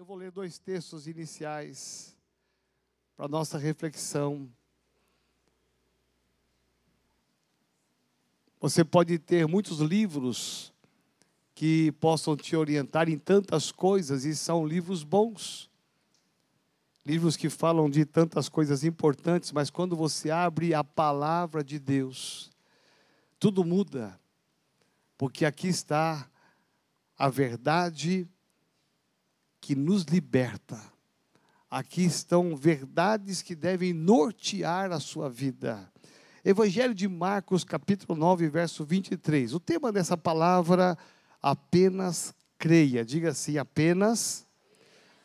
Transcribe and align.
Eu 0.00 0.06
vou 0.06 0.16
ler 0.16 0.30
dois 0.30 0.58
textos 0.58 1.06
iniciais 1.06 2.16
para 3.14 3.28
nossa 3.28 3.58
reflexão. 3.58 4.50
Você 8.58 8.82
pode 8.82 9.18
ter 9.18 9.46
muitos 9.46 9.80
livros 9.80 10.72
que 11.54 11.92
possam 12.00 12.34
te 12.34 12.56
orientar 12.56 13.10
em 13.10 13.18
tantas 13.18 13.70
coisas 13.70 14.24
e 14.24 14.34
são 14.34 14.66
livros 14.66 15.02
bons. 15.02 15.68
Livros 17.04 17.36
que 17.36 17.50
falam 17.50 17.90
de 17.90 18.06
tantas 18.06 18.48
coisas 18.48 18.82
importantes, 18.84 19.52
mas 19.52 19.68
quando 19.68 19.94
você 19.94 20.30
abre 20.30 20.72
a 20.72 20.82
palavra 20.82 21.62
de 21.62 21.78
Deus, 21.78 22.50
tudo 23.38 23.62
muda. 23.62 24.18
Porque 25.18 25.44
aqui 25.44 25.68
está 25.68 26.26
a 27.18 27.28
verdade 27.28 28.26
que 29.60 29.74
nos 29.74 30.04
liberta. 30.04 30.80
Aqui 31.70 32.04
estão 32.04 32.56
verdades 32.56 33.42
que 33.42 33.54
devem 33.54 33.92
nortear 33.92 34.90
a 34.90 34.98
sua 34.98 35.28
vida. 35.28 35.90
Evangelho 36.44 36.94
de 36.94 37.06
Marcos, 37.06 37.62
capítulo 37.62 38.18
9, 38.18 38.48
verso 38.48 38.84
23. 38.84 39.52
O 39.54 39.60
tema 39.60 39.92
dessa 39.92 40.16
palavra, 40.16 40.96
apenas 41.40 42.34
creia. 42.58 43.04
Diga 43.04 43.30
assim: 43.30 43.58
apenas 43.58 44.46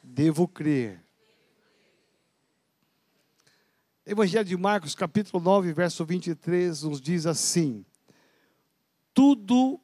devo 0.03 0.47
crer. 0.47 1.03
Evangelho 4.05 4.45
de 4.45 4.55
Marcos, 4.55 4.93
capítulo 4.93 5.41
9, 5.43 5.73
verso 5.73 6.05
23, 6.05 6.83
nos 6.83 7.01
diz 7.01 7.25
assim: 7.25 7.83
Tudo. 9.13 9.79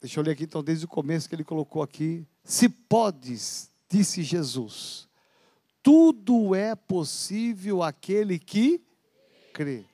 Deixa 0.00 0.18
eu 0.18 0.24
ler 0.24 0.32
aqui 0.32 0.44
então, 0.44 0.64
desde 0.64 0.86
o 0.86 0.88
começo 0.88 1.28
que 1.28 1.34
ele 1.34 1.44
colocou 1.44 1.82
aqui. 1.82 2.26
Se 2.42 2.68
podes, 2.68 3.70
disse 3.88 4.22
Jesus, 4.22 5.06
tudo 5.82 6.54
é 6.54 6.74
possível 6.74 7.82
aquele 7.82 8.38
que 8.38 8.82
crê. 9.52 9.84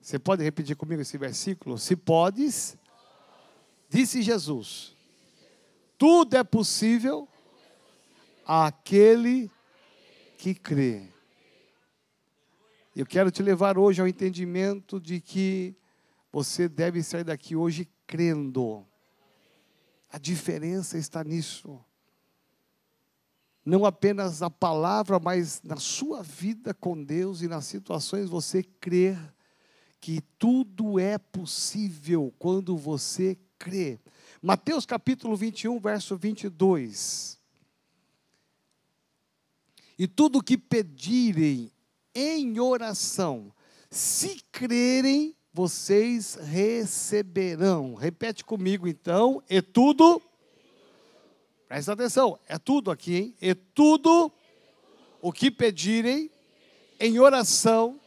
Você 0.00 0.18
pode 0.18 0.42
repetir 0.42 0.76
comigo 0.76 1.02
esse 1.02 1.16
versículo? 1.16 1.78
Se 1.78 1.94
podes, 1.94 2.76
disse 3.88 4.22
Jesus, 4.22 4.94
tudo 5.96 6.36
é 6.36 6.42
possível 6.42 7.28
àquele 8.44 9.50
que 10.36 10.54
crê. 10.54 11.08
Eu 12.94 13.06
quero 13.06 13.30
te 13.30 13.42
levar 13.42 13.78
hoje 13.78 14.00
ao 14.00 14.08
entendimento 14.08 15.00
de 15.00 15.20
que 15.20 15.76
você 16.36 16.68
deve 16.68 17.02
sair 17.02 17.24
daqui 17.24 17.56
hoje 17.56 17.88
crendo. 18.06 18.86
A 20.10 20.18
diferença 20.18 20.98
está 20.98 21.24
nisso. 21.24 21.82
Não 23.64 23.86
apenas 23.86 24.40
na 24.40 24.50
palavra, 24.50 25.18
mas 25.18 25.62
na 25.62 25.78
sua 25.78 26.22
vida 26.22 26.74
com 26.74 27.02
Deus 27.02 27.40
e 27.40 27.48
nas 27.48 27.64
situações 27.64 28.28
você 28.28 28.62
crer 28.62 29.18
que 29.98 30.20
tudo 30.38 31.00
é 31.00 31.16
possível 31.16 32.30
quando 32.38 32.76
você 32.76 33.38
crê. 33.58 33.98
Mateus 34.42 34.84
capítulo 34.84 35.38
21, 35.38 35.80
verso 35.80 36.18
22. 36.18 37.40
E 39.98 40.06
tudo 40.06 40.42
que 40.42 40.58
pedirem 40.58 41.72
em 42.14 42.60
oração, 42.60 43.50
se 43.90 44.38
crerem, 44.52 45.34
vocês 45.56 46.34
receberão. 46.34 47.94
Repete 47.94 48.44
comigo 48.44 48.86
então, 48.86 49.42
e 49.48 49.62
tudo. 49.62 50.20
Presta 51.66 51.94
atenção, 51.94 52.38
é 52.46 52.58
tudo 52.58 52.90
aqui, 52.90 53.16
hein? 53.16 53.34
E 53.40 53.54
tudo 53.54 54.30
o 55.18 55.32
que 55.32 55.50
pedirem 55.50 56.30
em 57.00 57.18
oração, 57.18 57.98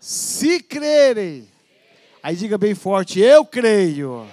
se 0.00 0.60
crerem. 0.60 1.48
Aí 2.20 2.34
diga 2.34 2.58
bem 2.58 2.74
forte, 2.74 3.20
eu 3.20 3.44
creio. 3.44 4.26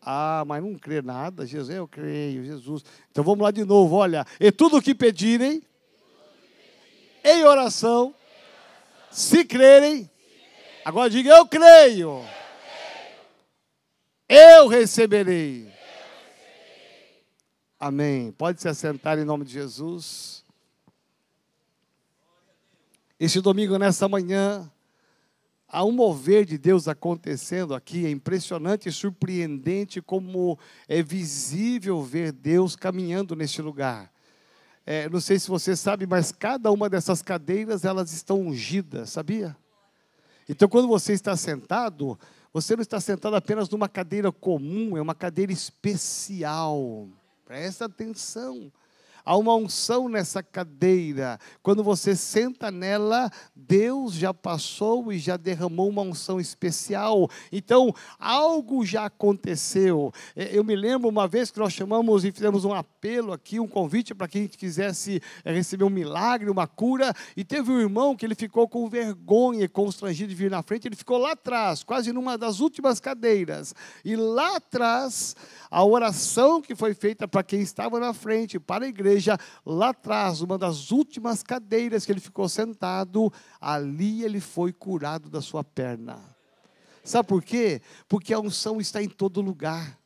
Ah, 0.00 0.44
mas 0.46 0.62
não 0.62 0.78
crê 0.78 1.02
nada, 1.02 1.44
Jesus, 1.44 1.76
eu 1.76 1.86
creio, 1.86 2.42
Jesus. 2.42 2.82
Então 3.10 3.22
vamos 3.22 3.40
lá 3.40 3.50
de 3.50 3.66
novo, 3.66 3.96
olha. 3.96 4.24
E 4.40 4.50
tudo 4.50 4.78
o 4.78 4.82
que 4.82 4.94
pedirem, 4.94 5.62
em 7.22 7.44
oração, 7.44 8.14
se 9.10 9.44
crerem, 9.44 10.10
Agora 10.88 11.10
diga: 11.10 11.28
Eu 11.28 11.46
creio. 11.46 12.24
Eu 14.26 14.68
receberei. 14.68 15.70
Amém. 17.78 18.32
Pode 18.32 18.62
se 18.62 18.70
assentar 18.70 19.18
em 19.18 19.24
nome 19.24 19.44
de 19.44 19.52
Jesus. 19.52 20.42
Este 23.20 23.38
domingo, 23.42 23.76
nesta 23.76 24.08
manhã, 24.08 24.72
há 25.68 25.84
um 25.84 25.92
mover 25.92 26.46
de 26.46 26.56
Deus 26.56 26.88
acontecendo 26.88 27.74
aqui. 27.74 28.06
É 28.06 28.10
impressionante 28.10 28.88
e 28.88 28.92
surpreendente 28.92 30.00
como 30.00 30.58
é 30.88 31.02
visível 31.02 32.02
ver 32.02 32.32
Deus 32.32 32.74
caminhando 32.74 33.36
neste 33.36 33.60
lugar. 33.60 34.10
É, 34.86 35.06
não 35.10 35.20
sei 35.20 35.38
se 35.38 35.48
você 35.48 35.76
sabe, 35.76 36.06
mas 36.06 36.32
cada 36.32 36.72
uma 36.72 36.88
dessas 36.88 37.20
cadeiras 37.20 37.84
elas 37.84 38.10
estão 38.10 38.40
ungidas, 38.40 39.10
sabia? 39.10 39.54
Então, 40.48 40.68
quando 40.68 40.88
você 40.88 41.12
está 41.12 41.36
sentado, 41.36 42.18
você 42.52 42.74
não 42.74 42.82
está 42.82 42.98
sentado 42.98 43.36
apenas 43.36 43.68
numa 43.68 43.88
cadeira 43.88 44.32
comum, 44.32 44.96
é 44.96 45.02
uma 45.02 45.14
cadeira 45.14 45.52
especial. 45.52 47.08
Presta 47.44 47.84
atenção. 47.84 48.72
Há 49.28 49.36
uma 49.36 49.54
unção 49.54 50.08
nessa 50.08 50.42
cadeira. 50.42 51.38
Quando 51.62 51.84
você 51.84 52.16
senta 52.16 52.70
nela, 52.70 53.30
Deus 53.54 54.14
já 54.14 54.32
passou 54.32 55.12
e 55.12 55.18
já 55.18 55.36
derramou 55.36 55.90
uma 55.90 56.00
unção 56.00 56.40
especial. 56.40 57.28
Então, 57.52 57.94
algo 58.18 58.86
já 58.86 59.04
aconteceu. 59.04 60.10
É, 60.34 60.56
eu 60.56 60.64
me 60.64 60.74
lembro 60.74 61.10
uma 61.10 61.28
vez 61.28 61.50
que 61.50 61.58
nós 61.58 61.74
chamamos 61.74 62.24
e 62.24 62.32
fizemos 62.32 62.64
um 62.64 62.72
apelo 62.72 63.34
aqui, 63.34 63.60
um 63.60 63.68
convite 63.68 64.14
para 64.14 64.26
quem 64.26 64.48
quisesse 64.48 65.20
é, 65.44 65.52
receber 65.52 65.84
um 65.84 65.90
milagre, 65.90 66.48
uma 66.48 66.66
cura. 66.66 67.12
E 67.36 67.44
teve 67.44 67.70
um 67.70 67.78
irmão 67.78 68.16
que 68.16 68.24
ele 68.24 68.34
ficou 68.34 68.66
com 68.66 68.88
vergonha 68.88 69.68
constrangido 69.68 70.30
de 70.30 70.34
vir 70.34 70.50
na 70.50 70.62
frente. 70.62 70.88
Ele 70.88 70.96
ficou 70.96 71.18
lá 71.18 71.32
atrás, 71.32 71.84
quase 71.84 72.14
numa 72.14 72.38
das 72.38 72.60
últimas 72.60 72.98
cadeiras. 72.98 73.74
E 74.02 74.16
lá 74.16 74.56
atrás, 74.56 75.36
a 75.70 75.84
oração 75.84 76.62
que 76.62 76.74
foi 76.74 76.94
feita 76.94 77.28
para 77.28 77.42
quem 77.42 77.60
estava 77.60 78.00
na 78.00 78.14
frente, 78.14 78.58
para 78.58 78.86
a 78.86 78.88
igreja, 78.88 79.17
lá 79.64 79.90
atrás, 79.90 80.40
uma 80.40 80.58
das 80.58 80.90
últimas 80.90 81.42
cadeiras 81.42 82.04
que 82.04 82.12
ele 82.12 82.20
ficou 82.20 82.48
sentado, 82.48 83.32
ali 83.60 84.24
ele 84.24 84.40
foi 84.40 84.72
curado 84.72 85.28
da 85.28 85.40
sua 85.40 85.64
perna. 85.64 86.18
Sabe 87.02 87.28
por 87.28 87.42
quê? 87.42 87.80
Porque 88.06 88.34
a 88.34 88.40
unção 88.40 88.80
está 88.80 89.02
em 89.02 89.08
todo 89.08 89.40
lugar. 89.40 89.98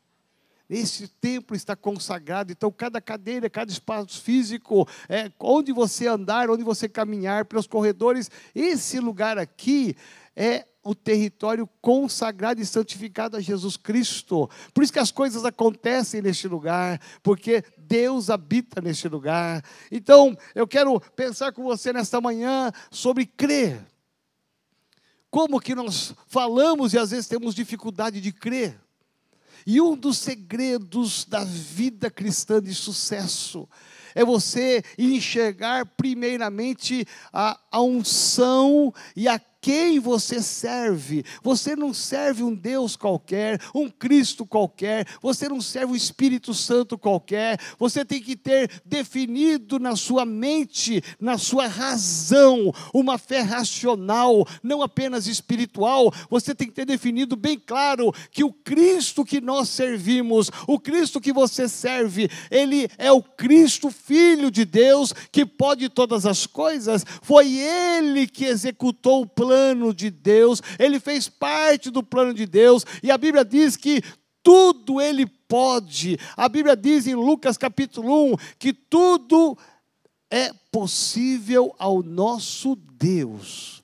Esse 0.70 1.06
templo 1.06 1.54
está 1.54 1.76
consagrado, 1.76 2.50
então 2.50 2.72
cada 2.72 2.98
cadeira, 2.98 3.50
cada 3.50 3.70
espaço 3.70 4.22
físico, 4.22 4.88
é, 5.06 5.30
onde 5.38 5.70
você 5.70 6.06
andar, 6.06 6.48
onde 6.48 6.62
você 6.62 6.88
caminhar 6.88 7.44
pelos 7.44 7.66
corredores, 7.66 8.30
esse 8.54 8.98
lugar 8.98 9.36
aqui 9.36 9.94
é 10.37 10.66
o 10.82 10.94
território 10.94 11.69
consagrado 11.81 12.60
e 12.60 12.66
santificado 12.66 13.37
a 13.37 13.41
Jesus 13.41 13.76
Cristo. 13.76 14.50
Por 14.75 14.82
isso 14.82 14.93
que 14.93 14.98
as 14.98 15.12
coisas 15.12 15.44
acontecem 15.44 16.20
neste 16.20 16.48
lugar, 16.48 17.00
porque 17.22 17.65
Deus 17.78 18.31
habita 18.31 18.81
neste 18.81 19.09
lugar. 19.09 19.65
Então, 19.91 20.37
eu 20.54 20.66
quero 20.66 21.00
pensar 21.15 21.53
com 21.53 21.62
você 21.62 21.92
nesta 21.92 22.21
manhã 22.21 22.72
sobre 22.91 23.26
crer. 23.26 23.87
Como 25.31 25.60
que 25.60 25.75
nós 25.75 26.15
falamos 26.26 26.92
e 26.92 26.98
às 26.98 27.10
vezes 27.10 27.28
temos 27.28 27.54
dificuldade 27.54 28.21
de 28.21 28.32
crer. 28.32 28.78
E 29.65 29.81
um 29.81 29.97
dos 29.97 30.19
segredos 30.19 31.25
da 31.25 31.44
vida 31.44 32.10
cristã 32.10 32.60
de 32.60 32.74
sucesso 32.74 33.68
é 34.15 34.24
você 34.24 34.83
enxergar 34.98 35.86
primeiramente 35.86 37.06
a, 37.33 37.59
a 37.71 37.80
unção 37.80 38.92
e 39.16 39.28
a 39.28 39.41
quem 39.62 40.00
você 40.00 40.42
serve. 40.42 41.24
Você 41.41 41.76
não 41.76 41.94
serve 41.94 42.42
um 42.42 42.53
Deus 42.53 42.97
qualquer, 42.97 43.60
um 43.72 43.88
Cristo 43.88 44.44
qualquer, 44.44 45.06
você 45.22 45.48
não 45.48 45.60
serve 45.60 45.92
um 45.92 45.97
Espírito 45.97 46.53
Santo 46.53 46.98
qualquer. 46.98 47.59
Você 47.78 48.04
tem 48.04 48.20
que 48.20 48.36
ter 48.36 48.68
definido 48.84 49.78
na 49.78 49.94
sua 49.94 50.26
mente, 50.26 51.00
na 51.20 51.38
sua 51.38 51.68
razão, 51.68 52.74
uma 52.92 53.16
fé 53.16 53.41
racional, 53.41 54.44
não 54.62 54.82
apenas 54.82 55.28
espiritual. 55.28 56.12
Você 56.28 56.54
tem 56.54 56.66
que 56.66 56.74
ter 56.74 56.84
definido 56.84 57.36
bem 57.36 57.56
claro 57.56 58.12
que 58.32 58.42
o 58.42 58.53
Cristo 58.53 59.24
que 59.24 59.41
nós 59.41 59.68
servimos, 59.68 60.50
o 60.66 60.80
Cristo 60.80 61.20
que 61.20 61.32
você 61.32 61.68
serve, 61.68 62.28
ele 62.50 62.88
é 62.98 63.12
o 63.12 63.22
Cristo 63.22 63.91
Filho 63.91 64.50
de 64.50 64.65
Deus, 64.65 65.12
que 65.30 65.47
pode 65.47 65.88
todas 65.88 66.26
as 66.26 66.47
coisas. 66.47 67.06
Foi 67.22 67.56
ele 67.56 68.26
que 68.26 68.44
executou 68.44 69.22
o 69.22 69.26
plano 69.26 69.52
plano 69.53 69.93
de 69.93 70.10
Deus, 70.10 70.63
ele 70.78 70.99
fez 70.99 71.28
parte 71.28 71.91
do 71.91 72.03
plano 72.03 72.33
de 72.33 72.47
Deus, 72.47 72.87
e 73.03 73.10
a 73.10 73.19
Bíblia 73.19 73.45
diz 73.45 73.77
que 73.77 74.03
tudo 74.43 74.99
ele 74.99 75.27
pode. 75.27 76.19
A 76.34 76.49
Bíblia 76.49 76.75
diz 76.75 77.07
em 77.07 77.15
Lucas 77.15 77.59
capítulo 77.59 78.33
1 78.33 78.37
que 78.59 78.72
tudo 78.72 79.57
é 80.31 80.51
possível 80.72 81.75
ao 81.78 82.03
nosso 82.03 82.75
Deus. 82.75 83.81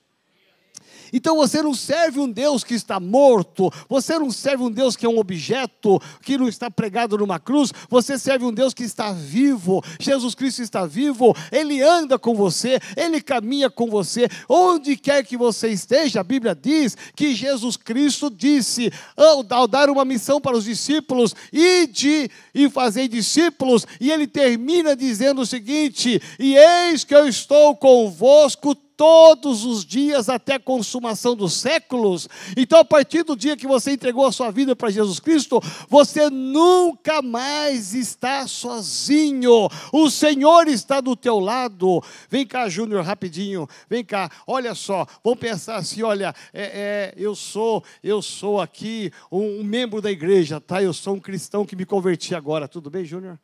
Então 1.12 1.36
você 1.36 1.62
não 1.62 1.74
serve 1.74 2.20
um 2.20 2.30
Deus 2.30 2.64
que 2.64 2.74
está 2.74 2.98
morto, 3.00 3.72
você 3.88 4.18
não 4.18 4.30
serve 4.30 4.62
um 4.64 4.70
Deus 4.70 4.96
que 4.96 5.06
é 5.06 5.08
um 5.08 5.18
objeto, 5.18 6.00
que 6.22 6.38
não 6.38 6.48
está 6.48 6.70
pregado 6.70 7.18
numa 7.18 7.38
cruz, 7.38 7.72
você 7.88 8.18
serve 8.18 8.44
um 8.44 8.52
Deus 8.52 8.74
que 8.74 8.84
está 8.84 9.12
vivo. 9.12 9.82
Jesus 9.98 10.34
Cristo 10.34 10.62
está 10.62 10.86
vivo, 10.86 11.34
ele 11.50 11.82
anda 11.82 12.18
com 12.18 12.34
você, 12.34 12.78
ele 12.96 13.20
caminha 13.20 13.70
com 13.70 13.88
você, 13.88 14.28
onde 14.48 14.96
quer 14.96 15.24
que 15.24 15.36
você 15.36 15.68
esteja. 15.68 16.20
A 16.20 16.24
Bíblia 16.24 16.54
diz 16.54 16.96
que 17.14 17.34
Jesus 17.34 17.76
Cristo 17.76 18.30
disse, 18.30 18.92
ao 19.16 19.66
dar 19.66 19.90
uma 19.90 20.04
missão 20.04 20.40
para 20.40 20.56
os 20.56 20.64
discípulos, 20.64 21.34
ide 21.52 22.30
e 22.54 22.68
fazer 22.68 23.08
discípulos, 23.08 23.86
e 24.00 24.10
ele 24.10 24.26
termina 24.26 24.94
dizendo 24.96 25.42
o 25.42 25.46
seguinte: 25.46 26.20
E 26.38 26.56
eis 26.56 27.04
que 27.04 27.14
eu 27.14 27.26
estou 27.26 27.76
convosco 27.76 28.76
todos 28.98 29.64
os 29.64 29.84
dias 29.84 30.28
até 30.28 30.54
a 30.54 30.58
consumação 30.60 31.36
dos 31.36 31.52
séculos. 31.52 32.28
Então, 32.56 32.80
a 32.80 32.84
partir 32.84 33.22
do 33.22 33.36
dia 33.36 33.56
que 33.56 33.66
você 33.66 33.92
entregou 33.92 34.26
a 34.26 34.32
sua 34.32 34.50
vida 34.50 34.74
para 34.74 34.90
Jesus 34.90 35.20
Cristo, 35.20 35.62
você 35.88 36.28
nunca 36.28 37.22
mais 37.22 37.94
está 37.94 38.48
sozinho. 38.48 39.68
O 39.92 40.10
Senhor 40.10 40.66
está 40.66 41.00
do 41.00 41.14
teu 41.14 41.38
lado. 41.38 42.02
Vem 42.28 42.44
cá, 42.44 42.68
Júnior, 42.68 43.04
rapidinho. 43.04 43.68
Vem 43.88 44.04
cá. 44.04 44.28
Olha 44.44 44.74
só. 44.74 45.06
Vamos 45.22 45.38
pensar 45.38 45.76
assim, 45.76 46.02
olha, 46.02 46.34
é, 46.52 46.62
é, 46.62 47.14
eu 47.16 47.36
sou, 47.36 47.84
eu 48.02 48.20
sou 48.20 48.60
aqui 48.60 49.12
um, 49.30 49.60
um 49.60 49.64
membro 49.64 50.02
da 50.02 50.10
igreja, 50.10 50.60
tá? 50.60 50.82
Eu 50.82 50.92
sou 50.92 51.14
um 51.14 51.20
cristão 51.20 51.64
que 51.64 51.76
me 51.76 51.86
converti 51.86 52.34
agora. 52.34 52.66
Tudo 52.66 52.90
bem, 52.90 53.04
Júnior? 53.04 53.38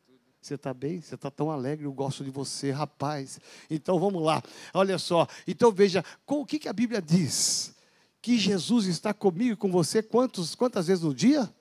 Você 0.45 0.53
está 0.53 0.75
bem? 0.75 1.01
Você 1.01 1.15
está 1.15 1.31
tão 1.31 1.49
alegre, 1.49 1.87
eu 1.87 1.91
gosto 1.91 2.23
de 2.23 2.29
você, 2.29 2.69
rapaz. 2.69 3.39
Então 3.67 3.99
vamos 3.99 4.21
lá, 4.21 4.43
olha 4.75 4.99
só. 4.99 5.27
Então 5.47 5.71
veja, 5.71 6.05
com, 6.23 6.41
o 6.41 6.45
que, 6.45 6.59
que 6.59 6.69
a 6.69 6.73
Bíblia 6.73 7.01
diz? 7.01 7.73
Que 8.21 8.37
Jesus 8.37 8.85
está 8.85 9.11
comigo 9.11 9.53
e 9.53 9.55
com 9.55 9.71
você 9.71 10.03
quantos, 10.03 10.53
quantas 10.53 10.85
vezes 10.85 11.03
no 11.03 11.15
dia? 11.15 11.51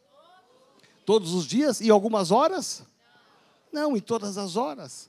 Todos 1.07 1.33
os 1.33 1.47
dias? 1.47 1.81
E 1.81 1.89
algumas 1.89 2.31
horas? 2.31 2.83
Não, 3.73 3.97
em 3.97 4.01
todas 4.01 4.37
as 4.37 4.55
horas. 4.55 5.09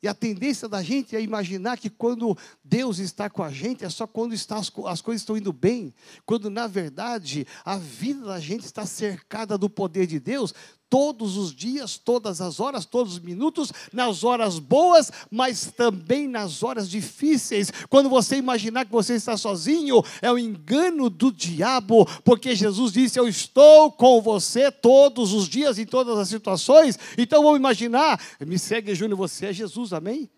E 0.00 0.06
a 0.06 0.14
tendência 0.14 0.68
da 0.68 0.80
gente 0.80 1.16
é 1.16 1.20
imaginar 1.20 1.76
que 1.76 1.90
quando 1.90 2.38
Deus 2.62 3.00
está 3.00 3.28
com 3.28 3.42
a 3.42 3.50
gente 3.50 3.84
é 3.84 3.90
só 3.90 4.06
quando 4.06 4.32
está, 4.32 4.56
as, 4.56 4.70
as, 4.86 5.00
coisas 5.00 5.22
estão 5.22 5.36
indo 5.36 5.52
bem, 5.52 5.92
quando 6.24 6.48
na 6.48 6.68
verdade 6.68 7.44
a 7.64 7.76
vida 7.76 8.26
da 8.26 8.38
gente 8.38 8.64
está 8.64 8.86
cercada 8.86 9.58
do 9.58 9.68
poder 9.68 10.06
de 10.06 10.20
Deus 10.20 10.54
todos 10.90 11.36
os 11.36 11.54
dias, 11.54 11.98
todas 11.98 12.40
as 12.40 12.60
horas, 12.60 12.84
todos 12.84 13.14
os 13.14 13.18
minutos, 13.18 13.72
nas 13.92 14.24
horas 14.24 14.58
boas, 14.58 15.10
mas 15.30 15.72
também 15.76 16.26
nas 16.26 16.62
horas 16.62 16.88
difíceis. 16.88 17.70
Quando 17.88 18.08
você 18.08 18.36
imaginar 18.36 18.84
que 18.84 18.92
você 18.92 19.14
está 19.14 19.36
sozinho, 19.36 20.02
é 20.22 20.30
o 20.30 20.38
engano 20.38 21.10
do 21.10 21.30
diabo, 21.30 22.06
porque 22.24 22.54
Jesus 22.54 22.92
disse: 22.92 23.18
Eu 23.18 23.28
estou 23.28 23.92
com 23.92 24.20
você 24.20 24.70
todos 24.70 25.32
os 25.32 25.48
dias, 25.48 25.78
em 25.78 25.86
todas 25.86 26.18
as 26.18 26.28
situações. 26.28 26.98
Então 27.16 27.42
vamos 27.42 27.58
imaginar, 27.58 28.20
me 28.40 28.58
segue, 28.58 28.94
Júnior, 28.94 29.18
você 29.18 29.46
é 29.46 29.52
Jesus, 29.52 29.92
amém? 29.92 30.30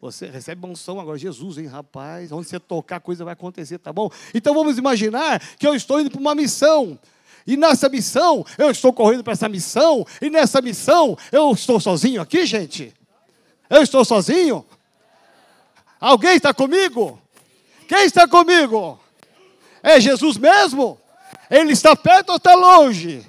Você 0.00 0.26
recebe 0.26 0.64
unção 0.66 1.00
agora, 1.00 1.16
Jesus, 1.16 1.56
hein, 1.56 1.66
rapaz? 1.66 2.30
Onde 2.30 2.48
você 2.48 2.60
tocar, 2.60 2.96
a 2.96 3.00
coisa 3.00 3.24
vai 3.24 3.32
acontecer, 3.32 3.78
tá 3.78 3.92
bom? 3.92 4.10
Então 4.34 4.52
vamos 4.54 4.76
imaginar 4.76 5.40
que 5.56 5.66
eu 5.66 5.74
estou 5.74 6.00
indo 6.00 6.10
para 6.10 6.20
uma 6.20 6.34
missão. 6.34 6.98
E 7.46 7.56
nessa 7.56 7.88
missão, 7.88 8.44
eu 8.58 8.70
estou 8.70 8.92
correndo 8.92 9.22
para 9.22 9.32
essa 9.32 9.48
missão, 9.48 10.04
e 10.20 10.28
nessa 10.28 10.60
missão, 10.60 11.16
eu 11.30 11.52
estou 11.52 11.78
sozinho 11.78 12.20
aqui, 12.20 12.44
gente? 12.44 12.92
Eu 13.70 13.82
estou 13.82 14.04
sozinho? 14.04 14.66
Alguém 16.00 16.36
está 16.36 16.52
comigo? 16.52 17.20
Quem 17.88 18.04
está 18.04 18.26
comigo? 18.26 18.98
É 19.82 20.00
Jesus 20.00 20.36
mesmo? 20.36 21.00
Ele 21.48 21.72
está 21.72 21.94
perto 21.94 22.30
ou 22.30 22.36
está 22.36 22.54
longe? 22.54 23.24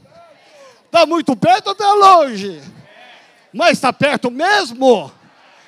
Está 0.86 1.06
muito 1.06 1.36
perto 1.36 1.68
ou 1.68 1.74
está 1.74 1.94
longe? 1.94 2.62
Mas 3.54 3.74
está 3.74 3.94
perto 3.94 4.32
mesmo? 4.32 5.12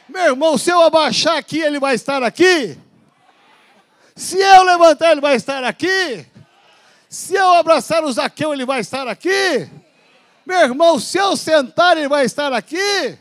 Meu 0.08 0.24
irmão, 0.24 0.58
se 0.58 0.72
eu 0.72 0.82
abaixar 0.82 1.38
aqui, 1.38 1.60
ele 1.60 1.80
vai 1.80 1.94
estar 1.94 2.24
aqui? 2.24 2.78
Se 4.16 4.38
eu 4.38 4.64
levantar, 4.64 5.12
ele 5.12 5.22
vai 5.22 5.36
estar 5.36 5.64
aqui? 5.64 6.26
Se 7.10 7.34
eu 7.34 7.54
abraçar 7.56 8.04
o 8.04 8.12
Zaqueu, 8.12 8.54
ele 8.54 8.68
vai 8.68 8.82
estar 8.82 9.08
aqui. 9.08 9.68
Meu 10.46 10.60
irmão, 10.60 11.00
se 11.00 11.18
eu 11.18 11.36
sentar, 11.36 11.98
ele 11.98 12.08
vai 12.08 12.24
estar 12.24 12.54
aqui. 12.54 13.18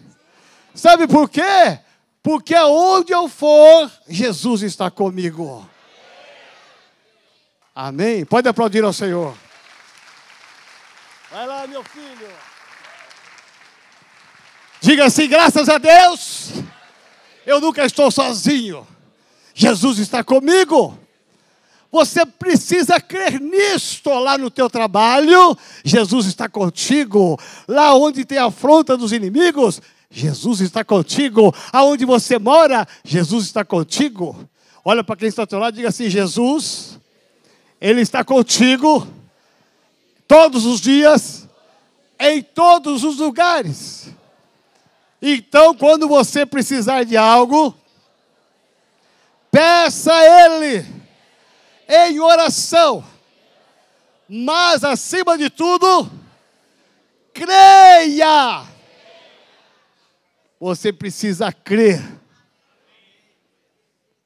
Sabe 0.74 1.08
por 1.08 1.30
quê? 1.30 1.80
Porque 2.22 2.54
aonde 2.54 3.12
eu 3.12 3.28
for, 3.28 3.90
Jesus 4.06 4.62
está 4.62 4.90
comigo. 4.90 5.68
Amém? 7.74 8.26
Pode 8.26 8.46
aplaudir 8.46 8.84
ao 8.84 8.92
Senhor. 8.92 9.34
Vai 11.30 11.46
lá, 11.46 11.66
meu 11.66 11.82
filho. 11.82 12.28
Diga 14.80 15.06
assim: 15.06 15.28
graças 15.28 15.68
a 15.68 15.78
Deus, 15.78 16.50
eu 17.46 17.58
nunca 17.58 17.86
estou 17.86 18.10
sozinho. 18.10 18.86
Jesus 19.54 19.98
está 19.98 20.22
comigo. 20.22 20.98
Você 21.90 22.26
precisa 22.26 23.00
crer 23.00 23.40
nisto 23.40 24.10
lá 24.10 24.36
no 24.36 24.50
teu 24.50 24.68
trabalho. 24.68 25.56
Jesus 25.82 26.26
está 26.26 26.48
contigo. 26.48 27.38
Lá 27.66 27.94
onde 27.94 28.26
tem 28.26 28.38
afronta 28.38 28.96
dos 28.96 29.12
inimigos, 29.12 29.80
Jesus 30.10 30.60
está 30.60 30.84
contigo. 30.84 31.54
Aonde 31.72 32.04
você 32.04 32.38
mora, 32.38 32.86
Jesus 33.02 33.46
está 33.46 33.64
contigo. 33.64 34.48
Olha 34.84 35.02
para 35.02 35.16
quem 35.16 35.28
está 35.28 35.42
ao 35.42 35.46
teu 35.46 35.58
lado 35.58 35.74
e 35.74 35.76
diga 35.76 35.88
assim: 35.88 36.10
Jesus, 36.10 36.98
Ele 37.80 38.02
está 38.02 38.22
contigo 38.22 39.08
todos 40.26 40.66
os 40.66 40.82
dias, 40.82 41.48
em 42.20 42.42
todos 42.42 43.02
os 43.02 43.16
lugares. 43.16 44.08
Então, 45.22 45.74
quando 45.74 46.06
você 46.06 46.44
precisar 46.44 47.04
de 47.04 47.16
algo, 47.16 47.74
peça 49.50 50.12
a 50.12 50.44
Ele 50.44 50.97
em 51.88 52.20
oração, 52.20 53.02
mas 54.28 54.84
acima 54.84 55.38
de 55.38 55.48
tudo, 55.48 56.10
creia. 57.32 58.66
Você 60.60 60.92
precisa 60.92 61.50
crer. 61.50 62.02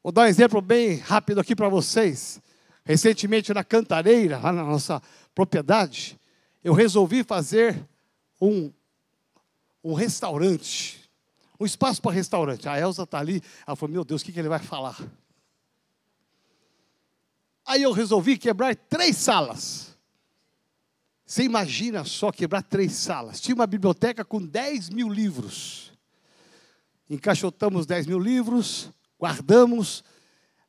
Vou 0.03 0.11
dar 0.11 0.23
um 0.23 0.27
exemplo 0.27 0.61
bem 0.61 0.97
rápido 0.97 1.41
aqui 1.41 1.55
para 1.55 1.69
vocês. 1.69 2.43
Recentemente 2.85 3.55
na 3.55 3.63
Cantareira, 3.63 4.39
lá 4.39 4.53
na 4.53 4.65
nossa 4.65 5.01
propriedade, 5.33 6.19
eu 6.65 6.75
resolvi 6.75 7.23
fazer 7.23 7.81
um, 8.41 8.73
um 9.85 9.95
restaurante, 9.95 11.09
um 11.61 11.65
espaço 11.65 12.03
para 12.03 12.11
restaurante. 12.11 12.69
A 12.69 12.77
Elza 12.77 13.05
está 13.05 13.21
ali, 13.21 13.41
ela 13.65 13.77
falou: 13.77 13.93
Meu 13.93 14.05
Deus, 14.05 14.21
o 14.21 14.25
que, 14.25 14.33
que 14.33 14.41
ele 14.41 14.49
vai 14.49 14.59
falar? 14.59 14.97
Aí 17.65 17.83
eu 17.83 17.93
resolvi 17.93 18.37
quebrar 18.37 18.75
três 18.75 19.17
salas. 19.17 19.97
Você 21.25 21.45
imagina 21.45 22.05
só 22.05 22.31
quebrar 22.31 22.63
três 22.63 22.93
salas. 22.93 23.41
Tinha 23.41 23.55
uma 23.55 23.67
biblioteca 23.67 24.25
com 24.25 24.45
10 24.45 24.91
mil 24.91 25.09
livros. 25.09 25.93
Encaixotamos 27.09 27.87
10 27.87 28.07
mil 28.07 28.19
livros, 28.19 28.91
guardamos, 29.19 30.03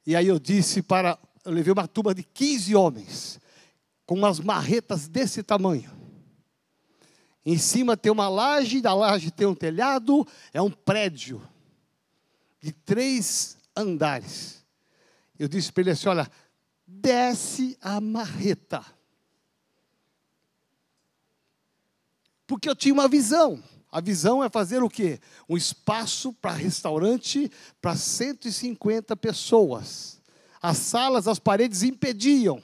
e 0.05 0.15
aí 0.15 0.27
eu 0.27 0.39
disse 0.39 0.81
para. 0.81 1.17
Eu 1.43 1.51
levei 1.51 1.73
uma 1.73 1.87
turma 1.87 2.13
de 2.13 2.23
15 2.23 2.75
homens, 2.75 3.39
com 4.05 4.15
umas 4.15 4.39
marretas 4.39 5.07
desse 5.07 5.43
tamanho. 5.43 5.91
Em 7.45 7.57
cima 7.57 7.97
tem 7.97 8.11
uma 8.11 8.29
laje, 8.29 8.81
da 8.81 8.93
laje 8.93 9.31
tem 9.31 9.45
um 9.45 9.55
telhado, 9.55 10.25
é 10.53 10.61
um 10.61 10.71
prédio 10.71 11.41
de 12.61 12.71
três 12.71 13.57
andares. 13.75 14.63
Eu 15.37 15.49
disse 15.49 15.71
para 15.71 15.81
ele 15.81 15.91
assim: 15.91 16.07
olha, 16.07 16.29
desce 17.01 17.77
a 17.81 17.99
marreta. 17.99 18.85
Porque 22.45 22.69
eu 22.69 22.75
tinha 22.75 22.93
uma 22.93 23.07
visão. 23.07 23.63
A 23.91 24.01
visão 24.01 24.43
é 24.43 24.49
fazer 24.49 24.81
o 24.83 24.89
quê? 24.89 25.19
Um 25.47 25.55
espaço 25.55 26.33
para 26.33 26.51
restaurante 26.51 27.49
para 27.81 27.95
150 27.95 29.15
pessoas. 29.15 30.19
As 30.61 30.77
salas, 30.77 31.27
as 31.27 31.39
paredes 31.39 31.83
impediam. 31.83 32.61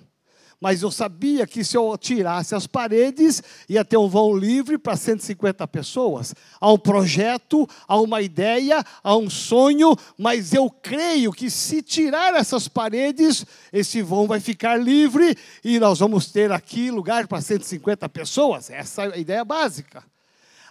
Mas 0.62 0.82
eu 0.82 0.92
sabia 0.92 1.48
que 1.48 1.64
se 1.64 1.78
eu 1.78 1.98
tirasse 1.98 2.54
as 2.54 2.68
paredes, 2.68 3.42
ia 3.70 3.86
ter 3.86 3.96
um 3.96 4.10
vão 4.10 4.36
livre 4.36 4.78
para 4.78 4.98
150 4.98 5.66
pessoas. 5.70 6.36
Há 6.60 6.70
um 6.72 6.78
projeto, 6.78 7.68
há 7.88 8.00
uma 8.00 8.22
ideia, 8.22 8.84
há 9.02 9.16
um 9.16 9.30
sonho, 9.30 9.96
mas 10.18 10.54
eu 10.54 10.70
creio 10.70 11.32
que 11.32 11.50
se 11.50 11.82
tirar 11.82 12.36
essas 12.36 12.68
paredes, 12.68 13.46
esse 13.72 14.02
vão 14.02 14.28
vai 14.28 14.42
ficar 14.42 14.76
livre 14.76 15.38
e 15.64 15.80
nós 15.80 16.00
vamos 16.00 16.30
ter 16.30 16.52
aqui 16.52 16.92
lugar 16.92 17.26
para 17.26 17.40
150 17.40 18.10
pessoas. 18.10 18.70
Essa 18.70 19.04
é 19.04 19.14
a 19.14 19.18
ideia 19.18 19.46
básica. 19.46 20.04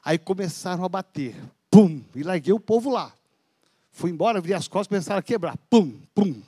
Aí 0.05 0.19
começaram 0.19 0.85
a 0.85 0.89
bater. 0.89 1.35
Pum! 1.71 2.03
E 2.15 2.23
larguei 2.23 2.53
o 2.53 2.61
povo 2.61 2.91
lá. 2.91 3.13
Fui 3.91 4.11
embora, 4.11 4.41
virei 4.41 4.57
as 4.57 4.69
costas, 4.69 4.89
começaram 4.89 5.19
a 5.19 5.23
quebrar. 5.23 5.57
Pum, 5.71 5.99
pum. 6.15 6.41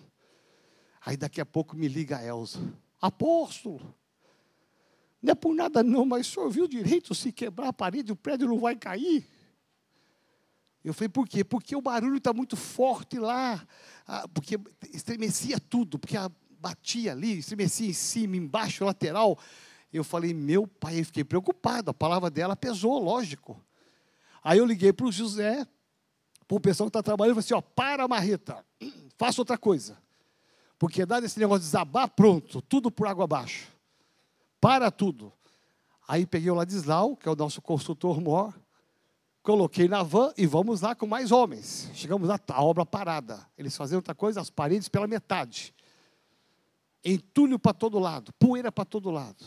Aí 1.05 1.17
daqui 1.17 1.41
a 1.41 1.47
pouco 1.47 1.75
me 1.75 1.89
liga 1.89 2.19
a 2.19 2.25
Elza. 2.25 2.61
Apóstolo, 3.01 3.95
não 5.23 5.33
é 5.33 5.35
por 5.35 5.55
nada 5.55 5.83
não, 5.83 6.05
mas 6.05 6.29
o 6.29 6.31
senhor 6.31 6.51
viu 6.51 6.69
direito, 6.69 7.15
se 7.15 7.33
quebrar 7.33 7.69
a 7.69 7.73
parede, 7.73 8.13
o 8.13 8.17
prédio 8.17 8.49
não 8.49 8.59
vai 8.59 8.77
cair? 8.77 9.27
Eu 10.83 10.95
falei, 10.95 11.11
por 11.11 11.29
quê? 11.29 11.45
Porque 11.45 11.77
o 11.77 11.83
barulho 11.83 12.17
está 12.17 12.33
muito 12.33 12.57
forte 12.57 13.19
lá, 13.19 13.67
porque 14.33 14.59
estremecia 14.93 15.61
tudo, 15.61 15.99
porque 15.99 16.17
batia 16.59 17.13
ali, 17.13 17.39
estremecia 17.39 17.89
em 17.89 17.93
cima, 17.93 18.37
embaixo, 18.37 18.85
lateral. 18.85 19.39
Eu 19.93 20.03
falei, 20.03 20.33
meu 20.33 20.67
pai, 20.67 21.01
eu 21.01 21.05
fiquei 21.05 21.25
preocupado, 21.25 21.91
a 21.91 21.95
palavra 21.95 22.31
dela 22.31 22.57
pesou, 22.57 22.99
lógico. 22.99 23.63
Aí 24.43 24.59
eu 24.59 24.65
liguei 24.65 24.91
para 24.93 25.05
o 25.05 25.13
José, 25.13 25.67
para 26.49 26.57
o 26.57 26.61
pessoal 26.61 26.87
que 26.87 26.91
está 26.91 27.03
trabalhando, 27.03 27.39
e 27.39 27.43
falei 27.43 27.59
assim, 27.59 27.67
ó, 27.67 27.75
para 27.75 28.05
a 28.05 28.09
marreta, 28.09 28.65
faça 29.19 29.41
outra 29.41 29.59
coisa. 29.59 29.99
Porque 30.81 31.05
dado 31.05 31.27
esse 31.27 31.39
negócio 31.39 31.61
de 31.61 31.67
desabar, 31.67 32.09
pronto, 32.09 32.63
tudo 32.63 32.91
por 32.91 33.07
água 33.07 33.25
abaixo. 33.25 33.69
Para 34.59 34.91
tudo. 34.91 35.31
Aí 36.09 36.25
peguei 36.25 36.51
o 36.51 36.55
Ladislau, 36.55 37.15
que 37.15 37.29
é 37.29 37.31
o 37.31 37.37
nosso 37.37 37.61
consultor 37.61 38.19
mor, 38.19 38.59
coloquei 39.43 39.87
na 39.89 40.03
van 40.03 40.33
e 40.39 40.47
vamos 40.47 40.81
lá 40.81 40.95
com 40.95 41.07
mais 41.07 41.33
homens. 41.33 41.91
Chegamos 41.93 42.27
lá, 42.27 42.41
a 42.49 42.65
obra 42.65 42.87
parada. 42.87 43.47
Eles 43.59 43.77
faziam 43.77 43.99
outra 43.99 44.15
coisa, 44.15 44.41
as 44.41 44.49
paredes 44.49 44.89
pela 44.89 45.07
metade. 45.07 45.75
Entulho 47.05 47.59
para 47.59 47.75
todo 47.75 47.99
lado, 47.99 48.33
poeira 48.39 48.73
para 48.73 48.87
todo 48.87 49.11
lado. 49.11 49.45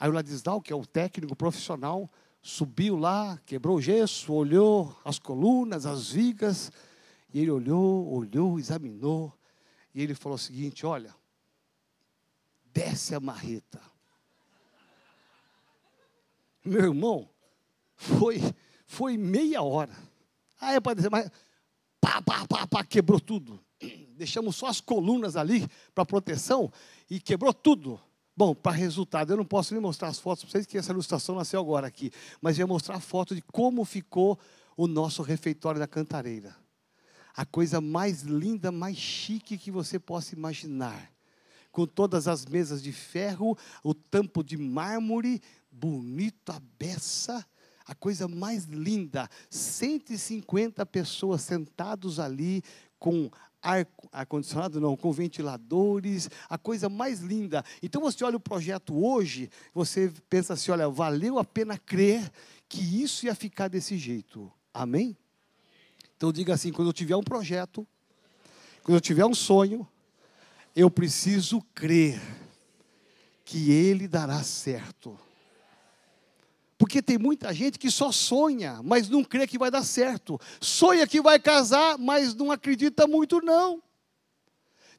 Aí 0.00 0.10
o 0.10 0.12
Ladislau, 0.12 0.60
que 0.60 0.72
é 0.72 0.76
o 0.76 0.84
técnico 0.84 1.36
profissional, 1.36 2.10
subiu 2.42 2.96
lá, 2.96 3.38
quebrou 3.46 3.76
o 3.76 3.80
gesso, 3.80 4.32
olhou 4.32 4.98
as 5.04 5.20
colunas, 5.20 5.86
as 5.86 6.10
vigas, 6.10 6.72
e 7.32 7.38
ele 7.38 7.52
olhou, 7.52 8.12
olhou, 8.12 8.58
examinou. 8.58 9.32
E 9.96 10.02
ele 10.02 10.14
falou 10.14 10.36
o 10.36 10.38
seguinte: 10.38 10.84
olha, 10.84 11.16
desce 12.66 13.14
a 13.14 13.18
marreta. 13.18 13.80
Meu 16.62 16.82
irmão, 16.82 17.30
foi, 17.94 18.38
foi 18.86 19.16
meia 19.16 19.62
hora. 19.62 19.96
Ah, 20.60 20.74
é 20.74 20.80
para 20.80 20.92
dizer, 20.92 21.10
mas 21.10 21.30
pá, 21.98 22.20
pá, 22.20 22.46
pá, 22.46 22.66
pá, 22.66 22.84
quebrou 22.84 23.18
tudo. 23.18 23.58
Deixamos 24.10 24.56
só 24.56 24.66
as 24.66 24.82
colunas 24.82 25.34
ali 25.34 25.66
para 25.94 26.04
proteção 26.04 26.70
e 27.08 27.18
quebrou 27.18 27.54
tudo. 27.54 27.98
Bom, 28.36 28.54
para 28.54 28.72
resultado, 28.72 29.32
eu 29.32 29.36
não 29.38 29.46
posso 29.46 29.72
nem 29.72 29.80
mostrar 29.80 30.08
as 30.08 30.18
fotos 30.18 30.44
para 30.44 30.52
vocês, 30.52 30.66
que 30.66 30.76
essa 30.76 30.92
ilustração 30.92 31.36
nasceu 31.36 31.58
agora 31.58 31.86
aqui, 31.86 32.12
mas 32.42 32.58
ia 32.58 32.66
mostrar 32.66 32.96
a 32.96 33.00
foto 33.00 33.34
de 33.34 33.40
como 33.40 33.82
ficou 33.82 34.38
o 34.76 34.86
nosso 34.86 35.22
refeitório 35.22 35.80
da 35.80 35.86
cantareira 35.86 36.54
a 37.36 37.44
coisa 37.44 37.80
mais 37.80 38.22
linda, 38.22 38.72
mais 38.72 38.96
chique 38.96 39.58
que 39.58 39.70
você 39.70 39.98
possa 39.98 40.34
imaginar. 40.34 41.12
Com 41.70 41.86
todas 41.86 42.26
as 42.26 42.46
mesas 42.46 42.82
de 42.82 42.92
ferro, 42.92 43.56
o 43.84 43.92
tampo 43.92 44.42
de 44.42 44.56
mármore, 44.56 45.42
bonito, 45.70 46.50
a 46.50 46.60
beça, 46.78 47.44
a 47.84 47.94
coisa 47.94 48.26
mais 48.26 48.64
linda. 48.64 49.28
150 49.50 50.86
pessoas 50.86 51.42
sentados 51.42 52.18
ali 52.18 52.62
com 52.98 53.30
ar, 53.60 53.86
ar-condicionado, 54.10 54.80
não, 54.80 54.96
com 54.96 55.12
ventiladores, 55.12 56.30
a 56.48 56.56
coisa 56.56 56.88
mais 56.88 57.20
linda. 57.20 57.62
Então 57.82 58.00
você 58.00 58.24
olha 58.24 58.38
o 58.38 58.40
projeto 58.40 58.96
hoje, 58.96 59.50
você 59.74 60.10
pensa 60.30 60.54
assim: 60.54 60.70
olha, 60.70 60.88
valeu 60.88 61.38
a 61.38 61.44
pena 61.44 61.76
crer 61.76 62.32
que 62.66 63.02
isso 63.02 63.26
ia 63.26 63.34
ficar 63.34 63.68
desse 63.68 63.98
jeito. 63.98 64.50
Amém? 64.72 65.14
Então 66.16 66.32
diga 66.32 66.54
assim: 66.54 66.72
quando 66.72 66.88
eu 66.88 66.92
tiver 66.92 67.16
um 67.16 67.22
projeto, 67.22 67.86
quando 68.82 68.96
eu 68.96 69.00
tiver 69.00 69.24
um 69.24 69.34
sonho, 69.34 69.86
eu 70.74 70.90
preciso 70.90 71.60
crer 71.74 72.20
que 73.44 73.70
ele 73.70 74.08
dará 74.08 74.42
certo. 74.42 75.18
Porque 76.78 77.00
tem 77.00 77.16
muita 77.16 77.54
gente 77.54 77.78
que 77.78 77.90
só 77.90 78.12
sonha, 78.12 78.80
mas 78.82 79.08
não 79.08 79.24
crê 79.24 79.46
que 79.46 79.58
vai 79.58 79.70
dar 79.70 79.82
certo. 79.82 80.38
Sonha 80.60 81.06
que 81.06 81.22
vai 81.22 81.38
casar, 81.38 81.96
mas 81.96 82.34
não 82.34 82.50
acredita 82.52 83.06
muito, 83.06 83.40
não. 83.40 83.82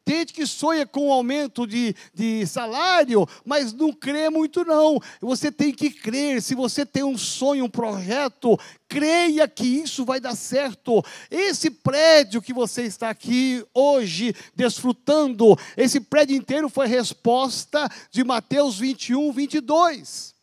Tem 0.07 0.19
gente 0.19 0.33
que 0.33 0.47
sonha 0.47 0.87
com 0.87 1.09
um 1.09 1.11
aumento 1.11 1.67
de, 1.67 1.93
de 2.13 2.47
salário, 2.47 3.27
mas 3.43 3.73
não 3.73 3.91
crê 3.91 4.29
muito, 4.29 4.63
não. 4.63 5.01
Você 5.19 5.51
tem 5.51 5.73
que 5.73 5.89
crer. 5.89 6.41
Se 6.41 6.55
você 6.55 6.85
tem 6.85 7.03
um 7.03 7.17
sonho, 7.17 7.65
um 7.65 7.69
projeto, 7.69 8.57
creia 8.87 9.45
que 9.49 9.65
isso 9.65 10.05
vai 10.05 10.21
dar 10.21 10.33
certo. 10.33 11.03
Esse 11.29 11.69
prédio 11.69 12.41
que 12.41 12.53
você 12.53 12.83
está 12.83 13.09
aqui 13.09 13.61
hoje 13.73 14.33
desfrutando, 14.55 15.59
esse 15.75 15.99
prédio 15.99 16.37
inteiro 16.37 16.69
foi 16.69 16.87
resposta 16.87 17.89
de 18.09 18.23
Mateus 18.23 18.79
21, 18.79 19.33
22. 19.33 20.36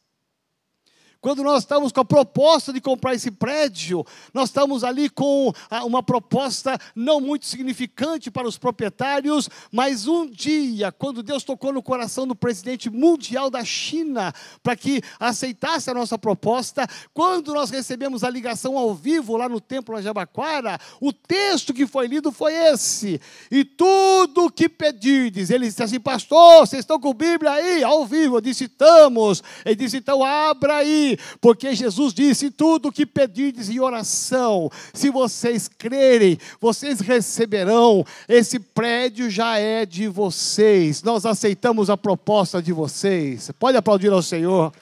Quando 1.25 1.43
nós 1.43 1.63
estávamos 1.63 1.91
com 1.91 2.01
a 2.01 2.05
proposta 2.05 2.71
de 2.71 2.83
comprar 2.83 3.15
esse 3.15 3.31
prédio, 3.31 4.05
nós 4.35 4.51
estávamos 4.51 4.85
ali 4.85 5.09
com 5.09 5.51
uma 5.87 6.03
proposta 6.03 6.79
não 6.95 7.19
muito 7.19 7.47
significante 7.47 8.31
para 8.31 8.47
os 8.47 8.59
proprietários, 8.59 9.49
mas 9.73 10.07
um 10.07 10.29
dia, 10.29 10.93
quando 10.93 11.23
Deus 11.23 11.43
tocou 11.43 11.73
no 11.73 11.83
coração 11.83 12.27
do 12.27 12.37
presidente 12.37 12.91
mundial 12.91 13.49
da 13.49 13.65
China 13.65 14.35
para 14.63 14.77
que 14.77 15.01
aceitasse 15.19 15.89
a 15.89 15.95
nossa 15.95 16.19
proposta, 16.19 16.87
quando 17.15 17.55
nós 17.55 17.71
recebemos 17.71 18.23
a 18.23 18.29
ligação 18.29 18.77
ao 18.77 18.95
vivo 18.95 19.39
lá 19.39 19.49
no 19.49 19.63
templo 19.63 19.97
de 19.97 20.03
Jabaquara, 20.03 20.79
o 21.01 21.11
texto 21.11 21.73
que 21.73 21.87
foi 21.87 22.07
lido 22.07 22.31
foi 22.31 22.53
esse: 22.53 23.19
E 23.51 23.65
tudo 23.65 24.45
o 24.45 24.51
que 24.51 24.69
pedirdes, 24.69 25.49
ele 25.49 25.69
disse 25.69 25.83
assim, 25.83 25.99
pastor, 25.99 26.67
vocês 26.67 26.81
estão 26.81 27.01
com 27.01 27.15
Bíblia 27.15 27.53
aí? 27.53 27.83
Ao 27.83 28.05
vivo, 28.05 28.37
eu 28.37 28.41
disse, 28.43 28.65
estamos. 28.65 29.43
Ele 29.65 29.77
disse, 29.77 29.97
então 29.97 30.23
abra 30.23 30.77
aí 30.77 31.14
porque 31.41 31.75
Jesus 31.75 32.13
disse: 32.13 32.51
tudo 32.51 32.93
que 32.93 33.07
pedirdes 33.07 33.69
em 33.69 33.81
oração, 33.81 34.71
se 34.93 35.11
vocês 35.11 35.69
crerem, 35.69 36.39
vocês 36.61 37.01
receberão. 37.01 38.05
Esse 38.29 38.59
prédio 38.59 39.31
já 39.31 39.59
é 39.59 39.85
de 39.87 40.09
vocês. 40.09 41.03
Nós 41.03 41.27
aceitamos 41.27 41.91
a 41.91 41.97
proposta 41.97 42.63
de 42.63 42.73
vocês. 42.73 43.51
Pode 43.59 43.77
aplaudir 43.77 44.13
ao 44.13 44.23
Senhor. 44.23 44.73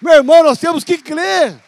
Meu 0.00 0.14
irmão, 0.14 0.42
nós 0.42 0.58
temos 0.58 0.84
que 0.84 0.98
crer. 0.98 1.58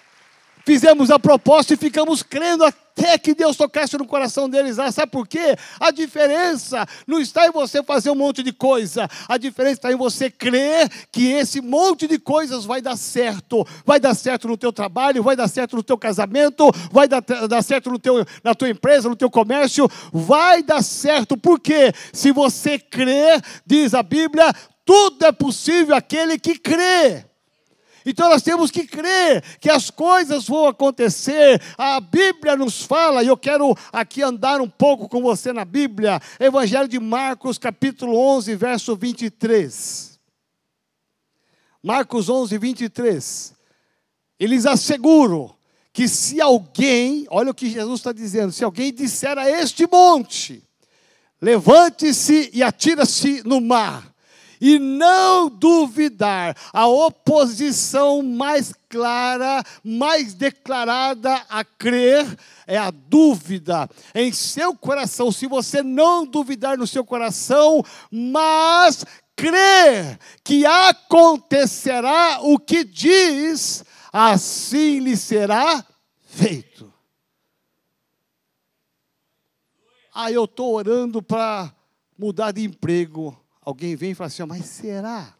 Fizemos 0.66 1.12
a 1.12 1.18
proposta 1.18 1.74
e 1.74 1.76
ficamos 1.76 2.24
crendo 2.24 2.64
até 2.64 3.16
que 3.16 3.36
Deus 3.36 3.56
tocasse 3.56 3.96
no 3.96 4.04
coração 4.04 4.48
deles 4.48 4.78
lá. 4.78 4.90
Sabe 4.90 5.12
por 5.12 5.28
quê? 5.28 5.56
A 5.78 5.92
diferença 5.92 6.84
não 7.06 7.20
está 7.20 7.46
em 7.46 7.52
você 7.52 7.84
fazer 7.84 8.10
um 8.10 8.16
monte 8.16 8.42
de 8.42 8.52
coisa, 8.52 9.08
a 9.28 9.38
diferença 9.38 9.74
está 9.74 9.92
em 9.92 9.96
você 9.96 10.28
crer 10.28 10.90
que 11.12 11.28
esse 11.28 11.60
monte 11.60 12.08
de 12.08 12.18
coisas 12.18 12.64
vai 12.64 12.82
dar 12.82 12.96
certo. 12.96 13.64
Vai 13.84 14.00
dar 14.00 14.12
certo 14.16 14.48
no 14.48 14.56
teu 14.56 14.72
trabalho, 14.72 15.22
vai 15.22 15.36
dar 15.36 15.46
certo 15.46 15.76
no 15.76 15.84
teu 15.84 15.96
casamento, 15.96 16.68
vai 16.90 17.06
dar, 17.06 17.20
dar 17.20 17.62
certo 17.62 17.88
no 17.88 17.98
teu, 18.00 18.26
na 18.42 18.52
tua 18.52 18.68
empresa, 18.68 19.08
no 19.08 19.14
teu 19.14 19.30
comércio, 19.30 19.88
vai 20.12 20.64
dar 20.64 20.82
certo. 20.82 21.36
Por 21.36 21.60
quê? 21.60 21.92
Se 22.12 22.32
você 22.32 22.76
crer, 22.76 23.40
diz 23.64 23.94
a 23.94 24.02
Bíblia, 24.02 24.52
tudo 24.84 25.24
é 25.26 25.30
possível 25.30 25.94
aquele 25.94 26.40
que 26.40 26.58
crê. 26.58 27.24
Então 28.08 28.28
nós 28.30 28.40
temos 28.40 28.70
que 28.70 28.86
crer 28.86 29.42
que 29.58 29.68
as 29.68 29.90
coisas 29.90 30.46
vão 30.46 30.68
acontecer. 30.68 31.60
A 31.76 32.00
Bíblia 32.00 32.56
nos 32.56 32.82
fala, 32.82 33.24
e 33.24 33.26
eu 33.26 33.36
quero 33.36 33.76
aqui 33.92 34.22
andar 34.22 34.60
um 34.60 34.68
pouco 34.68 35.08
com 35.08 35.20
você 35.20 35.52
na 35.52 35.64
Bíblia. 35.64 36.22
Evangelho 36.38 36.86
de 36.86 37.00
Marcos, 37.00 37.58
capítulo 37.58 38.16
11, 38.16 38.54
verso 38.54 38.94
23. 38.94 40.20
Marcos 41.82 42.28
11, 42.28 42.56
23. 42.56 43.54
Eles 44.38 44.66
asseguram 44.66 45.56
que 45.92 46.06
se 46.06 46.40
alguém, 46.40 47.26
olha 47.28 47.50
o 47.50 47.54
que 47.54 47.68
Jesus 47.68 47.98
está 47.98 48.12
dizendo, 48.12 48.52
se 48.52 48.62
alguém 48.62 48.92
disser 48.92 49.36
a 49.36 49.50
este 49.50 49.84
monte, 49.90 50.62
levante-se 51.40 52.50
e 52.52 52.62
atira-se 52.62 53.42
no 53.44 53.60
mar, 53.60 54.14
e 54.60 54.78
não 54.78 55.48
duvidar. 55.48 56.56
A 56.72 56.86
oposição 56.86 58.22
mais 58.22 58.72
clara, 58.88 59.62
mais 59.82 60.34
declarada 60.34 61.34
a 61.48 61.64
crer 61.64 62.26
é 62.66 62.76
a 62.76 62.90
dúvida 62.90 63.88
em 64.14 64.32
seu 64.32 64.74
coração. 64.76 65.30
Se 65.30 65.46
você 65.46 65.82
não 65.82 66.26
duvidar 66.26 66.76
no 66.78 66.86
seu 66.86 67.04
coração, 67.04 67.82
mas 68.10 69.04
crer 69.36 70.18
que 70.42 70.64
acontecerá 70.64 72.40
o 72.42 72.58
que 72.58 72.82
diz, 72.82 73.84
assim 74.12 75.00
lhe 75.00 75.16
será 75.16 75.84
feito. 76.24 76.92
Ah, 80.18 80.32
eu 80.32 80.44
estou 80.44 80.74
orando 80.74 81.22
para 81.22 81.70
mudar 82.18 82.50
de 82.50 82.64
emprego. 82.64 83.38
Alguém 83.66 83.96
vem 83.96 84.12
e 84.12 84.14
fala 84.14 84.28
assim: 84.28 84.44
mas 84.44 84.64
será? 84.64 85.36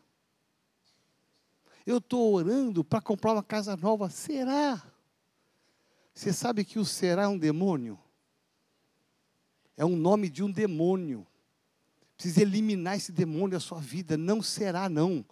Eu 1.87 1.99
estou 1.99 2.35
orando 2.35 2.83
para 2.83 3.01
comprar 3.01 3.33
uma 3.33 3.43
casa 3.43 3.77
nova. 3.77 4.11
Será? 4.11 4.83
Você 6.13 6.33
sabe 6.33 6.65
que 6.65 6.81
o 6.81 6.85
será 6.85 7.23
é 7.23 7.29
um 7.29 7.39
demônio? 7.39 7.97
É 9.77 9.85
um 9.85 9.95
nome 9.95 10.29
de 10.29 10.43
um 10.43 10.51
demônio. 10.51 11.25
Precisa 12.17 12.43
eliminar 12.43 12.97
esse 12.97 13.13
demônio 13.13 13.51
da 13.51 13.61
sua 13.61 13.79
vida. 13.79 14.17
Não 14.17 14.43
será, 14.43 14.89
não. 14.89 15.25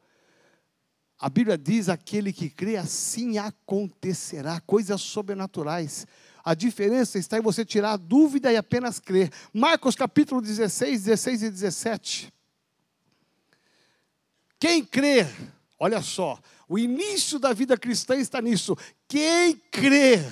A 1.18 1.28
Bíblia 1.28 1.58
diz: 1.58 1.88
aquele 1.88 2.32
que 2.32 2.48
crê, 2.48 2.76
assim 2.76 3.38
acontecerá. 3.38 4.60
Coisas 4.60 5.02
sobrenaturais. 5.02 6.06
A 6.44 6.54
diferença 6.54 7.18
está 7.18 7.38
em 7.38 7.42
você 7.42 7.64
tirar 7.64 7.94
a 7.94 7.96
dúvida 7.96 8.52
e 8.52 8.56
apenas 8.56 9.00
crer. 9.00 9.32
Marcos 9.52 9.96
capítulo 9.96 10.40
16, 10.40 11.02
16 11.02 11.42
e 11.42 11.50
17. 11.50 12.34
Quem 14.64 14.82
crer, 14.82 15.28
olha 15.78 16.00
só, 16.00 16.38
o 16.66 16.78
início 16.78 17.38
da 17.38 17.52
vida 17.52 17.76
cristã 17.76 18.16
está 18.16 18.40
nisso. 18.40 18.74
Quem 19.06 19.56
crer 19.70 20.24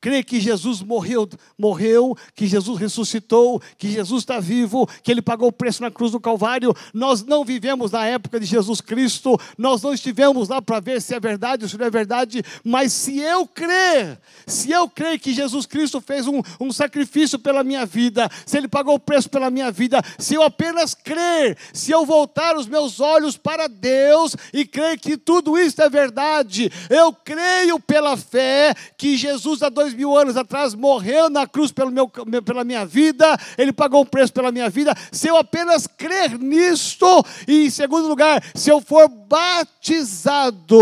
crê 0.00 0.22
que 0.22 0.40
Jesus 0.40 0.82
morreu, 0.82 1.28
morreu, 1.58 2.16
que 2.34 2.46
Jesus 2.46 2.78
ressuscitou, 2.78 3.60
que 3.76 3.90
Jesus 3.90 4.22
está 4.22 4.40
vivo, 4.40 4.88
que 5.02 5.10
Ele 5.10 5.20
pagou 5.20 5.48
o 5.48 5.52
preço 5.52 5.82
na 5.82 5.90
cruz 5.90 6.12
do 6.12 6.20
Calvário. 6.20 6.74
Nós 6.94 7.22
não 7.22 7.44
vivemos 7.44 7.90
na 7.90 8.06
época 8.06 8.40
de 8.40 8.46
Jesus 8.46 8.80
Cristo, 8.80 9.38
nós 9.58 9.82
não 9.82 9.92
estivemos 9.92 10.48
lá 10.48 10.62
para 10.62 10.80
ver 10.80 11.02
se 11.02 11.14
é 11.14 11.20
verdade 11.20 11.64
ou 11.64 11.68
se 11.68 11.78
não 11.78 11.86
é 11.86 11.90
verdade, 11.90 12.42
mas 12.64 12.92
se 12.92 13.18
eu 13.18 13.46
crer, 13.46 14.18
se 14.46 14.70
eu 14.70 14.88
crer 14.88 15.18
que 15.18 15.32
Jesus 15.32 15.66
Cristo 15.66 16.00
fez 16.00 16.26
um, 16.26 16.40
um 16.58 16.72
sacrifício 16.72 17.38
pela 17.38 17.62
minha 17.62 17.84
vida, 17.84 18.28
se 18.46 18.56
Ele 18.56 18.68
pagou 18.68 18.94
o 18.94 19.00
preço 19.00 19.28
pela 19.28 19.50
minha 19.50 19.70
vida, 19.70 20.02
se 20.18 20.34
eu 20.34 20.42
apenas 20.42 20.94
crer, 20.94 21.56
se 21.72 21.90
eu 21.90 22.06
voltar 22.06 22.56
os 22.56 22.66
meus 22.66 23.00
olhos 23.00 23.36
para 23.36 23.68
Deus 23.68 24.34
e 24.52 24.64
crer 24.64 24.98
que 24.98 25.16
tudo 25.16 25.58
isso 25.58 25.82
é 25.82 25.90
verdade, 25.90 26.72
eu 26.88 27.12
creio 27.12 27.78
pela 27.78 28.16
fé 28.16 28.74
que 28.96 29.16
Jesus 29.16 29.62
há 29.62 29.68
dois 29.68 29.89
dois 29.90 29.94
mil 29.94 30.16
anos 30.16 30.36
atrás 30.36 30.74
morreu 30.74 31.28
na 31.28 31.46
cruz 31.46 31.72
pelo 31.72 31.90
meu, 31.90 32.08
pela 32.08 32.64
minha 32.64 32.86
vida, 32.86 33.38
ele 33.58 33.72
pagou 33.72 34.02
um 34.02 34.06
preço 34.06 34.32
pela 34.32 34.52
minha 34.52 34.70
vida. 34.70 34.94
Se 35.10 35.28
eu 35.28 35.36
apenas 35.36 35.86
crer 35.86 36.38
nisto, 36.38 37.24
e 37.46 37.66
em 37.66 37.70
segundo 37.70 38.08
lugar, 38.08 38.42
se 38.54 38.70
eu 38.70 38.80
for 38.80 39.08
batizado, 39.08 40.78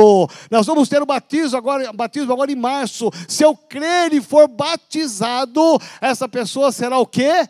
nós 0.51 0.67
vamos 0.67 0.89
ter 0.89 1.01
o 1.03 1.07
batismo 1.07 1.57
agora, 1.57 1.93
batismo 1.93 2.33
agora 2.33 2.53
em 2.53 2.57
março. 2.57 3.11
Se 3.27 3.45
eu 3.45 3.57
crer 3.57 4.13
e 4.13 4.21
for 4.21 4.49
batizado, 4.49 5.81
essa 6.01 6.29
pessoa 6.29 6.73
será 6.73 6.99
o 6.99 7.07
quê? 7.07 7.49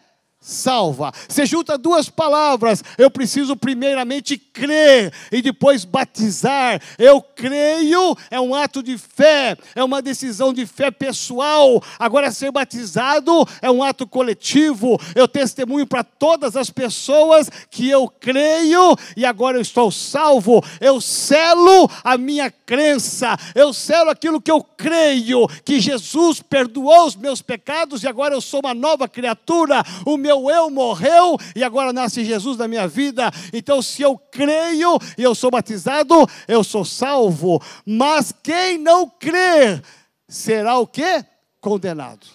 Salva. 0.49 1.13
Você 1.29 1.45
junta 1.45 1.77
duas 1.77 2.09
palavras. 2.09 2.83
Eu 2.97 3.11
preciso 3.11 3.55
primeiramente 3.55 4.39
crer 4.39 5.13
e 5.31 5.43
depois 5.43 5.85
batizar. 5.85 6.81
Eu 6.99 7.21
creio 7.21 8.17
é 8.31 8.41
um 8.41 8.55
ato 8.55 8.83
de 8.83 8.97
fé, 8.97 9.57
é 9.75 9.85
uma 9.85 10.01
decisão 10.01 10.53
de 10.53 10.65
fé 10.65 10.91
pessoal. 10.91 11.83
Agora 11.99 12.31
ser 12.31 12.51
batizado 12.51 13.47
é 13.61 13.71
um 13.71 13.83
ato 13.83 14.07
coletivo. 14.07 14.99
Eu 15.15 15.29
testemunho 15.29 15.87
para 15.87 16.03
todas 16.03 16.57
as 16.57 16.71
pessoas 16.71 17.51
que 17.71 17.89
eu 17.89 18.09
creio 18.09 18.97
e 19.17 19.27
agora 19.27 19.59
eu 19.59 19.63
estou 19.63 19.91
salvo. 19.91 20.65
Eu 20.81 20.99
selo 21.01 21.91
a 22.03 22.17
minha 22.17 22.51
crença. 22.51 23.37
Eu 23.55 23.75
selo 23.75 24.11
aquilo 24.11 24.41
que 24.41 24.51
eu 24.51 24.63
creio 24.63 25.47
que 25.63 25.79
Jesus 25.79 26.41
perdoou 26.41 27.07
os 27.07 27.17
meus 27.17 27.43
pecados 27.43 28.03
e 28.03 28.09
agora 28.09 28.35
eu 28.35 28.41
sou 28.41 28.61
uma 28.61 28.73
nova 28.73 29.07
criatura. 29.07 29.85
O 30.07 30.17
meu 30.17 30.38
meu 30.39 30.51
eu 30.51 30.71
morreu 30.71 31.37
e 31.55 31.65
agora 31.65 31.93
nasce 31.93 32.25
Jesus 32.25 32.57
na 32.57 32.69
minha 32.69 32.87
vida. 32.87 33.31
Então, 33.53 33.83
se 33.83 34.03
eu 34.03 34.17
creio 34.17 34.99
e 35.17 35.23
eu 35.23 35.35
sou 35.35 35.51
batizado, 35.51 36.15
eu 36.47 36.63
sou 36.63 36.85
salvo. 36.85 37.63
Mas 37.85 38.33
quem 38.43 38.79
não 38.79 39.09
crer 39.09 39.83
será 40.29 40.79
o 40.79 40.87
que? 40.87 41.25
Condenado. 41.61 42.27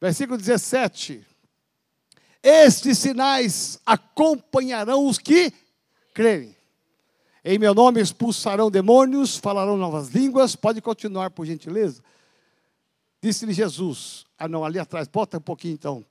Versículo 0.00 0.36
17. 0.36 1.26
Estes 2.42 2.98
sinais 2.98 3.78
acompanharão 3.86 5.06
os 5.06 5.18
que 5.18 5.50
crerem. 6.12 6.54
Em 7.42 7.58
meu 7.58 7.74
nome 7.74 8.00
expulsarão 8.00 8.70
demônios, 8.70 9.36
falarão 9.36 9.76
novas 9.76 10.08
línguas. 10.08 10.56
Pode 10.56 10.80
continuar, 10.80 11.30
por 11.30 11.44
gentileza. 11.44 12.02
Disse-lhe 13.24 13.54
Jesus: 13.54 14.26
ah, 14.38 14.46
não, 14.46 14.66
ali 14.66 14.78
atrás. 14.78 15.08
Bota 15.08 15.38
um 15.38 15.40
pouquinho 15.40 15.72
então. 15.72 16.04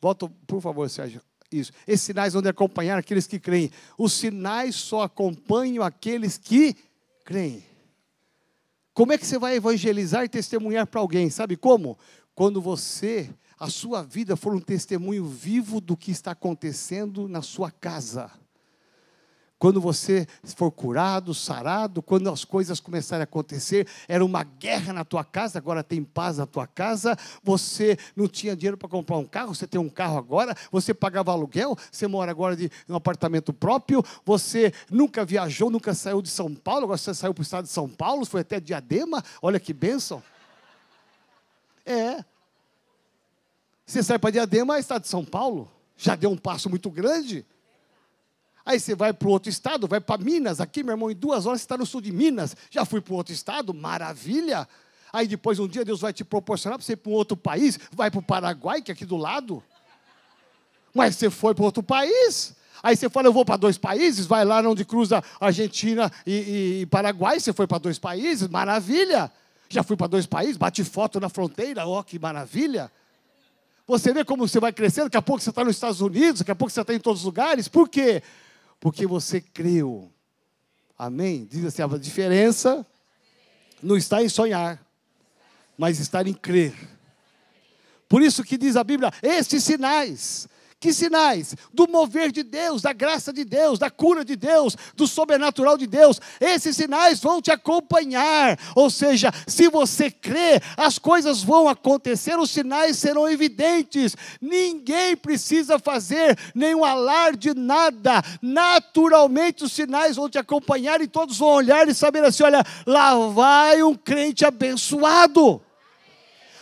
Volta, 0.00 0.30
por 0.46 0.60
favor, 0.60 0.88
Sérgio. 0.88 1.20
Isso. 1.50 1.72
Esses 1.88 2.06
sinais 2.06 2.34
vão 2.34 2.42
acompanhar 2.48 2.96
aqueles 2.96 3.26
que 3.26 3.40
creem. 3.40 3.68
Os 3.98 4.12
sinais 4.12 4.76
só 4.76 5.02
acompanham 5.02 5.82
aqueles 5.82 6.38
que 6.38 6.76
creem. 7.24 7.64
Como 8.94 9.12
é 9.12 9.18
que 9.18 9.26
você 9.26 9.40
vai 9.40 9.56
evangelizar 9.56 10.22
e 10.22 10.28
testemunhar 10.28 10.86
para 10.86 11.00
alguém? 11.00 11.28
Sabe 11.30 11.56
como? 11.56 11.98
Quando 12.32 12.62
você, 12.62 13.28
a 13.58 13.68
sua 13.68 14.04
vida 14.04 14.36
for 14.36 14.54
um 14.54 14.60
testemunho 14.60 15.24
vivo 15.24 15.80
do 15.80 15.96
que 15.96 16.12
está 16.12 16.30
acontecendo 16.30 17.26
na 17.26 17.42
sua 17.42 17.72
casa 17.72 18.30
quando 19.62 19.80
você 19.80 20.26
for 20.56 20.72
curado, 20.72 21.32
sarado, 21.32 22.02
quando 22.02 22.28
as 22.28 22.44
coisas 22.44 22.80
começarem 22.80 23.20
a 23.20 23.22
acontecer, 23.22 23.86
era 24.08 24.24
uma 24.24 24.42
guerra 24.42 24.92
na 24.92 25.04
tua 25.04 25.22
casa, 25.22 25.56
agora 25.56 25.84
tem 25.84 26.02
paz 26.02 26.38
na 26.38 26.46
tua 26.46 26.66
casa, 26.66 27.16
você 27.44 27.96
não 28.16 28.26
tinha 28.26 28.56
dinheiro 28.56 28.76
para 28.76 28.88
comprar 28.88 29.18
um 29.18 29.24
carro, 29.24 29.54
você 29.54 29.64
tem 29.64 29.80
um 29.80 29.88
carro 29.88 30.18
agora, 30.18 30.56
você 30.72 30.92
pagava 30.92 31.30
aluguel, 31.30 31.78
você 31.92 32.08
mora 32.08 32.28
agora 32.28 32.56
de 32.56 32.68
um 32.88 32.96
apartamento 32.96 33.52
próprio, 33.52 34.04
você 34.24 34.74
nunca 34.90 35.24
viajou, 35.24 35.70
nunca 35.70 35.94
saiu 35.94 36.20
de 36.20 36.28
São 36.28 36.52
Paulo, 36.52 36.82
agora 36.82 36.98
você 36.98 37.14
saiu 37.14 37.32
para 37.32 37.42
o 37.42 37.44
estado 37.44 37.64
de 37.66 37.70
São 37.70 37.88
Paulo, 37.88 38.26
foi 38.26 38.40
até 38.40 38.58
Diadema, 38.58 39.22
olha 39.40 39.60
que 39.60 39.72
bênção. 39.72 40.20
É. 41.86 42.24
Você 43.86 44.02
sai 44.02 44.18
para 44.18 44.32
Diadema, 44.32 44.76
é 44.76 44.80
estado 44.80 45.02
de 45.02 45.08
São 45.08 45.24
Paulo, 45.24 45.70
já 45.96 46.16
deu 46.16 46.32
um 46.32 46.36
passo 46.36 46.68
muito 46.68 46.90
grande. 46.90 47.46
Aí 48.64 48.78
você 48.78 48.94
vai 48.94 49.12
para 49.12 49.28
o 49.28 49.30
outro 49.30 49.50
estado, 49.50 49.88
vai 49.88 50.00
para 50.00 50.22
Minas. 50.22 50.60
Aqui, 50.60 50.82
meu 50.82 50.92
irmão, 50.92 51.10
em 51.10 51.14
duas 51.14 51.46
horas 51.46 51.60
você 51.60 51.64
está 51.64 51.76
no 51.76 51.84
sul 51.84 52.00
de 52.00 52.12
Minas. 52.12 52.56
Já 52.70 52.84
fui 52.84 53.00
para 53.00 53.12
o 53.12 53.16
outro 53.16 53.32
estado, 53.32 53.74
maravilha. 53.74 54.68
Aí 55.12 55.26
depois, 55.26 55.58
um 55.58 55.68
dia, 55.68 55.84
Deus 55.84 56.00
vai 56.00 56.12
te 56.12 56.24
proporcionar 56.24 56.78
para 56.78 56.84
você 56.84 56.92
ir 56.92 56.96
para 56.96 57.10
um 57.10 57.14
outro 57.14 57.36
país. 57.36 57.78
Vai 57.92 58.10
para 58.10 58.20
o 58.20 58.22
Paraguai, 58.22 58.80
que 58.80 58.90
é 58.90 58.94
aqui 58.94 59.04
do 59.04 59.16
lado. 59.16 59.62
Mas 60.94 61.16
você 61.16 61.28
foi 61.28 61.54
para 61.54 61.64
outro 61.64 61.82
país. 61.82 62.54
Aí 62.82 62.96
você 62.96 63.08
fala, 63.08 63.28
eu 63.28 63.32
vou 63.32 63.44
para 63.44 63.56
dois 63.56 63.76
países. 63.76 64.26
Vai 64.26 64.44
lá 64.44 64.60
onde 64.60 64.84
cruza 64.84 65.22
Argentina 65.40 66.10
e, 66.26 66.32
e, 66.32 66.80
e 66.82 66.86
Paraguai. 66.86 67.40
Você 67.40 67.52
foi 67.52 67.66
para 67.66 67.78
dois 67.78 67.98
países, 67.98 68.48
maravilha. 68.48 69.30
Já 69.68 69.82
fui 69.82 69.96
para 69.96 70.06
dois 70.06 70.26
países, 70.26 70.58
bate 70.58 70.84
foto 70.84 71.18
na 71.18 71.30
fronteira, 71.30 71.86
ó, 71.86 72.00
oh, 72.00 72.04
que 72.04 72.18
maravilha. 72.18 72.92
Você 73.86 74.12
vê 74.12 74.22
como 74.22 74.46
você 74.46 74.60
vai 74.60 74.72
crescendo, 74.72 75.04
daqui 75.04 75.16
a 75.16 75.22
pouco 75.22 75.42
você 75.42 75.48
está 75.48 75.64
nos 75.64 75.76
Estados 75.76 76.00
Unidos, 76.02 76.40
daqui 76.40 76.50
a 76.50 76.54
pouco 76.54 76.70
você 76.70 76.80
está 76.80 76.94
em 76.94 77.00
todos 77.00 77.20
os 77.20 77.24
lugares. 77.24 77.68
Por 77.68 77.88
quê? 77.88 78.22
Porque 78.82 79.06
você 79.06 79.40
creu. 79.40 80.12
Amém? 80.98 81.46
Diz 81.48 81.64
assim: 81.64 81.82
a 81.82 81.86
diferença 81.96 82.84
não 83.80 83.96
está 83.96 84.20
em 84.20 84.28
sonhar, 84.28 84.84
mas 85.78 86.00
está 86.00 86.20
em 86.22 86.34
crer. 86.34 86.74
Por 88.08 88.20
isso 88.20 88.42
que 88.42 88.58
diz 88.58 88.74
a 88.74 88.82
Bíblia: 88.82 89.12
estes 89.22 89.62
sinais 89.62 90.48
que 90.82 90.92
sinais? 90.92 91.54
Do 91.72 91.86
mover 91.88 92.32
de 92.32 92.42
Deus, 92.42 92.82
da 92.82 92.92
graça 92.92 93.32
de 93.32 93.44
Deus, 93.44 93.78
da 93.78 93.88
cura 93.88 94.24
de 94.24 94.34
Deus, 94.34 94.76
do 94.96 95.06
sobrenatural 95.06 95.78
de 95.78 95.86
Deus. 95.86 96.20
Esses 96.40 96.74
sinais 96.74 97.20
vão 97.20 97.40
te 97.40 97.52
acompanhar. 97.52 98.58
Ou 98.74 98.90
seja, 98.90 99.32
se 99.46 99.68
você 99.68 100.10
crê, 100.10 100.60
as 100.76 100.98
coisas 100.98 101.40
vão 101.40 101.68
acontecer, 101.68 102.36
os 102.36 102.50
sinais 102.50 102.98
serão 102.98 103.30
evidentes. 103.30 104.16
Ninguém 104.40 105.16
precisa 105.16 105.78
fazer 105.78 106.36
nenhum 106.52 106.84
alarde, 106.84 107.54
nada. 107.54 108.20
Naturalmente 108.42 109.62
os 109.62 109.72
sinais 109.72 110.16
vão 110.16 110.28
te 110.28 110.36
acompanhar 110.36 111.00
e 111.00 111.06
todos 111.06 111.38
vão 111.38 111.50
olhar 111.50 111.88
e 111.88 111.94
saber 111.94 112.24
assim: 112.24 112.42
olha, 112.42 112.64
lá 112.84 113.14
vai 113.28 113.84
um 113.84 113.94
crente 113.94 114.44
abençoado. 114.44 115.62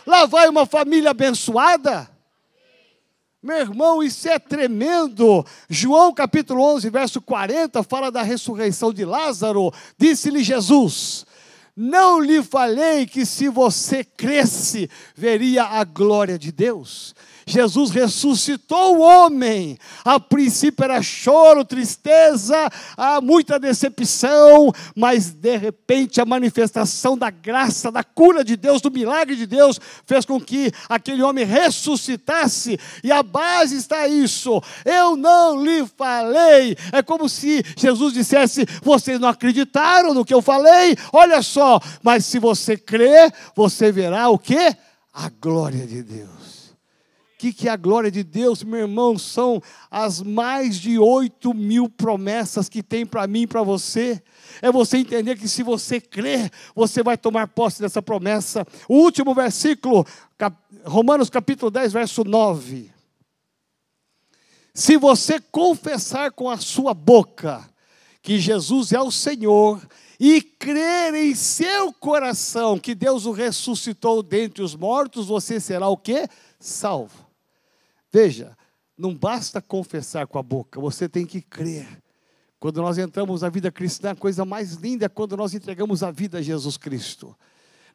Lá 0.05 0.27
vai 0.27 0.47
uma 0.47 0.67
família 0.67 1.09
abençoada. 1.09 2.07
Meu 3.43 3.57
irmão, 3.57 4.03
isso 4.03 4.29
é 4.29 4.37
tremendo. 4.37 5.43
João 5.67 6.13
capítulo 6.13 6.61
11, 6.61 6.91
verso 6.91 7.19
40, 7.19 7.81
fala 7.81 8.11
da 8.11 8.21
ressurreição 8.21 8.93
de 8.93 9.03
Lázaro. 9.03 9.73
Disse-lhe 9.97 10.43
Jesus: 10.43 11.25
Não 11.75 12.19
lhe 12.19 12.43
falei 12.43 13.07
que 13.07 13.25
se 13.25 13.49
você 13.49 14.03
cresce, 14.03 14.87
veria 15.15 15.63
a 15.63 15.83
glória 15.83 16.37
de 16.37 16.51
Deus. 16.51 17.15
Jesus 17.45 17.91
ressuscitou 17.91 18.97
o 18.97 19.01
homem. 19.01 19.77
A 20.03 20.19
princípio 20.19 20.83
era 20.83 21.01
choro, 21.01 21.65
tristeza, 21.65 22.69
muita 23.21 23.59
decepção, 23.59 24.71
mas 24.95 25.31
de 25.31 25.57
repente 25.57 26.21
a 26.21 26.25
manifestação 26.25 27.17
da 27.17 27.29
graça, 27.29 27.91
da 27.91 28.03
cura 28.03 28.43
de 28.43 28.55
Deus, 28.55 28.81
do 28.81 28.91
milagre 28.91 29.35
de 29.35 29.45
Deus, 29.45 29.79
fez 30.05 30.25
com 30.25 30.39
que 30.39 30.71
aquele 30.87 31.23
homem 31.23 31.45
ressuscitasse. 31.45 32.79
E 33.03 33.11
a 33.11 33.23
base 33.23 33.75
está 33.75 34.07
isso. 34.07 34.61
Eu 34.85 35.15
não 35.15 35.63
lhe 35.63 35.85
falei. 35.97 36.77
É 36.91 37.01
como 37.01 37.27
se 37.27 37.63
Jesus 37.77 38.13
dissesse: 38.13 38.65
vocês 38.81 39.19
não 39.19 39.29
acreditaram 39.29 40.13
no 40.13 40.25
que 40.25 40.33
eu 40.33 40.41
falei? 40.41 40.95
Olha 41.11 41.41
só, 41.41 41.79
mas 42.03 42.25
se 42.25 42.39
você 42.39 42.77
crer, 42.77 43.33
você 43.55 43.91
verá 43.91 44.29
o 44.29 44.37
que? 44.37 44.75
A 45.13 45.29
glória 45.41 45.85
de 45.85 46.01
Deus 46.03 46.40
que, 47.41 47.51
que 47.51 47.67
é 47.67 47.71
a 47.71 47.75
glória 47.75 48.11
de 48.11 48.21
Deus, 48.23 48.61
meu 48.61 48.81
irmão, 48.81 49.17
são 49.17 49.59
as 49.89 50.21
mais 50.21 50.75
de 50.75 50.99
oito 50.99 51.55
mil 51.55 51.89
promessas 51.89 52.69
que 52.69 52.83
tem 52.83 53.03
para 53.03 53.25
mim 53.25 53.41
e 53.41 53.47
para 53.47 53.63
você. 53.63 54.21
É 54.61 54.71
você 54.71 54.97
entender 54.97 55.35
que 55.35 55.47
se 55.47 55.63
você 55.63 55.99
crer, 55.99 56.51
você 56.75 57.01
vai 57.01 57.17
tomar 57.17 57.47
posse 57.47 57.81
dessa 57.81 57.99
promessa. 57.99 58.63
O 58.87 58.97
último 58.97 59.33
versículo, 59.33 60.05
Romanos 60.85 61.31
capítulo 61.31 61.71
10, 61.71 61.91
verso 61.93 62.23
9. 62.23 62.91
Se 64.71 64.95
você 64.95 65.39
confessar 65.39 66.29
com 66.33 66.47
a 66.47 66.57
sua 66.57 66.93
boca 66.93 67.67
que 68.21 68.37
Jesus 68.37 68.91
é 68.91 69.01
o 69.01 69.09
Senhor 69.09 69.81
e 70.19 70.43
crer 70.43 71.15
em 71.15 71.33
seu 71.33 71.91
coração 71.91 72.77
que 72.77 72.93
Deus 72.93 73.25
o 73.25 73.31
ressuscitou 73.31 74.21
dentre 74.21 74.61
os 74.61 74.75
mortos, 74.75 75.25
você 75.25 75.59
será 75.59 75.87
o 75.87 75.97
que? 75.97 76.29
Salvo. 76.59 77.30
Veja, 78.11 78.57
não 78.97 79.15
basta 79.15 79.61
confessar 79.61 80.27
com 80.27 80.37
a 80.37 80.43
boca, 80.43 80.79
você 80.79 81.07
tem 81.07 81.25
que 81.25 81.41
crer. 81.41 81.87
Quando 82.59 82.81
nós 82.81 82.97
entramos 82.97 83.41
na 83.41 83.49
vida 83.49 83.71
cristã, 83.71 84.11
a 84.11 84.15
coisa 84.15 84.45
mais 84.45 84.73
linda 84.73 85.05
é 85.05 85.09
quando 85.09 85.35
nós 85.35 85.53
entregamos 85.53 86.03
a 86.03 86.11
vida 86.11 86.37
a 86.37 86.41
Jesus 86.41 86.77
Cristo. 86.77 87.35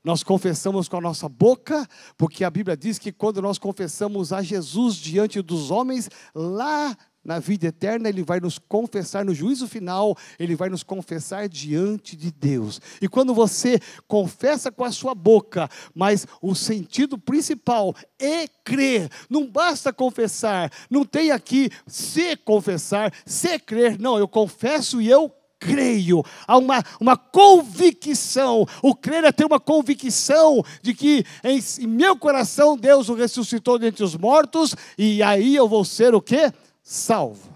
Nós 0.02 0.22
confessamos 0.22 0.88
com 0.88 0.96
a 0.96 1.00
nossa 1.00 1.28
boca, 1.28 1.86
porque 2.16 2.44
a 2.44 2.50
Bíblia 2.50 2.76
diz 2.76 2.98
que 2.98 3.12
quando 3.12 3.40
nós 3.40 3.58
confessamos 3.58 4.32
a 4.32 4.42
Jesus 4.42 4.96
diante 4.96 5.40
dos 5.40 5.70
homens, 5.70 6.10
lá 6.34 6.96
na 7.26 7.40
vida 7.40 7.66
eterna, 7.66 8.08
Ele 8.08 8.22
vai 8.22 8.38
nos 8.38 8.58
confessar 8.58 9.24
no 9.24 9.34
juízo 9.34 9.66
final, 9.66 10.16
Ele 10.38 10.54
vai 10.54 10.68
nos 10.68 10.82
confessar 10.82 11.48
diante 11.48 12.16
de 12.16 12.30
Deus. 12.30 12.80
E 13.02 13.08
quando 13.08 13.34
você 13.34 13.80
confessa 14.06 14.70
com 14.70 14.84
a 14.84 14.92
sua 14.92 15.14
boca, 15.14 15.68
mas 15.94 16.26
o 16.40 16.54
sentido 16.54 17.18
principal 17.18 17.94
é 18.18 18.46
crer, 18.64 19.10
não 19.28 19.46
basta 19.50 19.92
confessar, 19.92 20.70
não 20.88 21.04
tem 21.04 21.32
aqui 21.32 21.68
se 21.86 22.36
confessar, 22.36 23.12
se 23.26 23.58
crer, 23.58 23.98
não, 23.98 24.16
eu 24.16 24.28
confesso 24.28 25.00
e 25.00 25.08
eu 25.08 25.32
creio, 25.58 26.22
há 26.46 26.58
uma, 26.58 26.82
uma 27.00 27.16
convicção. 27.16 28.66
O 28.82 28.94
crer 28.94 29.24
é 29.24 29.32
ter 29.32 29.44
uma 29.44 29.58
convicção 29.58 30.62
de 30.82 30.94
que 30.94 31.24
em, 31.42 31.58
em 31.80 31.86
meu 31.86 32.16
coração 32.16 32.76
Deus 32.76 33.08
o 33.08 33.14
ressuscitou 33.14 33.78
dentre 33.78 34.04
os 34.04 34.16
mortos, 34.16 34.76
e 34.96 35.22
aí 35.22 35.56
eu 35.56 35.68
vou 35.68 35.84
ser 35.84 36.14
o 36.14 36.20
quê? 36.20 36.52
Salvo. 36.86 37.52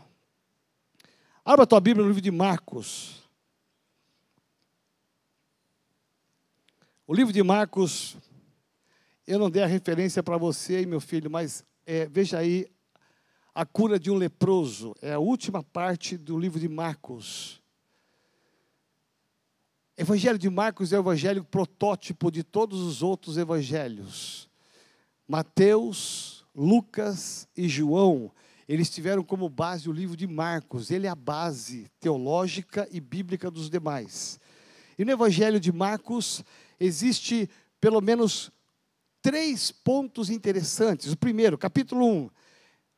Abra 1.45 1.63
a 1.63 1.67
tua 1.67 1.81
Bíblia 1.81 2.03
no 2.03 2.09
livro 2.09 2.21
de 2.21 2.33
Marcos. 2.33 3.23
O 7.07 7.15
livro 7.15 7.33
de 7.33 7.41
Marcos, 7.41 8.17
eu 9.29 9.39
não 9.39 9.49
dei 9.49 9.63
a 9.63 9.67
referência 9.67 10.21
para 10.21 10.37
você, 10.37 10.85
meu 10.85 11.01
filho, 11.01 11.31
mas 11.31 11.65
é, 11.87 12.07
veja 12.07 12.39
aí 12.39 12.67
a 13.55 13.65
cura 13.65 14.01
de 14.01 14.11
um 14.11 14.17
leproso. 14.17 14.97
É 15.01 15.13
a 15.13 15.21
última 15.21 15.63
parte 15.63 16.17
do 16.19 16.37
livro 16.37 16.59
de 16.59 16.69
Marcos. 16.69 17.63
Evangelho 19.97 20.39
de 20.39 20.51
Marcos 20.51 20.93
é 20.93 20.97
o 20.97 21.03
evangelho 21.03 21.45
protótipo 21.45 22.33
de 22.33 22.43
todos 22.43 22.81
os 22.81 23.01
outros 23.01 23.39
evangelhos. 23.39 24.51
Mateus, 25.29 26.45
Lucas 26.53 27.47
e 27.57 27.69
João 27.69 28.33
eles 28.73 28.89
tiveram 28.89 29.25
como 29.25 29.49
base 29.49 29.89
o 29.89 29.93
livro 29.93 30.17
de 30.17 30.29
Marcos, 30.29 30.93
ele 30.93 31.09
é 31.09 31.11
a 31.11 31.15
base 31.17 31.91
teológica 31.99 32.87
e 32.93 33.01
bíblica 33.01 33.51
dos 33.51 33.69
demais. 33.69 34.39
E 34.97 35.05
no 35.05 35.11
Evangelho 35.11 35.59
de 35.59 35.73
Marcos 35.73 36.45
existe 36.79 37.51
pelo 37.81 38.01
menos 38.01 38.49
três 39.21 39.73
pontos 39.73 40.31
interessantes. 40.31 41.11
O 41.11 41.17
primeiro, 41.17 41.59
capítulo 41.59 42.07
1, 42.07 42.31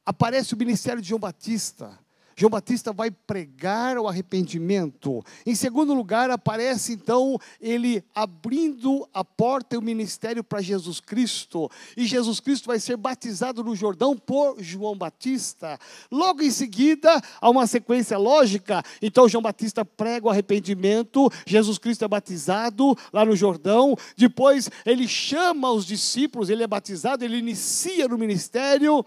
aparece 0.05 0.53
o 0.53 0.59
ministério 0.59 1.01
de 1.01 1.09
João 1.09 1.19
Batista. 1.19 1.99
João 2.37 2.51
Batista 2.51 2.93
vai 2.93 3.11
pregar 3.11 3.99
o 3.99 4.09
arrependimento. 4.09 5.23
Em 5.47 5.55
segundo 5.55 5.95
lugar, 5.95 6.31
aparece 6.31 6.93
então 6.93 7.39
ele 7.61 8.05
abrindo 8.15 9.09
a 9.13 9.25
porta 9.25 9.75
e 9.75 9.79
o 9.79 9.83
ministério 9.83 10.43
para 10.43 10.61
Jesus 10.61 11.01
Cristo. 11.01 11.71
E 11.97 12.07
Jesus 12.07 12.41
Cristo 12.41 12.67
vai 12.67 12.79
ser 12.79 12.97
batizado 12.97 13.63
no 13.63 13.75
Jordão 13.75 14.17
por 14.17 14.57
João 14.63 14.97
Batista. 14.97 15.79
Logo 16.11 16.43
em 16.43 16.51
seguida, 16.51 17.21
há 17.41 17.51
uma 17.51 17.67
sequência 17.67 18.17
lógica. 18.19 18.83
Então, 19.01 19.29
João 19.29 19.43
Batista 19.43 19.85
prega 19.85 20.27
o 20.27 20.31
arrependimento, 20.31 21.31
Jesus 21.47 21.79
Cristo 21.79 22.05
é 22.05 22.09
batizado 22.09 22.97
lá 23.13 23.25
no 23.25 23.37
Jordão. 23.37 23.97
Depois, 24.17 24.71
ele 24.85 25.07
chama 25.09 25.71
os 25.71 25.85
discípulos, 25.85 26.51
ele 26.51 26.63
é 26.63 26.67
batizado, 26.67 27.25
ele 27.25 27.39
inicia 27.39 28.09
no 28.09 28.19
ministério. 28.19 29.05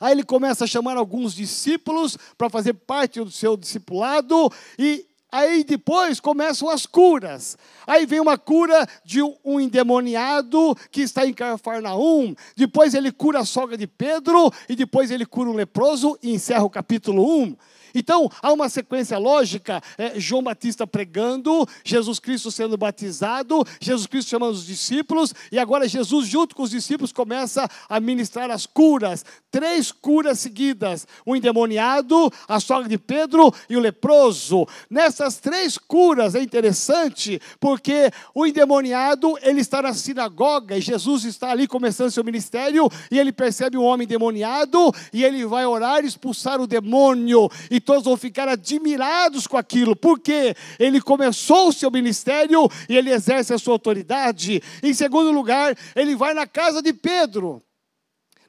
Aí 0.00 0.12
ele 0.12 0.24
começa 0.24 0.64
a 0.64 0.66
chamar 0.66 0.96
alguns 0.96 1.34
discípulos 1.34 2.16
para 2.36 2.48
fazer 2.48 2.74
parte 2.74 3.20
do 3.20 3.30
seu 3.30 3.56
discipulado 3.56 4.50
e 4.78 5.06
Aí 5.30 5.62
depois 5.62 6.20
começam 6.20 6.70
as 6.70 6.86
curas. 6.86 7.58
Aí 7.86 8.06
vem 8.06 8.18
uma 8.18 8.38
cura 8.38 8.88
de 9.04 9.20
um 9.44 9.60
endemoniado 9.60 10.74
que 10.90 11.02
está 11.02 11.26
em 11.26 11.34
Cafarnaum. 11.34 12.34
Depois 12.56 12.94
ele 12.94 13.12
cura 13.12 13.40
a 13.40 13.44
sogra 13.44 13.76
de 13.76 13.86
Pedro. 13.86 14.50
E 14.70 14.74
depois 14.74 15.10
ele 15.10 15.26
cura 15.26 15.50
um 15.50 15.54
leproso 15.54 16.18
e 16.22 16.32
encerra 16.32 16.64
o 16.64 16.70
capítulo 16.70 17.42
1. 17.42 17.56
Então, 17.94 18.30
há 18.42 18.52
uma 18.52 18.68
sequência 18.68 19.18
lógica: 19.18 19.82
é, 19.96 20.18
João 20.18 20.42
Batista 20.42 20.86
pregando, 20.86 21.66
Jesus 21.84 22.18
Cristo 22.18 22.50
sendo 22.50 22.76
batizado, 22.76 23.64
Jesus 23.80 24.06
Cristo 24.06 24.28
chamando 24.28 24.54
os 24.54 24.66
discípulos, 24.66 25.34
e 25.50 25.58
agora 25.58 25.88
Jesus, 25.88 26.26
junto 26.26 26.54
com 26.54 26.62
os 26.62 26.70
discípulos, 26.70 27.12
começa 27.12 27.68
a 27.88 28.00
ministrar 28.00 28.50
as 28.50 28.66
curas. 28.66 29.24
Três 29.50 29.90
curas 29.90 30.38
seguidas: 30.40 31.06
o 31.24 31.34
endemoniado, 31.34 32.30
a 32.46 32.60
sogra 32.60 32.88
de 32.88 32.98
Pedro 32.98 33.52
e 33.68 33.76
o 33.76 33.80
leproso. 33.80 34.66
Nessas 34.90 35.38
três 35.38 35.78
curas 35.78 36.34
é 36.34 36.42
interessante, 36.42 37.40
porque 37.58 38.10
o 38.34 38.46
endemoniado, 38.46 39.38
ele 39.42 39.60
está 39.60 39.82
na 39.82 39.94
sinagoga, 39.94 40.76
e 40.76 40.80
Jesus 40.80 41.24
está 41.24 41.50
ali 41.50 41.66
começando 41.66 42.10
seu 42.10 42.24
ministério, 42.24 42.88
e 43.10 43.18
ele 43.18 43.32
percebe 43.32 43.76
um 43.76 43.84
homem 43.84 44.04
endemoniado, 44.04 44.92
e 45.12 45.24
ele 45.24 45.44
vai 45.46 45.66
orar 45.66 46.04
e 46.04 46.06
expulsar 46.06 46.60
o 46.60 46.66
demônio. 46.66 47.50
E 47.70 47.77
e 47.78 47.80
todos 47.80 48.04
vão 48.04 48.16
ficar 48.16 48.48
admirados 48.48 49.46
com 49.46 49.56
aquilo, 49.56 49.94
porque 49.94 50.54
ele 50.80 51.00
começou 51.00 51.68
o 51.68 51.72
seu 51.72 51.90
ministério 51.90 52.68
e 52.88 52.96
ele 52.96 53.12
exerce 53.12 53.54
a 53.54 53.58
sua 53.58 53.74
autoridade. 53.74 54.60
Em 54.82 54.92
segundo 54.92 55.30
lugar, 55.30 55.76
ele 55.94 56.16
vai 56.16 56.34
na 56.34 56.46
casa 56.46 56.82
de 56.82 56.92
Pedro 56.92 57.62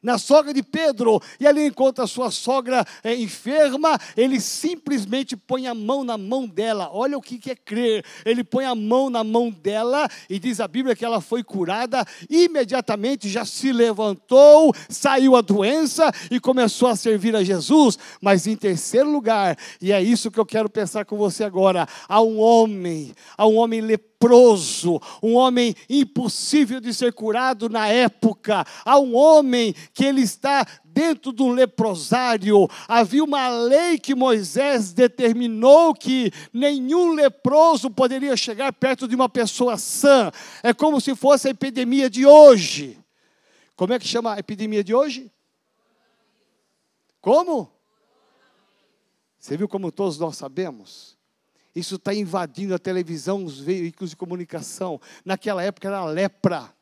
na 0.01 0.17
sogra 0.17 0.53
de 0.53 0.63
Pedro, 0.63 1.21
e 1.39 1.47
ali 1.47 1.65
encontra 1.65 2.03
a 2.03 2.07
sua 2.07 2.31
sogra 2.31 2.85
é, 3.03 3.15
enferma, 3.15 3.99
ele 4.15 4.39
simplesmente 4.39 5.35
põe 5.35 5.67
a 5.67 5.73
mão 5.73 6.03
na 6.03 6.17
mão 6.17 6.47
dela. 6.47 6.89
Olha 6.91 7.17
o 7.17 7.21
que 7.21 7.51
é 7.51 7.55
crer. 7.55 8.05
Ele 8.25 8.43
põe 8.43 8.65
a 8.65 8.75
mão 8.75 9.09
na 9.09 9.23
mão 9.23 9.49
dela 9.49 10.07
e 10.29 10.39
diz 10.39 10.59
a 10.59 10.67
Bíblia 10.67 10.95
que 10.95 11.05
ela 11.05 11.21
foi 11.21 11.43
curada, 11.43 12.05
imediatamente 12.29 13.29
já 13.29 13.45
se 13.45 13.71
levantou, 13.71 14.73
saiu 14.89 15.35
a 15.35 15.41
doença 15.41 16.11
e 16.31 16.39
começou 16.39 16.87
a 16.87 16.95
servir 16.95 17.35
a 17.35 17.43
Jesus. 17.43 17.97
Mas 18.21 18.47
em 18.47 18.55
terceiro 18.55 19.09
lugar, 19.09 19.57
e 19.81 19.91
é 19.91 20.01
isso 20.01 20.31
que 20.31 20.39
eu 20.39 20.45
quero 20.45 20.69
pensar 20.69 21.05
com 21.05 21.17
você 21.17 21.43
agora, 21.43 21.87
há 22.07 22.21
um 22.21 22.39
homem, 22.39 23.13
há 23.37 23.45
um 23.47 23.57
homem 23.57 23.81
leproso 23.81 24.08
leproso, 24.19 25.01
um 25.23 25.35
homem 25.35 25.73
impossível 25.89 26.81
de 26.81 26.93
ser 26.93 27.13
curado 27.13 27.69
na 27.69 27.87
época. 27.87 28.65
Há 28.83 28.99
um 28.99 29.15
homem 29.15 29.73
que 29.93 30.03
ele 30.03 30.21
está 30.21 30.67
dentro 30.83 31.31
de 31.31 31.41
um 31.41 31.51
leprosário. 31.51 32.67
Havia 32.87 33.23
uma 33.23 33.47
lei 33.47 33.97
que 33.97 34.13
Moisés 34.13 34.91
determinou 34.91 35.93
que 35.93 36.31
nenhum 36.51 37.13
leproso 37.13 37.89
poderia 37.89 38.35
chegar 38.35 38.73
perto 38.73 39.07
de 39.07 39.15
uma 39.15 39.29
pessoa 39.29 39.77
sã. 39.77 40.31
É 40.61 40.73
como 40.73 40.99
se 40.99 41.15
fosse 41.15 41.47
a 41.47 41.51
epidemia 41.51 42.09
de 42.09 42.25
hoje. 42.25 42.99
Como 43.77 43.93
é 43.93 43.99
que 43.99 44.07
chama 44.07 44.33
a 44.33 44.39
epidemia 44.39 44.83
de 44.83 44.93
hoje? 44.93 45.31
Como? 47.21 47.71
Você 49.39 49.55
viu 49.55 49.69
como 49.69 49.89
todos 49.89 50.19
nós 50.19 50.35
sabemos? 50.35 51.18
Isso 51.75 51.95
está 51.95 52.13
invadindo 52.13 52.73
a 52.73 52.79
televisão, 52.79 53.43
os 53.43 53.59
veículos 53.59 54.11
de 54.11 54.15
comunicação. 54.15 54.99
Naquela 55.23 55.63
época 55.63 55.87
era 55.87 56.03
lepra 56.05 56.73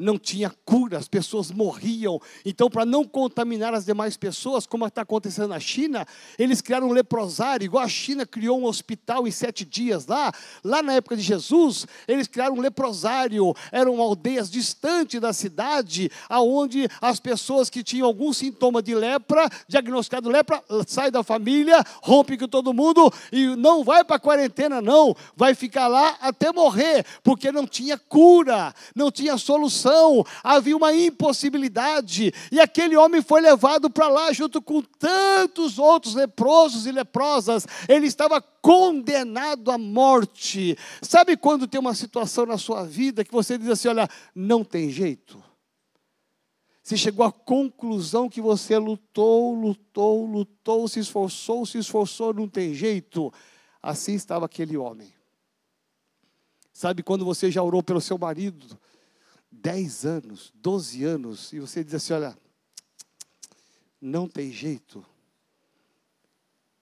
não 0.00 0.18
tinha 0.18 0.50
cura, 0.64 0.98
as 0.98 1.06
pessoas 1.06 1.50
morriam. 1.50 2.20
Então, 2.44 2.70
para 2.70 2.84
não 2.84 3.04
contaminar 3.04 3.74
as 3.74 3.84
demais 3.84 4.16
pessoas, 4.16 4.66
como 4.66 4.86
está 4.86 5.02
acontecendo 5.02 5.48
na 5.48 5.60
China, 5.60 6.06
eles 6.38 6.60
criaram 6.60 6.88
um 6.88 6.92
leprosário, 6.92 7.64
igual 7.64 7.84
a 7.84 7.88
China 7.88 8.24
criou 8.24 8.58
um 8.58 8.64
hospital 8.64 9.28
em 9.28 9.30
sete 9.30 9.64
dias 9.64 10.06
lá. 10.06 10.32
Lá 10.64 10.82
na 10.82 10.94
época 10.94 11.16
de 11.16 11.22
Jesus, 11.22 11.86
eles 12.08 12.26
criaram 12.26 12.56
um 12.56 12.60
leprosário, 12.60 13.54
eram 13.70 14.00
aldeias 14.00 14.50
distantes 14.50 15.20
da 15.20 15.32
cidade, 15.32 16.10
aonde 16.28 16.88
as 17.00 17.20
pessoas 17.20 17.68
que 17.68 17.82
tinham 17.82 18.06
algum 18.06 18.32
sintoma 18.32 18.82
de 18.82 18.94
lepra, 18.94 19.48
diagnosticado 19.68 20.30
lepra, 20.30 20.62
sai 20.86 21.10
da 21.10 21.22
família, 21.22 21.84
rompe 22.02 22.38
com 22.38 22.48
todo 22.48 22.72
mundo 22.72 23.12
e 23.30 23.54
não 23.56 23.84
vai 23.84 24.02
para 24.02 24.16
a 24.16 24.20
quarentena, 24.20 24.80
não, 24.80 25.14
vai 25.36 25.54
ficar 25.54 25.88
lá 25.88 26.16
até 26.20 26.52
morrer, 26.52 27.04
porque 27.22 27.52
não 27.52 27.66
tinha 27.66 27.98
cura, 27.98 28.74
não 28.94 29.10
tinha 29.10 29.36
solução 29.36 29.89
havia 30.42 30.76
uma 30.76 30.92
impossibilidade, 30.94 32.32
e 32.50 32.60
aquele 32.60 32.96
homem 32.96 33.22
foi 33.22 33.40
levado 33.40 33.90
para 33.90 34.08
lá 34.08 34.32
junto 34.32 34.60
com 34.62 34.80
tantos 34.82 35.78
outros 35.78 36.14
leprosos 36.14 36.86
e 36.86 36.92
leprosas, 36.92 37.66
ele 37.88 38.06
estava 38.06 38.40
condenado 38.40 39.70
à 39.70 39.78
morte. 39.78 40.76
Sabe 41.02 41.36
quando 41.36 41.66
tem 41.66 41.80
uma 41.80 41.94
situação 41.94 42.46
na 42.46 42.58
sua 42.58 42.84
vida 42.84 43.24
que 43.24 43.32
você 43.32 43.56
diz 43.58 43.68
assim: 43.68 43.88
olha, 43.88 44.08
não 44.34 44.64
tem 44.64 44.90
jeito? 44.90 45.42
Você 46.82 46.96
chegou 46.96 47.24
à 47.24 47.30
conclusão 47.30 48.28
que 48.28 48.40
você 48.40 48.76
lutou, 48.76 49.54
lutou, 49.54 50.26
lutou, 50.26 50.88
se 50.88 50.98
esforçou, 50.98 51.64
se 51.64 51.78
esforçou, 51.78 52.34
não 52.34 52.48
tem 52.48 52.74
jeito. 52.74 53.32
Assim 53.82 54.14
estava 54.14 54.46
aquele 54.46 54.76
homem. 54.76 55.12
Sabe 56.72 57.02
quando 57.02 57.24
você 57.24 57.50
já 57.50 57.62
orou 57.62 57.82
pelo 57.82 58.00
seu 58.00 58.18
marido, 58.18 58.78
10 59.50 60.06
anos, 60.06 60.52
12 60.54 61.04
anos, 61.04 61.52
e 61.52 61.60
você 61.60 61.82
diz 61.82 61.94
assim: 61.94 62.12
olha, 62.12 62.36
não 64.00 64.28
tem 64.28 64.52
jeito. 64.52 65.04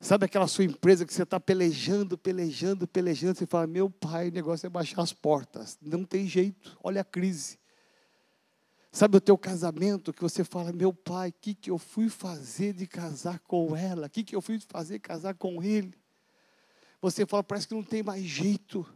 Sabe 0.00 0.26
aquela 0.26 0.46
sua 0.46 0.64
empresa 0.64 1.04
que 1.04 1.12
você 1.12 1.24
está 1.24 1.40
pelejando, 1.40 2.16
pelejando, 2.16 2.86
pelejando, 2.86 3.36
você 3.36 3.46
fala, 3.46 3.66
meu 3.66 3.90
pai, 3.90 4.28
o 4.28 4.32
negócio 4.32 4.66
é 4.66 4.70
baixar 4.70 5.02
as 5.02 5.12
portas. 5.12 5.76
Não 5.82 6.04
tem 6.04 6.26
jeito, 6.26 6.78
olha 6.82 7.00
a 7.00 7.04
crise. 7.04 7.58
Sabe 8.92 9.16
o 9.16 9.20
teu 9.20 9.36
casamento 9.36 10.12
que 10.12 10.22
você 10.22 10.44
fala, 10.44 10.72
meu 10.72 10.92
pai, 10.92 11.30
o 11.30 11.34
que, 11.40 11.54
que 11.54 11.70
eu 11.70 11.78
fui 11.78 12.08
fazer 12.08 12.72
de 12.72 12.86
casar 12.86 13.40
com 13.40 13.76
ela? 13.76 14.06
O 14.06 14.10
que, 14.10 14.22
que 14.22 14.36
eu 14.36 14.40
fui 14.40 14.60
fazer 14.60 14.94
de 14.94 15.00
casar 15.00 15.34
com 15.34 15.62
ele? 15.62 15.92
Você 17.00 17.26
fala, 17.26 17.42
parece 17.42 17.68
que 17.68 17.74
não 17.74 17.82
tem 17.82 18.02
mais 18.02 18.24
jeito. 18.24 18.86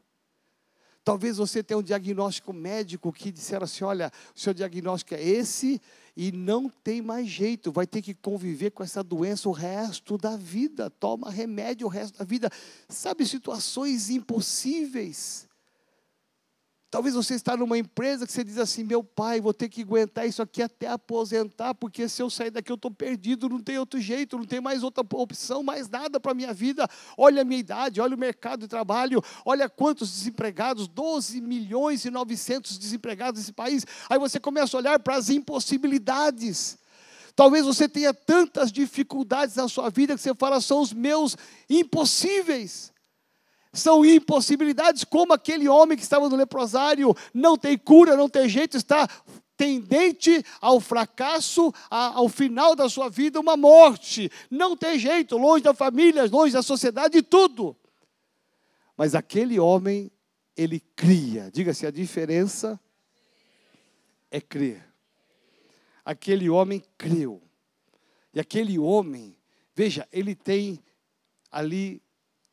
Talvez 1.05 1.37
você 1.37 1.63
tenha 1.63 1.79
um 1.79 1.83
diagnóstico 1.83 2.53
médico 2.53 3.13
que 3.13 3.33
disseram 3.33 3.65
assim: 3.65 3.85
olha, 3.85 4.11
o 4.35 4.39
seu 4.39 4.55
diagnóstico 4.55 5.15
é 5.15 5.23
esse 5.23 5.81
e 6.17 6.31
não 6.31 6.69
tem 6.69 7.01
mais 7.01 7.27
jeito, 7.27 7.73
vai 7.73 7.87
ter 7.87 8.03
que 8.03 8.15
conviver 8.15 8.71
com 8.71 8.83
essa 8.83 9.03
doença 9.03 9.49
o 9.49 9.53
resto 9.53 10.19
da 10.19 10.37
vida, 10.37 10.91
toma 10.91 11.31
remédio 11.31 11.87
o 11.87 11.91
resto 11.91 12.19
da 12.19 12.25
vida. 12.25 12.51
Sabe, 12.89 13.27
situações 13.27 14.11
impossíveis. 14.11 15.49
Talvez 16.93 17.15
você 17.15 17.35
está 17.35 17.57
numa 17.57 17.79
empresa 17.79 18.27
que 18.27 18.33
você 18.35 18.45
diz 18.45 18.59
assim: 18.59 18.85
meu 18.85 19.03
pai, 19.03 19.41
vou 19.41 19.55
ter 19.55 19.71
que 19.71 19.81
aguentar 19.81 20.29
isso 20.29 20.43
aqui 20.43 20.63
até 20.63 20.89
aposentar, 20.89 21.73
porque 21.75 22.07
se 22.07 22.21
eu 22.21 22.29
sair 22.29 22.51
daqui 22.51 22.71
eu 22.71 22.75
estou 22.75 22.91
perdido, 22.91 23.49
não 23.49 23.61
tem 23.61 23.79
outro 23.79 23.99
jeito, 23.99 24.37
não 24.37 24.45
tem 24.45 24.61
mais 24.61 24.83
outra 24.83 25.03
opção, 25.15 25.63
mais 25.63 25.89
nada 25.89 26.21
para 26.21 26.33
a 26.33 26.35
minha 26.35 26.53
vida. 26.53 26.87
Olha 27.17 27.41
a 27.41 27.45
minha 27.47 27.61
idade, 27.61 27.99
olha 27.99 28.15
o 28.15 28.19
mercado 28.19 28.61
de 28.61 28.69
trabalho, 28.69 29.25
olha 29.43 29.71
quantos 29.71 30.13
desempregados 30.13 30.87
12 30.87 31.41
milhões 31.41 32.05
e 32.05 32.11
900 32.11 32.77
desempregados 32.77 33.41
nesse 33.41 33.55
país. 33.55 33.87
Aí 34.11 34.19
você 34.19 34.39
começa 34.39 34.77
a 34.77 34.81
olhar 34.81 34.99
para 34.99 35.17
as 35.17 35.31
impossibilidades. 35.31 36.77
Talvez 37.35 37.65
você 37.65 37.89
tenha 37.89 38.13
tantas 38.13 38.71
dificuldades 38.71 39.57
na 39.57 39.67
sua 39.67 39.89
vida 39.89 40.15
que 40.15 40.21
você 40.21 40.35
fala, 40.35 40.61
são 40.61 40.83
os 40.83 40.93
meus 40.93 41.39
impossíveis 41.71 42.92
são 43.73 44.05
impossibilidades, 44.05 45.03
como 45.05 45.33
aquele 45.33 45.67
homem 45.67 45.97
que 45.97 46.03
estava 46.03 46.29
no 46.29 46.37
leprosário, 46.37 47.15
não 47.33 47.57
tem 47.57 47.79
cura, 47.79 48.17
não 48.17 48.29
tem 48.29 48.49
jeito, 48.49 48.77
está 48.77 49.09
tendente 49.57 50.45
ao 50.61 50.81
fracasso, 50.81 51.73
ao 51.89 52.29
final 52.29 52.75
da 52.77 52.89
sua 52.89 53.09
vida, 53.09 53.41
uma 53.41 53.57
morte. 53.57 54.31
Não 54.51 54.77
tem 54.77 54.99
jeito, 54.99 55.39
longe 55.39 55.63
da 55.63 55.73
família, 55.73 56.27
longe 56.27 56.53
da 56.53 56.63
sociedade 56.63 57.19
e 57.19 57.23
tudo. 57.23 57.77
Mas 58.97 59.15
aquele 59.15 59.59
homem, 59.59 60.11
ele 60.57 60.81
cria. 60.81 61.51
Diga-se, 61.51 61.87
a 61.87 61.91
diferença 61.91 62.79
é 64.31 64.41
crer. 64.41 64.87
Aquele 66.05 66.51
homem 66.51 66.83
creu. 66.99 67.41
E 68.35 68.41
aquele 68.41 68.79
homem, 68.79 69.37
veja, 69.75 70.09
ele 70.13 70.35
tem 70.35 70.83
ali 71.51 72.03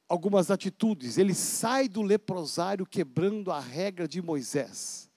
algumas 0.10 0.52
atitudes. 0.52 1.18
Ele 1.18 1.34
sai 1.34 1.88
do 1.88 2.02
leprosário 2.02 2.86
quebrando 2.86 3.52
a 3.52 3.60
regra 3.60 4.08
de 4.08 4.22
Moisés 4.22 5.09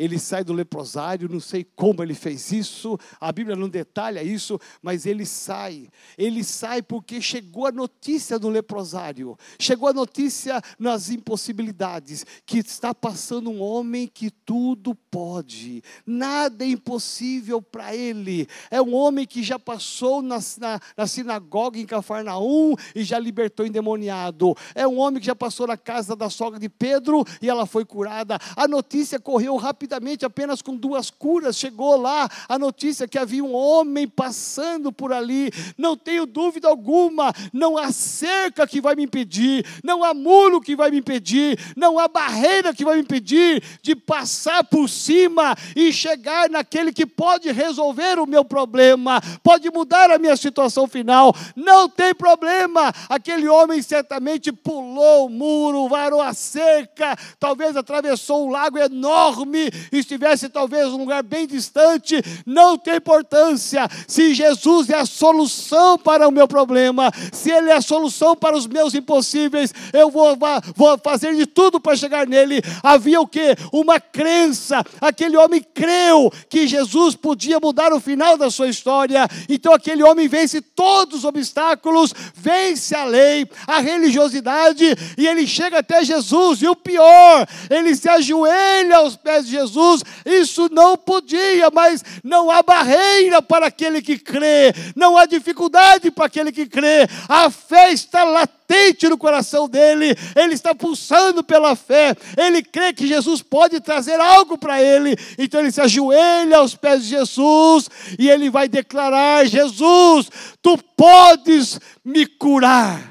ele 0.00 0.18
sai 0.18 0.42
do 0.42 0.54
leprosário, 0.54 1.28
não 1.28 1.40
sei 1.40 1.62
como 1.62 2.02
ele 2.02 2.14
fez 2.14 2.50
isso, 2.52 2.98
a 3.20 3.30
Bíblia 3.30 3.54
não 3.54 3.68
detalha 3.68 4.22
isso, 4.22 4.58
mas 4.80 5.04
ele 5.04 5.26
sai. 5.26 5.90
Ele 6.16 6.42
sai 6.42 6.80
porque 6.80 7.20
chegou 7.20 7.66
a 7.66 7.72
notícia 7.72 8.38
do 8.38 8.48
leprosário, 8.48 9.36
chegou 9.58 9.90
a 9.90 9.92
notícia 9.92 10.62
nas 10.78 11.10
impossibilidades, 11.10 12.24
que 12.46 12.58
está 12.60 12.94
passando 12.94 13.50
um 13.50 13.60
homem 13.60 14.06
que 14.06 14.30
tudo 14.30 14.94
pode, 14.94 15.82
nada 16.06 16.64
é 16.64 16.68
impossível 16.68 17.60
para 17.60 17.94
ele. 17.94 18.48
É 18.70 18.80
um 18.80 18.94
homem 18.94 19.26
que 19.26 19.42
já 19.42 19.58
passou 19.58 20.22
na, 20.22 20.38
na, 20.58 20.80
na 20.96 21.06
sinagoga 21.06 21.78
em 21.78 21.84
Cafarnaum 21.84 22.74
e 22.94 23.04
já 23.04 23.18
libertou 23.18 23.66
endemoniado. 23.66 24.56
É 24.74 24.88
um 24.88 24.98
homem 24.98 25.20
que 25.20 25.26
já 25.26 25.36
passou 25.36 25.66
na 25.66 25.76
casa 25.76 26.16
da 26.16 26.30
sogra 26.30 26.58
de 26.58 26.70
Pedro 26.70 27.22
e 27.42 27.50
ela 27.50 27.66
foi 27.66 27.84
curada. 27.84 28.38
A 28.56 28.66
notícia 28.66 29.20
correu 29.20 29.56
rapidamente 29.56 29.89
rapidamente, 29.90 30.24
apenas 30.24 30.62
com 30.62 30.76
duas 30.76 31.10
curas, 31.10 31.56
chegou 31.56 31.96
lá 31.96 32.28
a 32.48 32.56
notícia 32.58 33.08
que 33.08 33.18
havia 33.18 33.42
um 33.42 33.54
homem 33.54 34.06
passando 34.06 34.92
por 34.92 35.12
ali. 35.12 35.50
Não 35.76 35.96
tenho 35.96 36.26
dúvida 36.26 36.68
alguma, 36.68 37.32
não 37.52 37.76
há 37.76 37.90
cerca 37.90 38.66
que 38.66 38.80
vai 38.80 38.94
me 38.94 39.02
impedir, 39.02 39.66
não 39.82 40.04
há 40.04 40.14
muro 40.14 40.60
que 40.60 40.76
vai 40.76 40.90
me 40.90 40.98
impedir, 40.98 41.58
não 41.76 41.98
há 41.98 42.06
barreira 42.06 42.72
que 42.72 42.84
vai 42.84 42.96
me 42.96 43.02
impedir 43.02 43.62
de 43.82 43.96
passar 43.96 44.62
por 44.62 44.88
cima 44.88 45.56
e 45.74 45.92
chegar 45.92 46.48
naquele 46.48 46.92
que 46.92 47.04
pode 47.04 47.50
resolver 47.50 48.20
o 48.20 48.26
meu 48.26 48.44
problema, 48.44 49.20
pode 49.42 49.68
mudar 49.70 50.10
a 50.10 50.18
minha 50.18 50.36
situação 50.36 50.86
final. 50.86 51.34
Não 51.56 51.88
tem 51.88 52.14
problema. 52.14 52.92
Aquele 53.08 53.48
homem 53.48 53.82
certamente 53.82 54.52
pulou 54.52 55.26
o 55.26 55.30
muro, 55.30 55.88
varou 55.88 56.20
a 56.20 56.32
cerca, 56.32 57.16
talvez 57.40 57.76
atravessou 57.76 58.46
um 58.46 58.50
lago 58.50 58.78
enorme 58.78 59.70
estivesse 59.92 60.48
talvez 60.48 60.88
num 60.88 60.98
lugar 60.98 61.22
bem 61.22 61.46
distante, 61.46 62.22
não 62.46 62.76
tem 62.78 62.96
importância. 62.96 63.88
Se 64.06 64.34
Jesus 64.34 64.90
é 64.90 64.94
a 64.94 65.06
solução 65.06 65.98
para 65.98 66.28
o 66.28 66.32
meu 66.32 66.46
problema, 66.46 67.10
se 67.32 67.50
Ele 67.50 67.70
é 67.70 67.76
a 67.76 67.82
solução 67.82 68.36
para 68.36 68.56
os 68.56 68.66
meus 68.66 68.94
impossíveis, 68.94 69.72
eu 69.92 70.10
vou, 70.10 70.36
vou 70.76 70.98
fazer 70.98 71.34
de 71.34 71.46
tudo 71.46 71.80
para 71.80 71.96
chegar 71.96 72.26
nele. 72.26 72.62
Havia 72.82 73.20
o 73.20 73.26
que? 73.26 73.56
Uma 73.72 74.00
crença. 74.00 74.84
Aquele 75.00 75.36
homem 75.36 75.64
creu 75.74 76.32
que 76.48 76.66
Jesus 76.66 77.14
podia 77.14 77.58
mudar 77.60 77.92
o 77.92 78.00
final 78.00 78.36
da 78.36 78.50
sua 78.50 78.68
história. 78.68 79.28
Então 79.48 79.72
aquele 79.72 80.02
homem 80.02 80.28
vence 80.28 80.60
todos 80.60 81.20
os 81.20 81.24
obstáculos, 81.24 82.14
vence 82.34 82.94
a 82.94 83.04
lei, 83.04 83.48
a 83.66 83.80
religiosidade, 83.80 84.84
e 85.16 85.26
ele 85.26 85.46
chega 85.46 85.78
até 85.78 86.04
Jesus. 86.04 86.62
E 86.62 86.68
o 86.68 86.76
pior, 86.76 87.46
ele 87.68 87.94
se 87.94 88.08
ajoelha 88.08 88.96
aos 88.98 89.16
pés 89.16 89.46
de 89.46 89.52
Jesus 89.60 90.02
isso 90.24 90.68
não 90.70 90.96
podia, 90.96 91.70
mas 91.70 92.04
não 92.22 92.50
há 92.50 92.62
barreira 92.62 93.42
para 93.42 93.66
aquele 93.66 94.02
que 94.02 94.18
crê, 94.18 94.72
não 94.96 95.16
há 95.16 95.26
dificuldade 95.26 96.10
para 96.10 96.26
aquele 96.26 96.52
que 96.52 96.66
crê, 96.66 97.06
a 97.28 97.50
fé 97.50 97.92
está 97.92 98.24
latente 98.24 99.08
no 99.08 99.18
coração 99.18 99.68
dele, 99.68 100.16
ele 100.36 100.54
está 100.54 100.74
pulsando 100.74 101.42
pela 101.42 101.74
fé, 101.74 102.16
ele 102.36 102.62
crê 102.62 102.92
que 102.92 103.06
Jesus 103.06 103.42
pode 103.42 103.80
trazer 103.80 104.20
algo 104.20 104.56
para 104.56 104.82
ele, 104.82 105.16
então 105.38 105.60
ele 105.60 105.72
se 105.72 105.80
ajoelha 105.80 106.58
aos 106.58 106.74
pés 106.74 107.02
de 107.02 107.10
Jesus 107.10 107.88
e 108.18 108.28
ele 108.28 108.50
vai 108.50 108.68
declarar: 108.68 109.46
Jesus, 109.46 110.30
tu 110.62 110.78
podes 110.96 111.80
me 112.04 112.26
curar. 112.26 113.10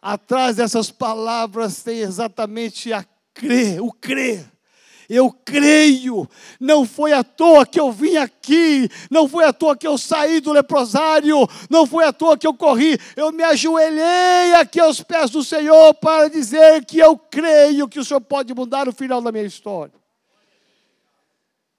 Atrás 0.00 0.56
dessas 0.56 0.90
palavras 0.90 1.82
tem 1.82 1.98
exatamente 1.98 2.92
a 2.92 3.04
crer, 3.34 3.82
o 3.82 3.92
crer. 3.92 4.52
Eu 5.08 5.30
creio, 5.30 6.26
não 6.58 6.86
foi 6.86 7.12
à 7.12 7.22
toa 7.22 7.66
que 7.66 7.78
eu 7.78 7.92
vim 7.92 8.16
aqui, 8.16 8.88
não 9.10 9.28
foi 9.28 9.44
à 9.44 9.52
toa 9.52 9.76
que 9.76 9.86
eu 9.86 9.98
saí 9.98 10.40
do 10.40 10.52
leprosário, 10.52 11.36
não 11.68 11.86
foi 11.86 12.04
à 12.04 12.12
toa 12.14 12.38
que 12.38 12.46
eu 12.46 12.54
corri, 12.54 12.98
eu 13.14 13.30
me 13.30 13.42
ajoelhei 13.42 14.54
aqui 14.54 14.80
aos 14.80 15.02
pés 15.02 15.30
do 15.30 15.44
Senhor 15.44 15.92
para 15.94 16.28
dizer 16.28 16.86
que 16.86 16.98
eu 16.98 17.18
creio 17.18 17.88
que 17.88 17.98
o 17.98 18.04
Senhor 18.04 18.22
pode 18.22 18.54
mudar 18.54 18.88
o 18.88 18.92
final 18.92 19.20
da 19.20 19.30
minha 19.30 19.44
história. 19.44 19.92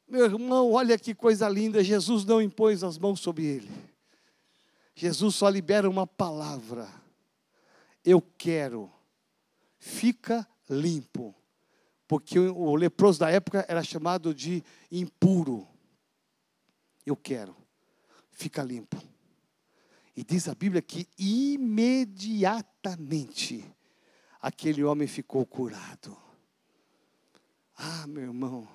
Meu 0.08 0.26
irmão, 0.26 0.74
olha 0.74 0.96
que 0.96 1.16
coisa 1.16 1.50
linda, 1.50 1.84
Jesus 1.84 2.24
não 2.26 2.40
impôs 2.40 2.84
as 2.84 3.00
mãos 3.00 3.20
sobre 3.20 3.46
ele. 3.46 3.72
Jesus 4.94 5.34
só 5.34 5.50
libera 5.50 5.90
uma 5.90 6.06
palavra. 6.06 6.88
Eu 8.06 8.22
quero. 8.38 8.92
Fica 9.80 10.48
limpo 10.70 11.34
porque 12.08 12.40
o 12.40 12.76
leproso 12.76 13.20
da 13.20 13.30
época 13.30 13.64
era 13.68 13.84
chamado 13.84 14.34
de 14.34 14.64
impuro. 14.92 15.68
Eu 17.06 17.16
quero, 17.16 17.56
fica 18.32 18.64
limpo. 18.64 18.98
E 20.16 20.24
diz 20.24 20.48
a 20.48 20.56
Bíblia 20.56 20.82
que 20.82 21.08
imediatamente 21.18 23.66
aquele 24.40 24.82
homem 24.84 25.08
ficou 25.08 25.46
curado. 25.46 26.18
Ah, 27.76 28.08
meu 28.08 28.24
irmão, 28.24 28.66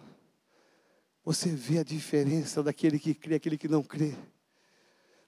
você 1.25 1.51
vê 1.51 1.79
a 1.79 1.85
diferença 1.85 2.63
daquele 2.63 2.99
que 2.99 3.15
crê 3.15 3.37
aquele 3.37 3.57
que 3.57 3.69
não 3.69 3.83
crê. 3.83 4.15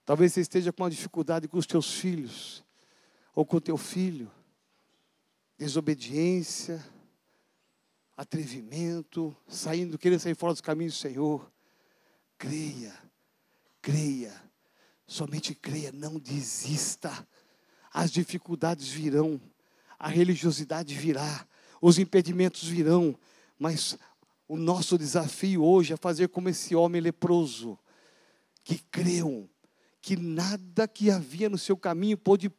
Talvez 0.04 0.32
você 0.32 0.40
esteja 0.40 0.72
com 0.72 0.82
uma 0.82 0.90
dificuldade 0.90 1.46
com 1.46 1.58
os 1.58 1.66
teus 1.66 1.92
filhos, 1.92 2.64
ou 3.34 3.46
com 3.46 3.58
o 3.58 3.60
teu 3.60 3.76
filho, 3.76 4.28
desobediência, 5.56 6.84
atrevimento, 8.20 9.34
saindo, 9.48 9.96
querendo 9.96 10.20
sair 10.20 10.34
fora 10.34 10.52
dos 10.52 10.60
caminhos 10.60 10.92
do 10.92 10.98
Senhor. 10.98 11.50
Creia, 12.36 12.94
creia, 13.80 14.34
somente 15.06 15.54
creia, 15.54 15.90
não 15.90 16.18
desista. 16.18 17.26
As 17.90 18.10
dificuldades 18.10 18.88
virão, 18.88 19.40
a 19.98 20.08
religiosidade 20.08 20.94
virá, 20.94 21.46
os 21.80 21.98
impedimentos 21.98 22.68
virão, 22.68 23.18
mas 23.58 23.96
o 24.46 24.58
nosso 24.58 24.98
desafio 24.98 25.64
hoje 25.64 25.94
é 25.94 25.96
fazer 25.96 26.28
como 26.28 26.50
esse 26.50 26.74
homem 26.74 27.00
leproso, 27.00 27.78
que 28.62 28.80
creu 28.90 29.48
que 30.02 30.14
nada 30.14 30.86
que 30.86 31.10
havia 31.10 31.48
no 31.48 31.56
seu 31.56 31.76
caminho 31.76 32.18
pôde 32.18 32.50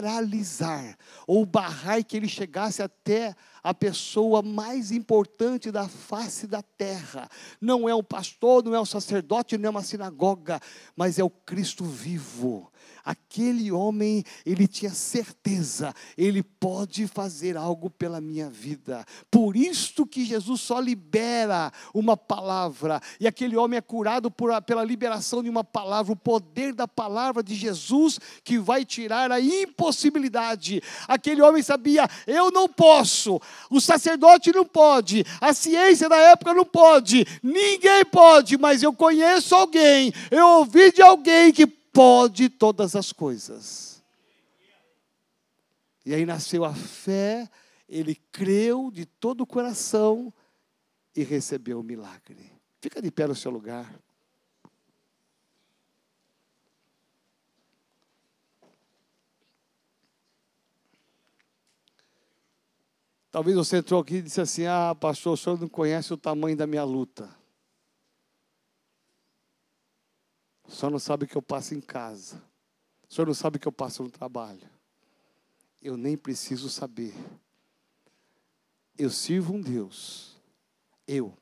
paralisar 0.00 0.96
ou 1.26 1.44
barrar 1.44 2.02
que 2.02 2.16
ele 2.16 2.28
chegasse 2.28 2.82
até 2.82 3.34
a 3.62 3.74
pessoa 3.74 4.40
mais 4.40 4.90
importante 4.90 5.70
da 5.70 5.86
face 5.86 6.46
da 6.46 6.62
terra. 6.62 7.28
Não 7.60 7.86
é 7.86 7.94
um 7.94 8.02
pastor, 8.02 8.64
não 8.64 8.74
é 8.74 8.80
um 8.80 8.86
sacerdote, 8.86 9.58
não 9.58 9.66
é 9.66 9.70
uma 9.70 9.82
sinagoga, 9.82 10.58
mas 10.96 11.18
é 11.18 11.24
o 11.24 11.28
Cristo 11.28 11.84
vivo 11.84 12.72
Aquele 13.04 13.72
homem, 13.72 14.24
ele 14.44 14.66
tinha 14.66 14.90
certeza, 14.90 15.94
ele 16.16 16.42
pode 16.42 17.06
fazer 17.06 17.56
algo 17.56 17.88
pela 17.90 18.20
minha 18.20 18.48
vida. 18.50 19.04
Por 19.30 19.56
isso 19.56 20.06
que 20.06 20.24
Jesus 20.24 20.60
só 20.60 20.78
libera 20.78 21.72
uma 21.94 22.16
palavra, 22.16 23.00
e 23.18 23.26
aquele 23.26 23.56
homem 23.56 23.78
é 23.78 23.80
curado 23.80 24.30
por, 24.30 24.60
pela 24.62 24.84
liberação 24.84 25.42
de 25.42 25.48
uma 25.48 25.64
palavra, 25.64 26.12
o 26.12 26.16
poder 26.16 26.72
da 26.72 26.86
palavra 26.86 27.42
de 27.42 27.54
Jesus 27.54 28.18
que 28.44 28.58
vai 28.58 28.84
tirar 28.84 29.30
a 29.32 29.40
impossibilidade. 29.40 30.82
Aquele 31.08 31.42
homem 31.42 31.62
sabia: 31.62 32.08
eu 32.26 32.50
não 32.50 32.68
posso, 32.68 33.40
o 33.70 33.80
sacerdote 33.80 34.52
não 34.52 34.64
pode, 34.64 35.24
a 35.40 35.52
ciência 35.52 36.08
da 36.08 36.16
época 36.16 36.54
não 36.54 36.64
pode, 36.64 37.26
ninguém 37.42 38.04
pode, 38.04 38.58
mas 38.58 38.82
eu 38.82 38.92
conheço 38.92 39.54
alguém, 39.54 40.12
eu 40.30 40.46
ouvi 40.46 40.92
de 40.92 41.02
alguém 41.02 41.52
que 41.52 41.79
pode 41.92 42.48
todas 42.48 42.96
as 42.96 43.12
coisas. 43.12 44.02
E 46.04 46.14
aí 46.14 46.24
nasceu 46.24 46.64
a 46.64 46.74
fé, 46.74 47.48
ele 47.88 48.14
creu 48.32 48.90
de 48.90 49.04
todo 49.04 49.42
o 49.42 49.46
coração 49.46 50.32
e 51.14 51.22
recebeu 51.22 51.80
o 51.80 51.82
milagre. 51.82 52.50
Fica 52.80 53.02
de 53.02 53.10
pé 53.10 53.26
no 53.26 53.34
seu 53.34 53.50
lugar. 53.50 54.00
Talvez 63.30 63.56
você 63.56 63.76
entrou 63.76 64.00
aqui 64.00 64.16
e 64.16 64.22
disse 64.22 64.40
assim: 64.40 64.66
Ah, 64.66 64.94
pastor, 64.94 65.34
o 65.34 65.36
senhor 65.36 65.60
não 65.60 65.68
conhece 65.68 66.12
o 66.12 66.16
tamanho 66.16 66.56
da 66.56 66.66
minha 66.66 66.82
luta. 66.82 67.39
O 70.70 70.72
senhor 70.72 70.92
não 70.92 71.00
sabe 71.00 71.24
o 71.24 71.28
que 71.28 71.36
eu 71.36 71.42
passo 71.42 71.74
em 71.74 71.80
casa. 71.80 72.40
O 73.08 73.12
senhor 73.12 73.26
não 73.26 73.34
sabe 73.34 73.56
o 73.56 73.60
que 73.60 73.66
eu 73.66 73.72
passo 73.72 74.04
no 74.04 74.10
trabalho. 74.10 74.70
Eu 75.82 75.96
nem 75.96 76.16
preciso 76.16 76.70
saber. 76.70 77.12
Eu 78.96 79.10
sirvo 79.10 79.54
um 79.54 79.60
Deus, 79.60 80.36
eu, 81.08 81.36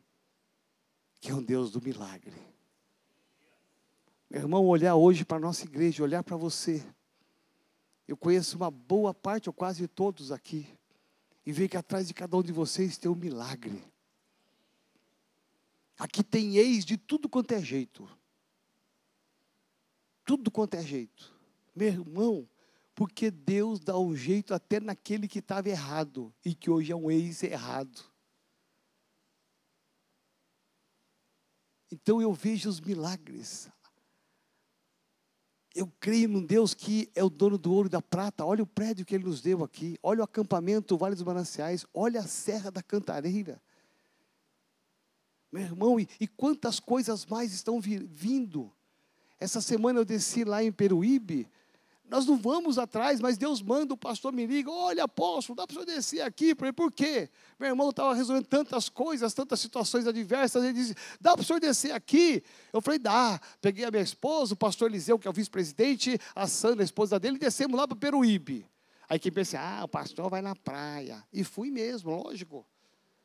que 1.21 1.31
é 1.31 1.35
um 1.35 1.43
Deus 1.43 1.71
do 1.71 1.83
milagre. 1.83 2.41
Meu 4.31 4.41
irmão, 4.41 4.65
olhar 4.65 4.95
hoje 4.95 5.27
para 5.27 5.37
a 5.37 5.41
nossa 5.41 5.67
igreja, 5.67 6.03
olhar 6.03 6.23
para 6.23 6.37
você. 6.37 6.83
Eu 8.07 8.17
conheço 8.17 8.57
uma 8.57 8.71
boa 8.71 9.13
parte, 9.13 9.49
ou 9.49 9.53
quase 9.53 9.87
todos 9.87 10.33
aqui, 10.33 10.67
e 11.45 11.53
ver 11.53 11.69
que 11.69 11.77
atrás 11.77 12.09
de 12.09 12.15
cada 12.15 12.35
um 12.35 12.43
de 12.43 12.53
vocês 12.53 12.97
tem 12.97 13.11
um 13.11 13.15
milagre. 13.15 13.85
Aqui 15.99 16.25
tem 16.25 16.57
ex 16.57 16.83
de 16.83 16.97
tudo 16.97 17.29
quanto 17.29 17.53
é 17.53 17.61
jeito 17.61 18.09
tudo 20.29 20.51
quanto 20.51 20.75
é 20.75 20.83
jeito. 20.83 21.35
Meu 21.75 21.89
irmão, 21.89 22.47
porque 22.95 23.31
Deus 23.31 23.81
dá 23.81 23.99
um 23.99 24.15
jeito 24.15 24.53
até 24.53 24.79
naquele 24.79 25.27
que 25.27 25.39
estava 25.39 25.71
errado 25.71 26.35
e 26.45 26.55
que 26.55 26.69
hoje 26.69 26.93
é 26.93 26.95
um 26.95 27.11
ex-errado. 27.11 28.05
Então 31.91 32.21
eu 32.21 32.31
vejo 32.35 32.69
os 32.69 32.79
milagres. 32.79 33.71
Eu 35.75 35.91
creio 35.99 36.29
num 36.29 36.45
Deus 36.45 36.75
que 36.75 37.11
é 37.15 37.25
o 37.25 37.31
dono 37.31 37.57
do 37.57 37.73
ouro 37.73 37.89
e 37.89 37.91
da 37.91 38.03
prata. 38.03 38.45
Olha 38.45 38.63
o 38.63 38.67
prédio 38.67 39.07
que 39.07 39.15
ele 39.15 39.25
nos 39.25 39.41
deu 39.41 39.65
aqui. 39.65 39.97
Olha 40.03 40.21
o 40.21 40.25
acampamento, 40.25 40.95
o 40.95 40.99
Vale 40.99 41.15
dos 41.15 41.25
Mananciais. 41.25 41.87
Olha 41.95 42.21
a 42.21 42.27
Serra 42.27 42.71
da 42.71 42.83
Cantareira. 42.83 43.63
Meu 45.51 45.63
irmão, 45.63 45.99
e, 45.99 46.07
e 46.21 46.29
quantas 46.29 46.79
coisas 46.79 47.25
mais 47.25 47.55
estão 47.55 47.81
vindo. 47.81 48.71
Essa 49.41 49.61
semana 49.61 50.01
eu 50.01 50.05
desci 50.05 50.45
lá 50.45 50.63
em 50.63 50.73
Peruíbe. 50.73 51.49
Nós 52.09 52.25
não 52.25 52.39
vamos 52.39 52.79
atrás, 52.79 53.21
mas 53.21 53.37
Deus 53.37 53.61
manda 53.61 53.93
o 53.93 53.97
pastor 53.97 54.33
me 54.33 54.47
liga, 54.47 54.71
olha 54.71 55.05
apóstolo, 55.05 55.55
dá 55.55 55.67
para 55.67 55.77
você 55.79 55.85
descer 55.85 56.23
aqui? 56.23 56.55
Por 56.55 56.91
quê? 56.91 57.29
Meu 57.61 57.69
irmão 57.69 57.91
estava 57.91 58.15
resolvendo 58.15 58.47
tantas 58.47 58.89
coisas, 58.89 59.35
tantas 59.35 59.61
situações 59.61 60.07
adversas, 60.07 60.65
ele 60.65 60.73
disse, 60.73 60.95
dá 61.21 61.35
para 61.35 61.43
o 61.43 61.45
senhor 61.45 61.61
descer 61.61 61.93
aqui? 61.93 62.43
Eu 62.73 62.81
falei, 62.81 62.99
dá. 62.99 63.39
Peguei 63.61 63.85
a 63.85 63.91
minha 63.91 64.03
esposa, 64.03 64.55
o 64.55 64.57
pastor 64.57 64.89
Eliseu, 64.89 65.19
que 65.19 65.29
é 65.29 65.31
o 65.31 65.35
vice-presidente, 65.35 66.19
a 66.35 66.47
Sandra, 66.47 66.83
a 66.83 66.85
esposa 66.85 67.21
dele, 67.21 67.37
e 67.37 67.41
descemos 67.41 67.77
lá 67.79 67.87
para 67.87 67.97
Peruíbe. 67.97 68.67
Aí 69.07 69.19
quem 69.19 69.31
pensa, 69.31 69.61
ah, 69.61 69.85
o 69.85 69.89
pastor 69.89 70.31
vai 70.31 70.41
na 70.41 70.57
praia. 70.57 71.23
E 71.31 71.45
fui 71.45 71.71
mesmo, 71.71 72.11
lógico. 72.11 72.65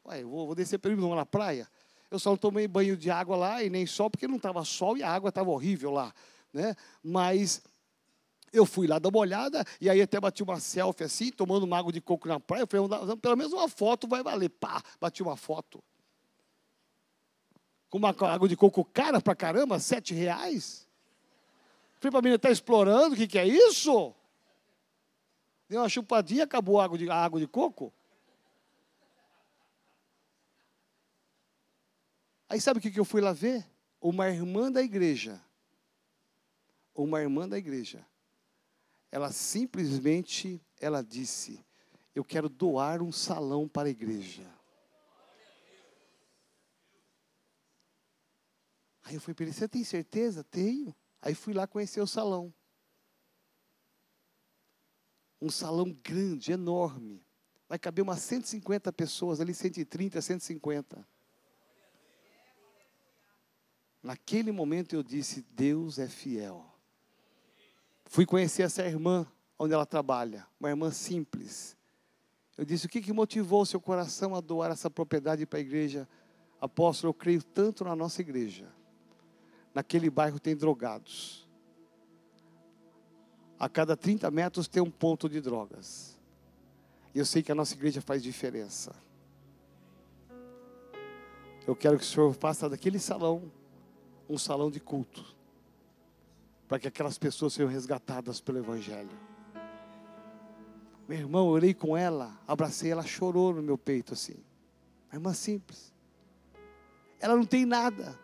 Ué, 0.06 0.23
eu 0.23 0.30
vou, 0.30 0.45
vou 0.47 0.56
descer 0.56 0.78
Peruíbe, 0.78 1.02
não 1.02 1.15
na 1.15 1.26
praia? 1.26 1.69
Eu 2.13 2.19
só 2.19 2.30
não 2.30 2.38
tomei 2.38 2.67
banho 2.67 2.95
de 2.95 3.10
água 3.10 3.36
lá 3.36 3.63
e 3.63 3.71
nem 3.71 3.88
sol, 3.88 4.08
porque 4.08 4.28
não 4.28 4.36
estava 4.36 4.63
sol 4.63 4.95
e 4.95 5.02
a 5.02 5.10
água 5.10 5.30
estava 5.30 5.49
horrível 5.49 5.89
lá. 5.89 6.13
Né? 6.54 6.76
Mas 7.02 7.63
eu 8.52 8.67
fui 8.67 8.86
lá 8.86 8.99
dar 8.99 9.10
uma 9.10 9.17
olhada, 9.17 9.65
e 9.82 9.89
aí 9.89 9.99
até 9.99 10.19
bati 10.19 10.43
uma 10.43 10.60
selfie 10.60 11.06
assim, 11.06 11.32
tomando 11.32 11.63
uma 11.63 11.76
água 11.76 11.91
de 11.91 11.99
coco 11.99 12.28
na 12.28 12.39
praia. 12.39 12.62
Eu 12.62 12.67
falei, 12.67 13.17
pelo 13.17 13.36
menos 13.36 13.52
uma 13.52 13.67
foto 13.67 14.08
vai 14.08 14.21
valer. 14.21 14.49
Pá, 14.49 14.80
bati 15.02 15.23
uma 15.23 15.36
foto. 15.36 15.84
Com 17.89 17.97
uma 17.97 18.10
água 18.10 18.47
de 18.47 18.56
coco 18.56 18.86
cara 18.86 19.19
pra 19.19 19.34
caramba, 19.34 19.80
sete 19.80 20.13
reais. 20.13 20.88
Falei 21.99 22.12
para 22.12 22.19
a 22.19 22.21
menina, 22.21 22.36
está 22.36 22.52
explorando, 22.52 23.15
o 23.15 23.17
que, 23.17 23.28
que 23.28 23.39
é 23.39 23.47
isso? 23.47 24.13
Deu 25.67 25.82
uma 25.82 25.89
chupadinha, 25.89 26.43
acabou 26.43 26.80
a 26.80 26.86
água 26.86 26.95
de, 26.95 27.10
a 27.10 27.15
água 27.15 27.39
de 27.39 27.47
coco. 27.47 27.91
Aí 32.54 32.62
sabe 32.62 32.78
o 32.78 32.82
que 32.84 33.00
eu 33.00 33.04
fui 33.04 33.20
lá 33.20 33.34
ver? 33.34 33.68
Uma 34.00 34.30
irmã 34.30 34.72
da 34.72 34.84
igreja. 34.84 35.44
Uma 36.94 37.20
irmã 37.20 37.50
da 37.50 37.58
igreja. 37.58 38.06
Ela 39.12 39.32
simplesmente, 39.32 40.63
ela 40.80 41.02
disse, 41.02 41.66
eu 42.13 42.24
quero 42.24 42.48
doar 42.48 43.02
um 43.02 43.12
salão 43.12 43.68
para 43.68 43.88
a 43.88 43.89
igreja. 43.89 44.48
Aí 49.02 49.16
eu 49.16 49.22
fui 49.22 49.34
para 49.34 49.46
ele, 49.46 49.54
você 49.54 49.68
tem 49.68 49.84
certeza? 49.84 50.44
Tenho. 50.44 50.96
Aí 51.23 51.34
fui 51.34 51.56
lá 51.56 51.65
conhecer 51.65 52.02
o 52.02 52.08
salão. 52.08 52.54
Um 55.42 55.50
salão 55.50 55.92
grande, 55.92 56.52
enorme. 56.52 57.25
Vai 57.67 57.80
caber 57.80 58.04
umas 58.04 58.19
150 58.19 58.94
pessoas 58.94 59.42
ali, 59.42 59.56
130, 59.56 60.21
150. 60.21 61.13
Naquele 64.04 64.51
momento 64.51 64.93
eu 64.93 65.01
disse: 65.01 65.45
Deus 65.51 65.97
é 65.97 66.10
fiel. 66.10 66.65
Fui 68.06 68.25
conhecer 68.25 68.63
essa 68.63 68.85
irmã 68.85 69.25
onde 69.58 69.73
ela 69.73 69.85
trabalha, 69.85 70.45
uma 70.60 70.69
irmã 70.69 70.91
simples. 70.91 71.77
Eu 72.58 72.65
disse: 72.65 72.85
O 72.85 72.89
que, 72.89 73.01
que 73.01 73.13
motivou 73.13 73.62
o 73.62 73.65
seu 73.65 73.79
coração 73.79 74.35
a 74.35 74.41
doar 74.41 74.71
essa 74.71 74.89
propriedade 74.89 75.45
para 75.45 75.60
a 75.60 75.62
igreja? 75.62 76.08
Apóstolo, 76.60 77.10
eu 77.10 77.13
creio 77.13 77.41
tanto 77.41 77.85
na 77.85 77.95
nossa 77.95 78.19
igreja. 78.19 78.69
Naquele 79.73 80.10
bairro 80.10 80.39
tem 80.39 80.56
drogados. 80.56 81.47
A 83.58 83.69
cada 83.69 83.95
30 83.95 84.29
metros 84.29 84.67
tem 84.67 84.83
um 84.83 84.91
ponto 84.91 85.29
de 85.29 85.39
drogas. 85.39 86.19
E 87.15 87.19
eu 87.19 87.25
sei 87.25 87.41
que 87.41 87.51
a 87.51 87.56
nossa 87.56 87.73
igreja 87.73 88.01
faz 88.01 88.21
diferença. 88.21 88.93
Eu 91.65 91.75
quero 91.75 91.97
que 91.97 92.04
o 92.04 92.08
Senhor 92.08 92.33
faça 92.33 92.69
daquele 92.69 92.99
salão 92.99 93.51
um 94.30 94.38
salão 94.38 94.71
de 94.71 94.80
culto, 94.80 95.24
para 96.67 96.80
que 96.80 96.88
aquelas 96.88 97.17
pessoas 97.17 97.54
sejam 97.54 97.71
resgatadas 97.71 98.40
pelo 98.40 98.60
Evangelho. 98.60 99.17
Meu 101.08 101.17
irmão, 101.17 101.48
eu 101.48 101.52
orei 101.52 101.74
com 101.74 101.98
ela, 101.98 102.40
abracei, 102.48 102.92
ela 102.92 103.04
chorou 103.04 103.54
no 103.54 103.62
meu 103.62 103.78
peito 103.78 104.13
assim. 104.13 104.38
Uma 105.10 105.15
irmã 105.15 105.34
simples. 105.34 105.94
Ela 107.19 107.36
não 107.36 107.46
tem 107.46 107.65
nada. 107.65 108.17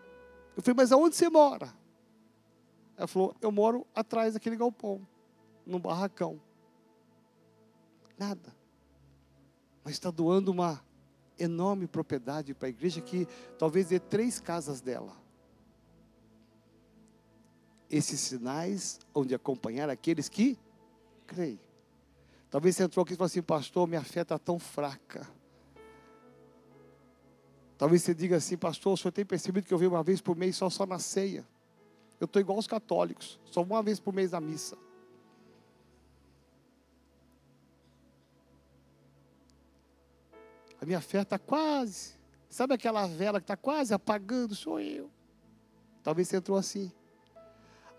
Eu 0.56 0.64
falei, 0.64 0.76
mas 0.76 0.92
aonde 0.92 1.16
você 1.16 1.30
mora? 1.30 1.74
Ela 2.98 3.08
falou, 3.08 3.36
eu 3.42 3.52
moro 3.52 3.86
atrás 3.94 4.34
daquele 4.34 4.56
galpão, 4.56 5.06
num 5.66 5.80
barracão. 5.80 6.42
Nada. 8.18 8.54
Mas 9.84 9.94
está 9.94 10.12
doando 10.12 10.52
uma 10.52 10.84
enorme 11.38 11.88
propriedade 11.88 12.54
para 12.54 12.68
a 12.68 12.70
igreja 12.70 13.00
que 13.00 13.26
talvez 13.58 13.88
dê 13.88 14.00
três 14.00 14.40
casas 14.40 14.82
dela. 14.82 15.16
Esses 17.90 18.20
sinais 18.20 19.00
onde 19.14 19.34
acompanhar 19.34 19.90
aqueles 19.90 20.30
que 20.30 20.58
creem. 21.26 21.60
Talvez 22.50 22.76
você 22.76 22.84
entrou 22.84 23.04
aqui 23.04 23.14
e 23.14 23.16
falou 23.16 23.28
assim, 23.28 23.42
pastor, 23.42 23.88
minha 23.88 24.04
fé 24.04 24.22
está 24.22 24.38
tão 24.38 24.58
fraca. 24.60 25.28
Talvez 27.78 28.04
você 28.04 28.14
diga 28.14 28.36
assim, 28.36 28.58
pastor, 28.58 28.94
o 28.94 28.98
senhor 28.98 29.12
tem 29.12 29.26
percebido 29.26 29.66
que 29.66 29.74
eu 29.74 29.78
venho 29.78 29.92
uma 29.92 30.04
vez 30.04 30.20
por 30.20 30.36
mês 30.36 30.58
só, 30.58 30.70
só 30.70 30.86
na 30.86 31.00
ceia? 31.00 31.48
Eu 32.20 32.26
estou 32.26 32.40
igual 32.42 32.58
os 32.58 32.68
católicos, 32.68 33.40
só 33.46 33.62
uma 33.62 33.82
vez 33.82 34.00
por 34.00 34.14
mês 34.14 34.32
na 34.32 34.42
missa. 34.42 34.78
A 40.82 40.86
minha 40.86 41.02
fé 41.02 41.22
está 41.22 41.38
quase. 41.38 42.14
Sabe 42.50 42.74
aquela 42.74 43.06
vela 43.06 43.40
que 43.40 43.44
está 43.44 43.56
quase 43.56 43.94
apagando? 43.94 44.56
Sou 44.56 44.80
eu. 44.80 45.10
Talvez 46.02 46.28
você 46.28 46.38
entrou 46.38 46.58
assim. 46.58 46.92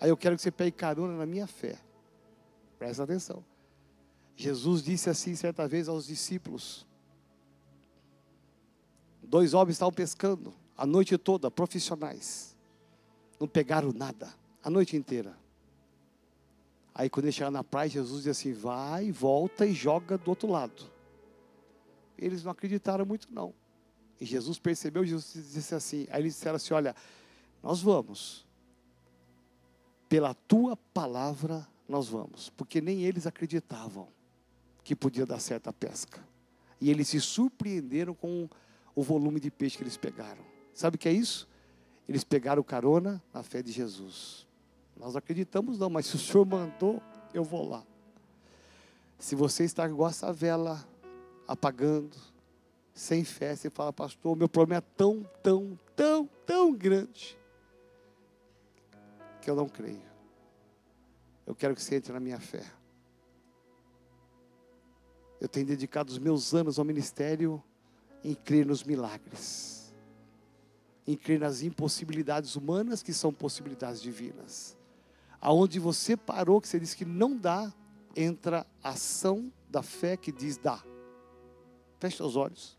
Aí 0.01 0.09
eu 0.09 0.17
quero 0.17 0.35
que 0.37 0.43
você 0.43 0.51
pegue 0.51 0.73
carona 0.73 1.17
na 1.17 1.27
minha 1.27 1.47
fé. 1.47 1.79
Presta 2.79 3.05
atenção. 3.05 3.45
Jesus 4.35 4.83
disse 4.83 5.11
assim 5.11 5.35
certa 5.35 5.69
vez 5.69 5.89
aos 5.89 6.07
discípulos: 6.07 6.87
Dois 9.23 9.53
homens 9.53 9.75
estavam 9.77 9.93
pescando 9.93 10.55
a 10.77 10.87
noite 10.87 11.17
toda, 11.19 11.51
profissionais. 11.51 12.57
Não 13.39 13.47
pegaram 13.47 13.93
nada, 13.93 14.33
a 14.65 14.71
noite 14.71 14.97
inteira. 14.97 15.37
Aí 16.95 17.11
quando 17.11 17.27
eles 17.27 17.35
chegaram 17.35 17.53
na 17.53 17.65
praia, 17.65 17.91
Jesus 17.91 18.25
disse 18.25 18.49
assim: 18.49 18.53
Vai, 18.59 19.13
volta 19.13 19.67
e 19.67 19.75
joga 19.75 20.17
do 20.17 20.31
outro 20.31 20.49
lado 20.49 21.01
eles 22.21 22.45
não 22.45 22.53
acreditaram 22.53 23.05
muito 23.07 23.33
não. 23.33 23.55
E 24.21 24.27
Jesus 24.27 24.59
percebeu, 24.59 25.05
Jesus 25.05 25.53
disse 25.53 25.75
assim, 25.75 26.07
aí 26.11 26.21
eles 26.21 26.35
disseram 26.35 26.57
assim, 26.57 26.75
olha, 26.75 26.95
nós 27.63 27.81
vamos, 27.81 28.47
pela 30.11 30.35
tua 30.35 30.77
palavra 30.77 31.65
nós 31.89 32.09
vamos, 32.09 32.51
porque 32.51 32.81
nem 32.81 33.05
eles 33.05 33.29
acreditavam 33.29 34.09
que 34.83 34.97
podia 34.97 35.25
dar 35.25 35.39
certa 35.39 35.73
pesca. 35.73 36.21
E 36.81 36.91
eles 36.91 37.07
se 37.07 37.21
surpreenderam 37.21 38.13
com 38.13 38.49
o 38.93 39.03
volume 39.05 39.39
de 39.39 39.53
peixe 39.53 39.77
que 39.77 39.85
eles 39.85 39.97
pegaram. 39.97 40.43
Sabe 40.75 40.97
o 40.97 40.99
que 40.99 41.09
é 41.09 41.13
isso? 41.13 41.49
Eles 42.09 42.25
pegaram 42.25 42.61
carona 42.61 43.23
na 43.33 43.45
fé 43.45 43.63
de 43.63 43.71
Jesus. 43.71 44.49
Nós 44.97 45.15
acreditamos 45.15 45.79
não, 45.79 45.89
mas 45.89 46.07
se 46.07 46.17
o 46.17 46.19
Senhor 46.19 46.45
mandou, 46.45 47.01
eu 47.33 47.45
vou 47.45 47.69
lá. 47.69 47.85
Se 49.17 49.37
você 49.37 49.63
está 49.63 49.87
igual 49.87 50.11
essa 50.11 50.33
vela 50.33 50.85
apagando, 51.47 52.17
sem 52.93 53.23
fé. 53.23 53.55
Você 53.55 53.71
fala, 53.71 53.93
pastor, 53.93 54.37
meu 54.37 54.49
problema 54.49 54.79
é 54.79 54.97
tão, 54.97 55.25
tão, 55.41 55.79
tão, 55.95 56.29
tão 56.45 56.75
grande 56.75 57.40
que 59.41 59.51
eu 59.51 59.57
não 59.57 59.69
creio. 59.69 60.11
Eu 61.47 61.55
quero 61.55 61.75
que 61.75 61.83
você 61.83 61.97
entre 61.97 62.13
na 62.13 62.21
minha 62.21 62.39
fé. 62.39 62.65
Eu 65.41 65.49
tenho 65.49 65.67
dedicado 65.67 66.11
os 66.11 66.19
meus 66.19 66.55
anos 66.55 66.79
ao 66.79 66.85
ministério 66.85 67.63
em 68.23 68.35
crer 68.35 68.67
nos 68.67 68.85
milagres, 68.85 69.93
em 71.07 71.17
crer 71.17 71.41
nas 71.41 71.63
impossibilidades 71.63 72.55
humanas 72.57 73.03
que 73.03 73.15
são 73.15 73.33
possibilidades 73.33 74.03
divinas. 74.03 74.77
Aonde 75.41 75.79
você 75.79 76.17
parou, 76.17 76.61
que 76.61 76.69
você 76.69 76.79
disse 76.79 76.95
que 76.95 77.07
não 77.07 77.35
dá, 77.37 77.73
entra 78.15 78.67
a 78.83 78.91
ação 78.91 79.51
da 79.69 79.83
fé 79.83 80.17
que 80.17 80.31
diz 80.31 80.59
dá. 80.59 80.85
Feche 81.99 82.19
seus 82.19 82.37
olhos. 82.37 82.79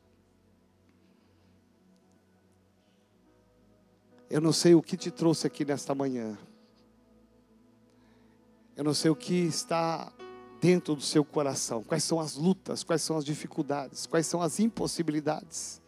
Eu 4.29 4.39
não 4.39 4.53
sei 4.53 4.75
o 4.75 4.81
que 4.81 4.95
te 4.95 5.09
trouxe 5.09 5.45
aqui 5.47 5.65
nesta 5.65 5.93
manhã. 5.93 6.37
Eu 8.81 8.83
não 8.83 8.95
sei 8.95 9.11
o 9.11 9.15
que 9.15 9.35
está 9.35 10.11
dentro 10.59 10.95
do 10.95 11.03
seu 11.03 11.23
coração. 11.23 11.83
Quais 11.83 12.03
são 12.03 12.19
as 12.19 12.33
lutas, 12.33 12.83
quais 12.83 13.03
são 13.03 13.15
as 13.15 13.23
dificuldades, 13.23 14.07
quais 14.07 14.25
são 14.25 14.41
as 14.41 14.59
impossibilidades. 14.59 15.79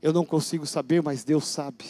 Eu 0.00 0.14
não 0.14 0.24
consigo 0.24 0.64
saber, 0.64 1.02
mas 1.02 1.24
Deus 1.24 1.46
sabe. 1.46 1.84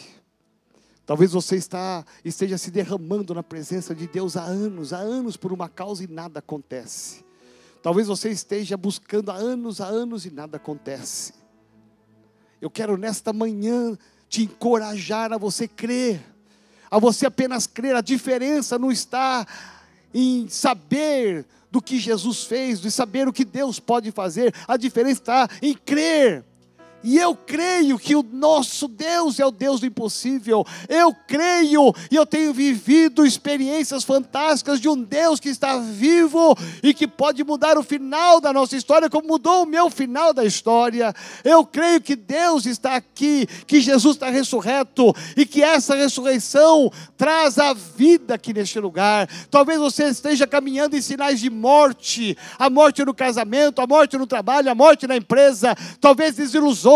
Talvez 1.05 1.31
você 1.31 1.55
está, 1.55 2.03
esteja 2.25 2.57
se 2.57 2.71
derramando 2.71 3.33
na 3.33 3.41
presença 3.41 3.95
de 3.95 4.05
Deus 4.05 4.35
há 4.35 4.43
anos, 4.43 4.91
há 4.91 4.97
anos 4.97 5.37
por 5.37 5.53
uma 5.53 5.69
causa 5.69 6.03
e 6.03 6.07
nada 6.07 6.39
acontece. 6.39 7.23
Talvez 7.81 8.07
você 8.07 8.31
esteja 8.31 8.75
buscando 8.75 9.31
há 9.31 9.35
anos, 9.35 9.79
há 9.79 9.87
anos 9.87 10.25
e 10.25 10.29
nada 10.29 10.57
acontece. 10.57 11.35
Eu 12.59 12.69
quero 12.69 12.97
nesta 12.97 13.31
manhã 13.31 13.97
te 14.27 14.43
encorajar 14.43 15.31
a 15.31 15.37
você 15.37 15.69
crer, 15.69 16.32
a 16.93 16.99
você 16.99 17.25
apenas 17.25 17.65
crer. 17.65 17.95
A 17.95 18.01
diferença 18.01 18.77
não 18.77 18.91
está 18.91 19.47
em 20.13 20.47
saber 20.47 21.43
do 21.71 21.81
que 21.81 21.99
Jesus 21.99 22.43
fez, 22.43 22.79
de 22.79 22.91
saber 22.91 23.27
o 23.27 23.33
que 23.33 23.43
Deus 23.43 23.79
pode 23.79 24.11
fazer, 24.11 24.53
a 24.67 24.77
diferença 24.77 25.19
está 25.21 25.49
em 25.59 25.73
crer. 25.73 26.45
E 27.03 27.17
eu 27.17 27.35
creio 27.35 27.99
que 27.99 28.15
o 28.15 28.23
nosso 28.23 28.87
Deus 28.87 29.39
é 29.39 29.45
o 29.45 29.51
Deus 29.51 29.81
do 29.81 29.85
impossível. 29.85 30.65
Eu 30.87 31.13
creio 31.27 31.93
e 32.09 32.15
eu 32.15 32.25
tenho 32.25 32.53
vivido 32.53 33.25
experiências 33.25 34.05
fantásticas 34.05 34.79
de 34.79 34.87
um 34.87 35.01
Deus 35.01 35.39
que 35.39 35.49
está 35.49 35.77
vivo 35.77 36.57
e 36.81 36.93
que 36.93 37.05
pode 37.05 37.43
mudar 37.43 37.77
o 37.77 37.83
final 37.83 38.39
da 38.39 38.53
nossa 38.53 38.77
história, 38.77 39.09
como 39.09 39.27
mudou 39.27 39.63
o 39.63 39.65
meu 39.65 39.89
final 39.89 40.33
da 40.33 40.45
história. 40.45 41.13
Eu 41.43 41.65
creio 41.65 41.99
que 41.99 42.15
Deus 42.15 42.65
está 42.65 42.95
aqui, 42.95 43.47
que 43.67 43.81
Jesus 43.81 44.15
está 44.15 44.29
ressurreto 44.29 45.13
e 45.35 45.45
que 45.45 45.61
essa 45.61 45.95
ressurreição 45.95 46.89
traz 47.17 47.59
a 47.59 47.73
vida 47.73 48.35
aqui 48.35 48.53
neste 48.53 48.79
lugar. 48.79 49.27
Talvez 49.51 49.79
você 49.79 50.05
esteja 50.05 50.47
caminhando 50.47 50.95
em 50.95 51.01
sinais 51.01 51.41
de 51.41 51.49
morte 51.49 52.37
a 52.57 52.69
morte 52.69 53.03
no 53.03 53.13
casamento, 53.13 53.81
a 53.81 53.87
morte 53.87 54.17
no 54.17 54.25
trabalho, 54.25 54.71
a 54.71 54.75
morte 54.75 55.05
na 55.05 55.17
empresa, 55.17 55.75
talvez 55.99 56.35
desilusões 56.35 56.92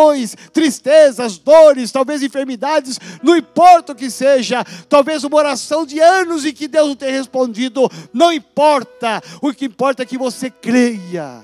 tristezas, 0.52 1.38
dores, 1.38 1.92
talvez 1.92 2.22
enfermidades, 2.24 3.00
não 3.24 3.36
importa 3.36 3.94
o 3.94 3.96
que 3.96 4.10
seja, 4.10 4.64
talvez 4.88 5.24
uma 5.24 5.38
oração 5.38 5.86
de 5.86 6.00
anos 6.00 6.46
e 6.46 6.54
que 6.54 6.68
Deus 6.68 6.90
não 6.90 6.96
tenha 6.96 7.12
respondido, 7.12 7.90
não 8.14 8.32
importa, 8.32 9.22
o 9.42 9.54
que 9.54 9.66
importa 9.66 10.04
é 10.04 10.06
que 10.06 10.18
você 10.18 10.50
creia, 10.50 11.44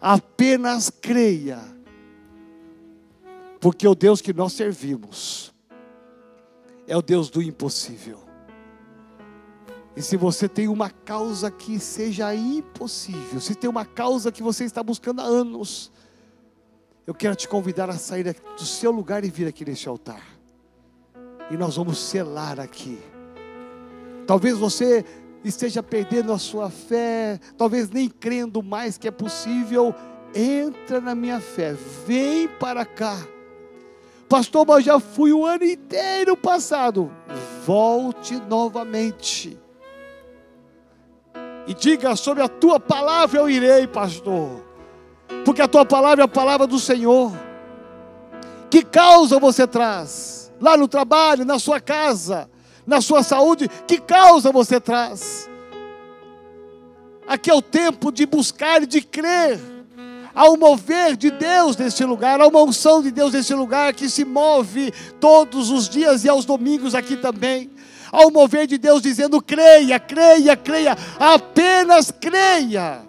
apenas 0.00 0.90
creia, 0.90 1.60
porque 3.60 3.86
o 3.86 3.94
Deus 3.94 4.20
que 4.20 4.32
nós 4.32 4.52
servimos 4.52 5.52
é 6.86 6.96
o 6.96 7.02
Deus 7.02 7.28
do 7.28 7.42
impossível. 7.42 8.28
E 9.98 10.02
se 10.02 10.16
você 10.16 10.48
tem 10.48 10.68
uma 10.68 10.90
causa 10.90 11.50
que 11.50 11.80
seja 11.80 12.32
impossível, 12.32 13.40
se 13.40 13.56
tem 13.56 13.68
uma 13.68 13.84
causa 13.84 14.30
que 14.30 14.44
você 14.44 14.64
está 14.64 14.80
buscando 14.80 15.20
há 15.20 15.24
anos, 15.24 15.90
eu 17.08 17.14
quero 17.14 17.34
te 17.34 17.48
convidar 17.48 17.88
a 17.88 17.94
sair 17.94 18.36
do 18.54 18.66
seu 18.66 18.90
lugar 18.90 19.24
e 19.24 19.30
vir 19.30 19.48
aqui 19.48 19.64
neste 19.64 19.88
altar. 19.88 20.22
E 21.50 21.56
nós 21.56 21.76
vamos 21.76 21.96
selar 21.98 22.60
aqui. 22.60 22.98
Talvez 24.26 24.58
você 24.58 25.02
esteja 25.42 25.82
perdendo 25.82 26.34
a 26.34 26.38
sua 26.38 26.68
fé, 26.68 27.40
talvez 27.56 27.88
nem 27.88 28.10
crendo 28.10 28.62
mais 28.62 28.98
que 28.98 29.08
é 29.08 29.10
possível. 29.10 29.94
Entra 30.34 31.00
na 31.00 31.14
minha 31.14 31.40
fé, 31.40 31.74
vem 32.06 32.46
para 32.46 32.84
cá, 32.84 33.16
Pastor, 34.28 34.66
mas 34.66 34.84
já 34.84 35.00
fui 35.00 35.32
o 35.32 35.46
ano 35.46 35.64
inteiro 35.64 36.36
passado. 36.36 37.10
Volte 37.64 38.36
novamente. 38.36 39.58
E 41.66 41.72
diga 41.72 42.14
sobre 42.16 42.42
a 42.42 42.48
tua 42.48 42.78
palavra 42.78 43.40
eu 43.40 43.48
irei, 43.48 43.86
pastor. 43.86 44.67
Porque 45.44 45.62
a 45.62 45.68
tua 45.68 45.84
palavra 45.84 46.22
é 46.22 46.24
a 46.24 46.28
palavra 46.28 46.66
do 46.66 46.78
Senhor. 46.78 47.32
Que 48.70 48.82
causa 48.82 49.38
você 49.38 49.66
traz? 49.66 50.52
Lá 50.60 50.76
no 50.76 50.88
trabalho, 50.88 51.44
na 51.44 51.58
sua 51.58 51.80
casa, 51.80 52.50
na 52.86 53.00
sua 53.00 53.22
saúde, 53.22 53.68
que 53.86 53.98
causa 53.98 54.50
você 54.50 54.80
traz? 54.80 55.48
Aqui 57.26 57.50
é 57.50 57.54
o 57.54 57.62
tempo 57.62 58.10
de 58.10 58.26
buscar 58.26 58.82
e 58.82 58.86
de 58.86 59.00
crer. 59.02 59.60
Há 60.34 60.48
um 60.48 60.56
mover 60.56 61.16
de 61.16 61.30
Deus 61.30 61.76
nesse 61.76 62.04
lugar, 62.04 62.40
há 62.40 62.46
uma 62.46 62.62
unção 62.62 63.02
de 63.02 63.10
Deus 63.10 63.32
nesse 63.32 63.54
lugar 63.54 63.92
que 63.92 64.08
se 64.08 64.24
move 64.24 64.92
todos 65.18 65.70
os 65.70 65.88
dias 65.88 66.24
e 66.24 66.28
aos 66.28 66.44
domingos 66.44 66.94
aqui 66.94 67.16
também. 67.16 67.70
Há 68.12 68.26
um 68.26 68.30
mover 68.30 68.66
de 68.66 68.78
Deus 68.78 69.02
dizendo: 69.02 69.42
creia, 69.42 69.98
creia, 69.98 70.56
creia, 70.56 70.96
apenas 71.18 72.10
creia. 72.10 73.07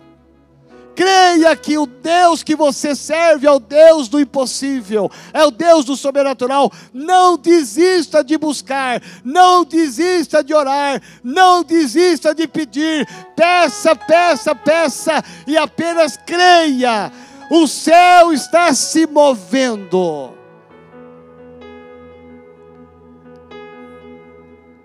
Creia 0.99 1.55
que 1.55 1.77
o 1.77 1.85
Deus 1.85 2.43
que 2.43 2.57
você 2.57 2.93
serve 2.93 3.47
é 3.47 3.51
o 3.51 3.57
Deus 3.57 4.09
do 4.09 4.19
impossível, 4.19 5.09
é 5.31 5.45
o 5.45 5.49
Deus 5.49 5.85
do 5.85 5.95
sobrenatural. 5.95 6.69
Não 6.93 7.37
desista 7.37 8.21
de 8.21 8.37
buscar, 8.37 9.01
não 9.23 9.63
desista 9.63 10.43
de 10.43 10.53
orar, 10.53 11.01
não 11.23 11.63
desista 11.63 12.35
de 12.35 12.49
pedir. 12.49 13.07
Peça, 13.33 13.95
peça, 13.95 14.53
peça 14.53 15.23
e 15.47 15.57
apenas 15.57 16.17
creia. 16.17 17.09
O 17.49 17.65
céu 17.65 18.33
está 18.33 18.73
se 18.73 19.07
movendo. 19.07 20.33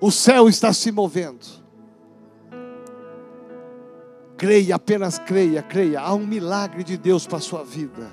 O 0.01 0.13
céu 0.13 0.49
está 0.49 0.73
se 0.73 0.93
movendo. 0.93 1.64
Creia, 4.37 4.75
apenas 4.75 5.19
creia, 5.19 5.63
creia. 5.63 6.01
Há 6.01 6.13
um 6.15 6.27
milagre 6.27 6.83
de 6.83 6.97
Deus 6.97 7.27
para 7.27 7.39
a 7.39 7.41
sua 7.41 7.65
vida. 7.65 8.11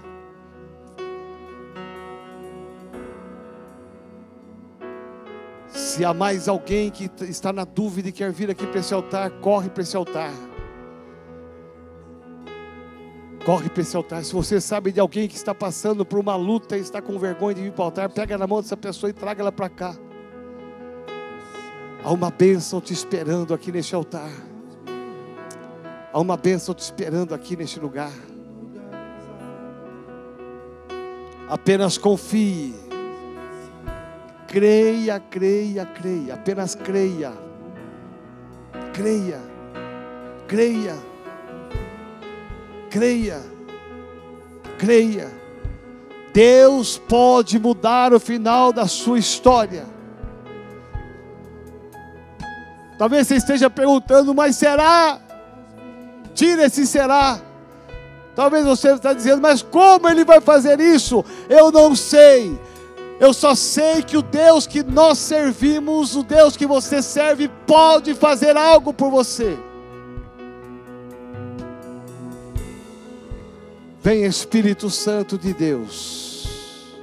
Se 5.68 6.06
há 6.06 6.14
mais 6.14 6.48
alguém 6.48 6.90
que 6.90 7.10
está 7.24 7.52
na 7.52 7.66
dúvida 7.66 8.10
e 8.10 8.12
quer 8.12 8.32
vir 8.32 8.50
aqui 8.52 8.68
para 8.68 8.80
esse 8.80 8.94
altar, 8.94 9.30
corre 9.42 9.70
para 9.70 9.84
esse 9.84 9.96
altar. 9.96 10.32
Corre 13.46 13.70
para 13.70 13.82
esse 13.82 13.98
altar. 13.98 14.24
Se 14.24 14.34
você 14.34 14.62
sabe 14.62 14.92
de 14.92 15.00
alguém 15.00 15.28
que 15.28 15.36
está 15.36 15.56
passando 15.56 16.06
por 16.06 16.20
uma 16.20 16.36
luta 16.36 16.78
e 16.78 16.82
está 16.82 17.02
com 17.02 17.18
vergonha 17.18 17.56
de 17.56 17.62
vir 17.64 17.72
para 17.72 17.82
o 17.82 17.86
altar, 17.86 18.10
pega 18.10 18.38
na 18.38 18.46
mão 18.46 18.62
dessa 18.62 18.78
pessoa 18.78 19.10
e 19.10 19.14
traga 19.14 19.42
ela 19.42 19.52
para 19.52 19.70
cá. 19.70 19.96
Há 22.04 22.12
uma 22.12 22.30
bênção 22.30 22.80
te 22.80 22.94
esperando 22.94 23.54
aqui 23.54 23.72
neste 23.72 23.96
altar. 23.96 24.51
Há 26.14 26.20
uma 26.20 26.36
bênção 26.36 26.76
te 26.76 26.80
esperando 26.80 27.34
aqui 27.34 27.56
neste 27.56 27.80
lugar. 27.80 28.12
Apenas 31.48 31.98
confie. 31.98 32.76
Creia, 34.48 35.20
creia, 35.20 35.86
creia. 35.86 36.34
Apenas 36.34 36.76
creia. 36.76 37.32
Creia. 38.94 39.40
Creia. 40.48 40.98
Creia. 42.90 43.42
Creia. 44.78 45.32
Deus 46.34 46.98
pode 46.98 47.58
mudar 47.58 48.14
o 48.14 48.20
final 48.20 48.74
da 48.74 48.86
sua 48.86 49.18
história. 49.18 49.86
Talvez 52.98 53.28
você 53.28 53.36
esteja 53.36 53.70
perguntando, 53.70 54.34
mas 54.34 54.58
será? 54.58 55.31
Tira 56.34 56.66
esse 56.66 56.86
será. 56.86 57.40
Talvez 58.36 58.66
você 58.66 58.94
está 58.94 59.14
dizendo, 59.14 59.42
mas 59.42 59.62
como 59.62 60.08
ele 60.08 60.24
vai 60.24 60.40
fazer 60.40 60.80
isso? 60.80 61.24
Eu 61.50 61.72
não 61.72 61.96
sei. 61.96 62.58
Eu 63.20 63.34
só 63.34 63.54
sei 63.54 64.02
que 64.02 64.18
o 64.18 64.22
Deus 64.22 64.66
que 64.66 64.82
nós 64.82 65.20
servimos, 65.20 66.16
o 66.16 66.24
Deus 66.24 66.58
que 66.58 66.66
você 66.66 67.02
serve, 67.02 67.50
pode 67.68 68.16
fazer 68.16 68.58
algo 68.58 68.94
por 68.94 69.12
você. 69.12 69.58
Vem 74.02 74.24
Espírito 74.24 74.90
Santo 74.90 75.38
de 75.38 75.54
Deus. 75.54 76.98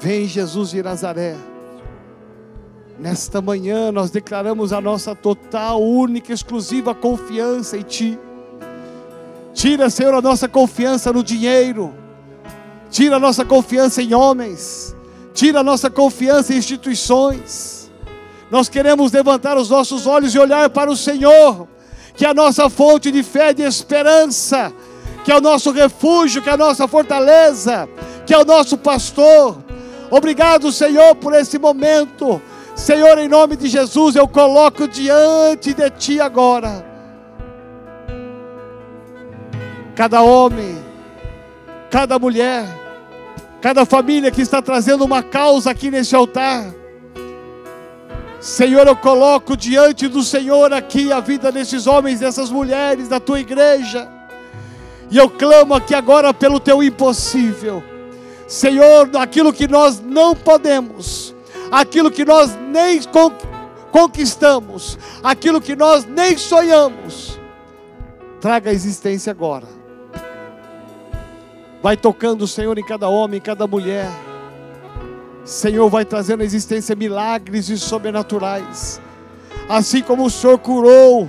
Vem 0.00 0.26
Jesus 0.26 0.70
de 0.70 0.82
Nazaré. 0.82 1.36
Nesta 2.98 3.42
manhã 3.42 3.90
nós 3.90 4.10
declaramos 4.10 4.72
a 4.72 4.80
nossa 4.80 5.14
total, 5.14 5.82
única, 5.82 6.32
exclusiva 6.32 6.94
confiança 6.94 7.76
em 7.76 7.82
Ti. 7.82 8.18
Tira, 9.52 9.90
Senhor, 9.90 10.14
a 10.14 10.22
nossa 10.22 10.48
confiança 10.48 11.12
no 11.12 11.22
dinheiro. 11.22 11.92
Tira 12.90 13.16
a 13.16 13.20
nossa 13.20 13.44
confiança 13.44 14.00
em 14.00 14.14
homens. 14.14 14.94
Tira 15.32 15.60
a 15.60 15.64
nossa 15.64 15.90
confiança 15.90 16.54
em 16.54 16.58
instituições. 16.58 17.90
Nós 18.50 18.68
queremos 18.68 19.10
levantar 19.10 19.56
os 19.56 19.68
nossos 19.68 20.06
olhos 20.06 20.32
e 20.32 20.38
olhar 20.38 20.70
para 20.70 20.90
o 20.90 20.96
Senhor, 20.96 21.66
que 22.14 22.24
é 22.24 22.28
a 22.28 22.34
nossa 22.34 22.70
fonte 22.70 23.10
de 23.10 23.24
fé 23.24 23.50
e 23.50 23.54
de 23.54 23.62
esperança, 23.62 24.72
que 25.24 25.32
é 25.32 25.36
o 25.36 25.40
nosso 25.40 25.72
refúgio, 25.72 26.40
que 26.40 26.48
é 26.48 26.52
a 26.52 26.56
nossa 26.56 26.86
fortaleza, 26.86 27.88
que 28.24 28.32
é 28.32 28.38
o 28.38 28.44
nosso 28.44 28.78
pastor. 28.78 29.58
Obrigado, 30.10 30.70
Senhor, 30.70 31.16
por 31.16 31.34
esse 31.34 31.58
momento. 31.58 32.40
Senhor, 32.74 33.18
em 33.18 33.28
nome 33.28 33.56
de 33.56 33.68
Jesus, 33.68 34.16
eu 34.16 34.26
coloco 34.26 34.88
diante 34.88 35.72
de 35.72 35.88
Ti 35.90 36.20
agora. 36.20 36.84
Cada 39.94 40.22
homem, 40.22 40.76
cada 41.88 42.18
mulher, 42.18 42.66
cada 43.60 43.86
família 43.86 44.30
que 44.30 44.42
está 44.42 44.60
trazendo 44.60 45.04
uma 45.04 45.22
causa 45.22 45.70
aqui 45.70 45.88
nesse 45.88 46.16
altar. 46.16 46.74
Senhor, 48.40 48.86
eu 48.86 48.96
coloco 48.96 49.56
diante 49.56 50.08
do 50.08 50.22
Senhor 50.22 50.72
aqui 50.72 51.12
a 51.12 51.20
vida 51.20 51.52
desses 51.52 51.86
homens, 51.86 52.20
dessas 52.20 52.50
mulheres, 52.50 53.08
da 53.08 53.20
tua 53.20 53.40
igreja. 53.40 54.08
E 55.10 55.16
eu 55.16 55.30
clamo 55.30 55.74
aqui 55.74 55.94
agora 55.94 56.34
pelo 56.34 56.58
teu 56.58 56.82
impossível. 56.82 57.82
Senhor, 58.48 59.08
aquilo 59.16 59.52
que 59.52 59.68
nós 59.68 60.00
não 60.00 60.34
podemos, 60.34 61.33
aquilo 61.80 62.08
que 62.08 62.24
nós 62.24 62.56
nem 62.70 63.00
conquistamos, 63.90 64.96
aquilo 65.22 65.60
que 65.60 65.74
nós 65.74 66.04
nem 66.04 66.38
sonhamos, 66.38 67.38
traga 68.40 68.70
a 68.70 68.72
existência 68.72 69.32
agora. 69.32 69.66
Vai 71.82 71.96
tocando 71.96 72.42
o 72.42 72.48
Senhor 72.48 72.78
em 72.78 72.84
cada 72.84 73.08
homem, 73.08 73.38
em 73.38 73.42
cada 73.42 73.66
mulher. 73.66 74.08
Senhor 75.44 75.90
vai 75.90 76.04
trazendo 76.04 76.42
à 76.42 76.44
existência 76.44 76.94
milagres 76.94 77.68
e 77.68 77.76
sobrenaturais. 77.76 79.00
Assim 79.68 80.00
como 80.00 80.24
o 80.24 80.30
Senhor 80.30 80.58
curou 80.58 81.28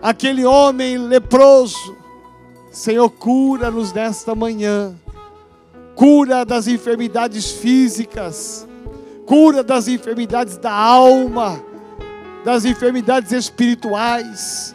aquele 0.00 0.46
homem 0.46 0.96
leproso. 0.96 1.96
Senhor, 2.70 3.10
cura-nos 3.10 3.92
nesta 3.92 4.34
manhã. 4.34 4.94
Cura 5.94 6.44
das 6.44 6.68
enfermidades 6.68 7.50
físicas 7.50 8.65
cura 9.26 9.62
das 9.62 9.88
enfermidades 9.88 10.56
da 10.56 10.72
alma, 10.72 11.60
das 12.44 12.64
enfermidades 12.64 13.32
espirituais, 13.32 14.74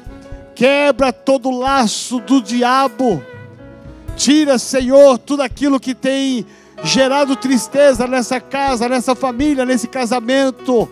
quebra 0.54 1.14
todo 1.14 1.49
o 1.49 1.58
laço 1.58 2.20
do 2.20 2.41
diabo, 2.41 3.24
tira, 4.18 4.60
Senhor, 4.60 5.18
tudo 5.18 5.41
aquilo 5.41 5.80
que 5.80 5.95
tem 5.95 6.45
gerado 6.84 7.36
tristeza 7.36 8.06
nessa 8.06 8.41
casa, 8.41 8.89
nessa 8.89 9.16
família, 9.16 9.66
nesse 9.66 9.88
casamento. 9.88 10.89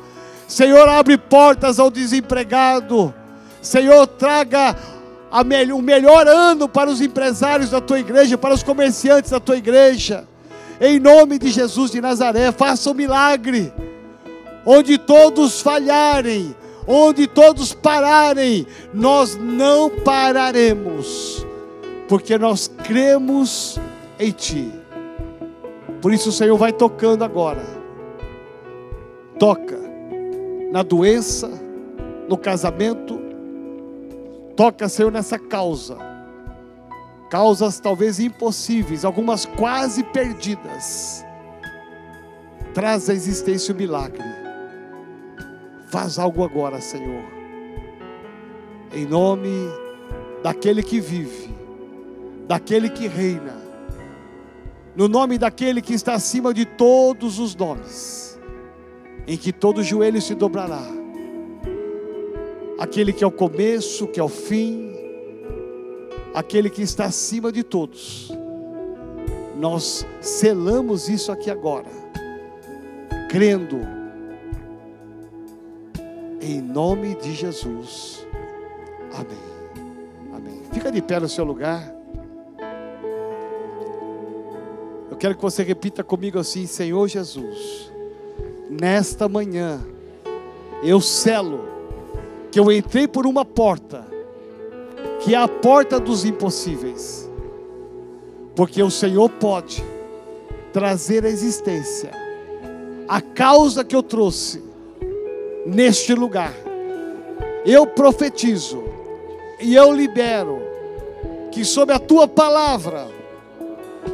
Senhor, 0.47 0.88
abre 0.88 1.18
portas 1.18 1.80
ao 1.80 1.91
desempregado. 1.91 3.14
Senhor, 3.62 4.07
traga 4.07 4.76
o 5.30 5.82
melhor 5.82 6.28
ano 6.28 6.70
para 6.70 6.89
os 6.89 7.01
empresários 7.01 7.70
da 7.70 7.82
tua 7.82 7.99
igreja, 7.99 8.38
para 8.38 8.53
os 8.53 8.64
comerciantes 8.64 9.32
da 9.32 9.39
tua 9.39 9.57
igreja. 9.57 10.28
Em 10.82 10.99
nome 10.99 11.38
de 11.38 11.49
Jesus 11.49 11.91
de 11.91 11.99
Nazaré, 11.99 12.51
faça 12.51 12.89
um 12.89 12.93
milagre. 12.93 13.73
Onde 14.65 14.97
todos 14.97 15.61
falharem, 15.61 16.55
onde 16.88 17.27
todos 17.27 17.73
pararem, 17.73 18.65
nós 18.93 19.36
não 19.36 19.89
pararemos, 19.89 21.45
porque 22.07 22.38
nós 22.38 22.67
cremos 22.84 23.80
em 24.17 24.32
Ti. 24.32 24.71
Por 26.01 26.13
isso 26.13 26.30
o 26.30 26.32
Senhor 26.32 26.57
vai 26.57 26.71
tocando 26.71 27.23
agora. 27.23 27.63
Toca 29.38 29.77
na 30.71 30.84
doença, 30.84 31.49
no 32.27 32.38
casamento. 32.38 33.19
Toca, 34.55 34.88
Senhor, 34.88 35.11
nessa 35.11 35.38
causa. 35.38 36.09
Causas 37.30 37.80
talvez 37.80 38.19
impossíveis, 38.19 39.05
algumas 39.05 39.45
quase 39.45 40.03
perdidas. 40.03 41.23
Traz 42.73 43.09
à 43.09 43.13
existência 43.13 43.73
o 43.73 43.77
milagre. 43.77 44.23
Faz 45.89 46.17
algo 46.17 46.43
agora, 46.43 46.82
Senhor. 46.82 47.23
Em 48.93 49.05
nome 49.05 49.49
daquele 50.41 50.82
que 50.82 50.99
vive, 50.99 51.53
daquele 52.47 52.89
que 52.89 53.07
reina, 53.07 53.57
no 54.95 55.07
nome 55.07 55.38
daquele 55.38 55.82
que 55.82 55.93
está 55.93 56.13
acima 56.13 56.53
de 56.53 56.65
todos 56.65 57.38
os 57.38 57.55
nomes, 57.55 58.39
em 59.27 59.38
que 59.38 59.53
todo 59.53 59.84
joelho 59.84 60.21
se 60.21 60.34
dobrará, 60.34 60.82
aquele 62.80 63.13
que 63.13 63.23
é 63.23 63.27
o 63.27 63.32
começo, 63.32 64.07
que 64.07 64.19
é 64.19 64.23
o 64.23 64.30
fim, 64.30 64.89
aquele 66.34 66.69
que 66.69 66.82
está 66.82 67.05
acima 67.05 67.51
de 67.51 67.63
todos. 67.63 68.32
Nós 69.57 70.05
selamos 70.21 71.09
isso 71.09 71.32
aqui 71.32 71.51
agora, 71.51 71.89
crendo 73.30 73.80
em 76.41 76.61
nome 76.61 77.15
de 77.15 77.34
Jesus. 77.34 78.25
Amém. 79.13 80.34
Amém. 80.34 80.61
Fica 80.71 80.91
de 80.91 81.01
pé 81.01 81.19
no 81.19 81.27
seu 81.27 81.43
lugar. 81.43 81.93
Eu 85.11 85.17
quero 85.17 85.36
que 85.36 85.41
você 85.41 85.63
repita 85.63 86.03
comigo 86.03 86.39
assim: 86.39 86.65
Senhor 86.65 87.07
Jesus, 87.07 87.91
nesta 88.69 89.27
manhã, 89.27 89.82
eu 90.82 91.01
selo 91.01 91.67
que 92.51 92.59
eu 92.59 92.71
entrei 92.71 93.07
por 93.07 93.27
uma 93.27 93.43
porta, 93.43 94.07
que 95.20 95.36
é 95.36 95.38
a 95.38 95.47
porta 95.47 95.99
dos 95.99 96.26
impossíveis, 96.26 97.30
porque 98.55 98.82
o 98.82 98.89
Senhor 98.89 99.30
pode 99.30 99.84
trazer 100.72 101.26
à 101.26 101.30
existência 101.30 102.11
a 103.07 103.22
causa 103.22 103.84
que 103.84 103.95
eu 103.95 104.03
trouxe 104.03 104.63
neste 105.65 106.13
lugar. 106.13 106.53
Eu 107.65 107.88
profetizo 107.88 108.84
e 109.59 109.76
eu 109.76 109.91
libero 109.91 110.61
que 111.51 111.65
sob 111.65 111.91
a 111.91 111.99
tua 111.99 112.28
palavra 112.28 113.07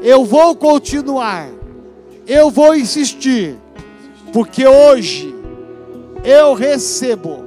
eu 0.01 0.23
vou 0.23 0.55
continuar, 0.55 1.49
eu 2.27 2.49
vou 2.49 2.75
insistir, 2.75 3.55
porque 4.33 4.65
hoje 4.65 5.33
eu 6.23 6.53
recebo 6.53 7.43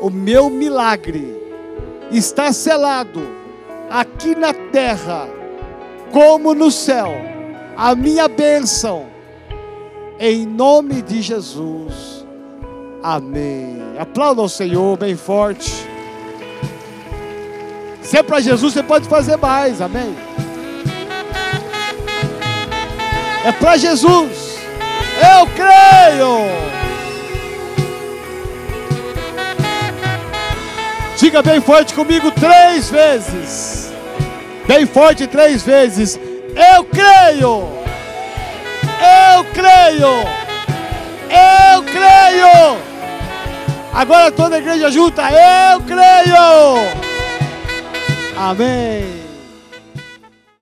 o 0.00 0.10
meu 0.10 0.50
milagre, 0.50 1.36
está 2.12 2.52
selado 2.52 3.26
aqui 3.90 4.34
na 4.34 4.52
terra, 4.52 5.28
como 6.12 6.54
no 6.54 6.70
céu, 6.70 7.12
a 7.76 7.94
minha 7.94 8.28
bênção, 8.28 9.06
em 10.18 10.46
nome 10.46 11.02
de 11.02 11.22
Jesus. 11.22 12.26
Amém. 13.02 13.82
Aplauda 13.98 14.40
ao 14.40 14.48
Senhor 14.48 14.96
bem 14.96 15.16
forte. 15.16 15.72
Se 18.02 18.18
é 18.18 18.22
para 18.22 18.40
Jesus, 18.40 18.74
você 18.74 18.82
pode 18.82 19.08
fazer 19.08 19.36
mais. 19.36 19.80
Amém. 19.80 20.14
É 23.44 23.52
para 23.52 23.76
Jesus. 23.76 24.58
Eu 25.18 25.46
creio. 25.46 26.81
Diga 31.22 31.40
bem 31.40 31.60
forte 31.60 31.94
comigo 31.94 32.32
três 32.32 32.90
vezes. 32.90 33.92
Bem 34.66 34.84
forte 34.84 35.24
três 35.28 35.62
vezes. 35.62 36.18
Eu 36.18 36.82
creio. 36.82 37.68
Eu 38.98 39.44
creio. 39.54 40.14
Eu 41.30 41.82
creio. 41.84 42.76
Agora 43.94 44.32
toda 44.32 44.56
a 44.56 44.58
igreja 44.58 44.90
junta, 44.90 45.22
eu 45.30 45.80
creio. 45.82 46.34
Amém. 48.36 49.21